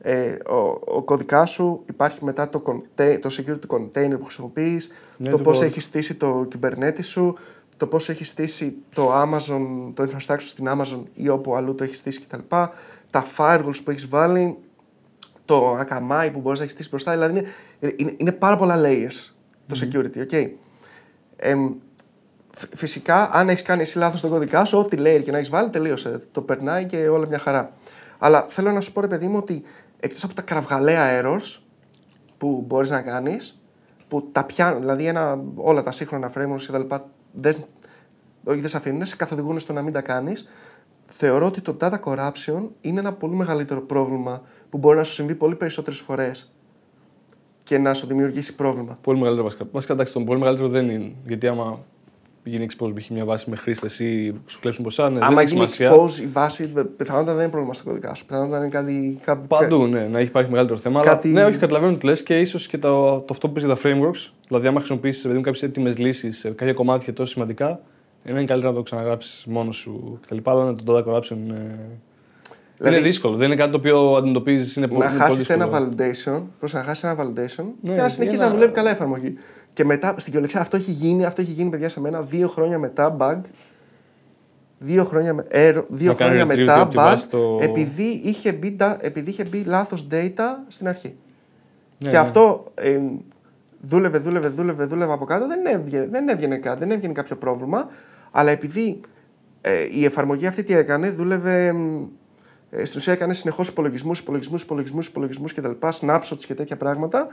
ε, 0.00 0.30
ο, 0.48 0.80
ο 0.96 1.02
κωδικά 1.02 1.46
σου, 1.46 1.82
υπάρχει 1.88 2.24
μετά 2.24 2.48
το, 2.48 2.62
contain- 2.66 3.18
το 3.20 3.30
security 3.38 3.76
container 3.76 4.14
που 4.18 4.24
χρησιμοποιείς, 4.24 4.92
Ναι, 5.16 5.28
το 5.28 5.36
το 5.36 5.42
πώς 5.42 5.58
pod. 5.58 5.62
έχεις 5.62 5.84
στήσει 5.84 6.14
το 6.14 6.48
Kubernetes 6.54 7.02
σου, 7.02 7.36
το 7.76 7.86
πώς 7.86 8.08
έχεις 8.08 8.28
στήσει 8.28 8.76
το 8.94 9.12
Amazon, 9.22 9.92
το 9.94 10.06
infrastructure 10.08 10.36
στην 10.38 10.68
Amazon 10.68 11.02
ή 11.14 11.28
όπου 11.28 11.56
αλλού 11.56 11.74
το 11.74 11.84
έχεις 11.84 11.98
στήσει 11.98 12.20
κτλ. 12.28 12.38
Τα 13.10 13.26
firewalls 13.36 13.80
που 13.84 13.90
έχεις 13.90 14.08
βάλει, 14.08 14.56
το 15.44 15.78
Akamai 15.78 16.28
που 16.32 16.40
μπορείς 16.40 16.58
να 16.58 16.64
έχεις 16.64 16.72
στήσει 16.72 16.88
μπροστά. 16.88 17.12
Δηλαδή 17.12 17.38
είναι, 17.38 17.94
είναι, 17.96 18.14
είναι 18.16 18.32
πάρα 18.32 18.56
πολλά 18.56 18.80
layers 18.84 19.32
το 19.68 19.80
security, 19.82 20.32
ok. 20.32 20.50
Εμ, 21.36 21.72
φ- 22.56 22.76
φυσικά, 22.76 23.30
αν 23.32 23.48
έχεις 23.48 23.62
κάνει 23.62 23.82
εσύ 23.82 23.98
λάθος 23.98 24.18
στον 24.18 24.30
κωδικά 24.30 24.64
σου, 24.64 24.78
ό,τι 24.78 24.96
layer 25.00 25.20
και 25.24 25.30
να 25.30 25.36
έχεις 25.36 25.50
βάλει, 25.50 25.70
τελείωσε. 25.70 26.22
Το 26.32 26.40
περνάει 26.40 26.84
και 26.84 27.08
όλα 27.08 27.26
μια 27.26 27.38
χαρά. 27.38 27.72
Αλλά 28.18 28.46
θέλω 28.48 28.72
να 28.72 28.80
σου 28.80 28.92
πω, 28.92 29.00
ρε 29.00 29.06
παιδί 29.06 29.26
μου, 29.26 29.36
ότι 29.36 29.62
εκτός 30.00 30.24
από 30.24 30.34
τα 30.34 30.42
κραυγαλαία 30.42 31.22
errors 31.22 31.60
που 32.38 32.64
μπορείς 32.66 32.90
να 32.90 33.02
κάνεις, 33.02 33.60
που 34.08 34.28
τα 34.32 34.44
πιάνουν, 34.44 34.80
δηλαδή 34.80 35.06
ένα, 35.06 35.40
όλα 35.54 35.82
τα 35.82 35.90
σύγχρονα 35.90 36.32
frameworks 36.36 36.62
κτλ. 36.66 36.94
Δεν, 37.32 37.56
όχι, 38.44 38.60
δεν 38.60 38.68
σε 38.68 38.76
αφήνουν, 38.76 39.06
σε 39.06 39.16
καθοδηγούν 39.16 39.60
στο 39.60 39.72
να 39.72 39.82
μην 39.82 39.92
τα 39.92 40.00
κάνεις. 40.00 40.50
Θεωρώ 41.06 41.46
ότι 41.46 41.60
το 41.60 41.76
data 41.80 42.00
corruption 42.04 42.62
είναι 42.80 43.00
ένα 43.00 43.12
πολύ 43.12 43.34
μεγαλύτερο 43.34 43.80
πρόβλημα 43.80 44.42
που 44.70 44.78
μπορεί 44.78 44.96
να 44.96 45.04
σου 45.04 45.12
συμβεί 45.12 45.34
πολύ 45.34 45.54
περισσότερες 45.54 45.98
φορές 46.00 46.52
και 47.68 47.78
να 47.78 47.94
σου 47.94 48.06
δημιουργήσει 48.06 48.54
πρόβλημα. 48.54 48.98
Πολύ 49.02 49.16
μεγαλύτερο 49.18 49.46
βασικά. 49.48 49.68
Βασικά 49.72 49.92
εντάξει, 49.92 50.12
το 50.12 50.20
πολύ 50.20 50.38
μεγαλύτερο 50.38 50.68
δεν 50.68 50.88
είναι. 50.90 51.12
Γιατί 51.26 51.46
άμα 51.46 51.78
γίνει 52.44 52.66
expose 52.70 52.92
π.χ. 52.94 53.08
μια 53.08 53.24
βάση 53.24 53.50
με 53.50 53.56
χρήστες 53.56 53.98
ή 53.98 54.34
σου 54.46 54.60
κλέψουν 54.60 54.84
ποσά, 54.84 55.08
ναι, 55.08 55.14
δεν 55.18 55.22
Άμα 55.22 55.40
έχει 55.42 55.54
γίνει 55.54 55.68
σημασία. 55.68 55.92
expose 55.92 56.22
η 56.22 56.26
βάση, 56.26 56.72
πιθανότατα 56.96 57.32
δεν 57.32 57.42
είναι 57.42 57.50
πρόβλημα 57.50 57.74
στο 57.74 57.84
κωδικά 57.84 58.14
σου. 58.14 58.26
Πιθανότατα 58.26 58.58
είναι 58.58 58.68
κάτι. 58.68 59.18
κάπου- 59.24 59.46
Παντού, 59.48 59.86
ναι, 59.86 60.06
να 60.06 60.18
έχει 60.18 60.28
υπάρχει 60.28 60.50
μεγαλύτερο 60.50 60.78
θέμα. 60.80 61.00
Κάτι- 61.02 61.28
Αλλά 61.28 61.40
ναι, 61.40 61.46
όχι, 61.46 61.58
καταλαβαίνω 61.58 61.96
τι 61.96 62.06
λες 62.06 62.22
και 62.22 62.40
ίσως 62.40 62.66
και 62.66 62.78
το, 62.78 63.18
το 63.18 63.26
αυτό 63.30 63.46
που 63.48 63.52
πει 63.52 63.60
για 63.60 63.68
τα 63.68 63.80
frameworks. 63.82 64.30
Δηλαδή, 64.48 64.66
άμα 64.66 64.78
χρησιμοποιήσεις 64.78 65.22
κάποιες 65.32 65.62
έτοιμες 65.62 65.98
λύσεις 65.98 66.38
σε 66.38 66.50
κάποια 66.50 66.72
κομμάτια 66.74 67.12
τόσο 67.12 67.32
σημαντικά, 67.32 67.80
ε, 68.24 68.30
είναι 68.30 68.44
καλύτερα 68.44 68.70
να 68.72 68.76
το 68.76 68.82
ξαναγράψεις 68.82 69.44
μόνος 69.46 69.76
σου 69.76 70.18
κτλ. 70.26 70.36
Αλλά 70.44 70.64
ναι, 70.64 70.72
το 70.84 70.96
data 70.96 71.04
corruption 71.12 71.36
είναι, 71.36 71.78
Δηλαδή- 72.78 72.96
είναι 72.98 73.06
δύσκολο. 73.06 73.36
Δεν 73.36 73.46
είναι 73.46 73.56
κάτι 73.56 73.70
το 73.70 73.76
οποίο 73.76 74.14
αντιμετωπίζεις. 74.16 74.76
Είναι 74.76 74.88
πολύ, 74.88 74.98
να 74.98 75.04
είναι 75.04 75.18
πολύ 75.18 75.30
χάσεις 75.30 75.50
ένα 75.50 75.66
δύσκολο. 75.68 76.38
validation, 76.38 76.42
προς 76.58 76.72
να 76.72 76.82
χάσεις 76.82 77.04
ένα 77.04 77.14
validation 77.16 77.64
Ναι, 77.80 77.94
και 77.94 78.00
να 78.00 78.08
συνεχίσεις 78.08 78.22
για 78.38 78.38
να 78.38 78.44
να- 78.46 78.50
δουλεύει 78.54 78.72
καλά 78.72 78.88
η 78.88 78.92
εφαρμογή. 78.92 79.34
Και 79.72 79.84
μετά 79.84 80.08
στην 80.08 80.24
κυριολεξία 80.24 80.60
αυτό 80.60 80.76
έχει 80.76 80.90
γίνει, 80.90 81.24
αυτό 81.24 81.40
έχει 81.40 81.50
γίνει 81.50 81.70
παιδιά 81.70 81.88
σε 81.88 82.00
μένα 82.00 82.22
δύο 82.22 82.48
χρόνια 82.48 82.78
μετά 82.78 83.16
bug. 83.20 83.38
Δύο 84.78 85.04
χρόνια, 85.04 85.34
με- 85.34 85.46
error, 85.50 85.84
δύο 85.88 86.08
Να 86.08 86.14
κάνει 86.14 86.36
χρόνια 86.36 86.54
retrieve 86.54 86.58
μετά 86.58 86.80
από 86.80 86.90
τη 86.90 86.96
bug 86.98 87.02
βάση 87.02 87.28
το- 87.28 87.58
επειδή, 87.62 88.20
είχε 88.24 88.52
μπει, 88.52 88.72
τα- 88.72 88.98
επειδή 89.00 89.30
είχε 89.30 89.44
μπει 89.44 89.62
λάθος 89.66 90.06
data 90.10 90.42
στην 90.68 90.88
αρχή. 90.88 91.08
Ναι, 91.98 92.08
και 92.10 92.16
ναι. 92.16 92.22
αυτό 92.22 92.64
ε, 92.74 92.98
δούλευε, 93.80 94.18
δούλευε, 94.18 94.48
δούλευε, 94.48 94.84
δούλευε 94.84 95.12
από 95.12 95.24
κάτω, 95.24 95.46
δεν 95.46 95.66
έβγαινε, 95.66 96.06
δεν 96.10 96.28
έβγαινε 96.28 96.56
κάτι, 96.58 96.78
δεν 96.78 96.90
έβγαινε 96.90 97.12
κάποιο 97.12 97.36
πρόβλημα. 97.36 97.88
Αλλά 98.30 98.50
επειδή 98.50 99.00
ε, 99.60 99.86
η 99.90 100.04
εφαρμογή 100.04 100.46
αυτή 100.46 100.62
τι 100.62 100.74
έκανε, 100.74 101.10
δούλευε. 101.10 101.74
Μ, 102.70 102.76
Ε, 102.80 102.84
στην 102.84 102.98
ουσία 102.98 103.12
έκανε 103.12 103.34
συνεχώς 103.34 103.68
υπολογισμούς, 103.68 104.18
υπολογισμούς, 104.18 104.62
υπολογισμούς, 104.62 105.06
υπολογισμούς 105.06 105.54
κτλ. 105.54 105.70
Snapshots 106.00 106.42
και 106.46 106.54
τέτοια 106.54 106.76
πράγματα. 106.76 107.26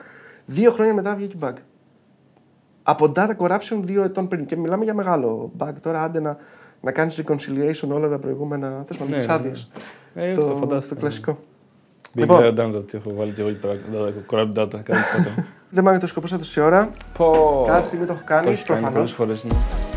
Δύο 0.45 0.71
χρόνια 0.71 0.93
μετά 0.93 1.15
βγήκε 1.15 1.35
bug. 1.41 1.53
Από 2.83 3.11
data 3.15 3.31
corruption 3.37 3.79
δύο 3.83 4.03
ετών 4.03 4.27
πριν. 4.27 4.45
Και 4.45 4.55
μιλάμε 4.57 4.83
για 4.83 4.93
μεγάλο 4.93 5.51
bug. 5.57 5.71
Τώρα 5.81 6.03
άντε 6.03 6.19
να, 6.19 6.37
να 6.81 6.91
κάνεις 6.91 7.21
reconciliation 7.25 7.87
όλα 7.91 8.09
τα 8.09 8.17
προηγούμενα. 8.17 8.67
Τέλος 8.69 8.97
πάντων, 8.97 9.09
Ναι, 9.09 9.15
τις 9.15 9.27
ναι, 9.27 9.33
άδειες. 9.33 9.69
Ε, 10.15 10.33
το, 10.33 10.41
το 10.41 10.47
το, 10.47 10.55
φαντάστηκα. 10.55 10.99
κλασικό. 10.99 11.37
Big 12.15 12.19
Λοιπόν. 12.19 12.41
data 12.43 12.59
done 12.59 12.75
that. 12.75 12.93
Έχω 12.93 13.13
βάλει 13.15 13.31
και 13.31 13.41
εγώ 13.41 13.49
εκεί 13.49 13.59
πέρα. 13.59 13.73
data, 13.93 14.33
Corrupt 14.35 14.53
data. 14.63 14.79
Κάτι 14.83 15.03
σκατό. 15.03 15.29
Δεν 15.69 15.83
μ' 15.83 15.87
άρεσε 15.87 16.01
το 16.01 16.07
σκοπό 16.07 16.27
σα 16.27 16.37
τόση 16.37 16.61
ώρα. 16.61 16.89
Πω. 17.17 17.63
Κάθε 17.67 17.83
στιγμή 17.83 18.05
το 18.05 18.11
έχω 18.13 18.21
Το 18.21 18.27
κάνει 18.27 18.47
έχεις 18.51 18.63
κάνει 18.67 18.81
προφανώς. 18.81 19.15
πολλές 19.15 19.39
φορές, 19.39 19.43
ναι. 19.43 19.94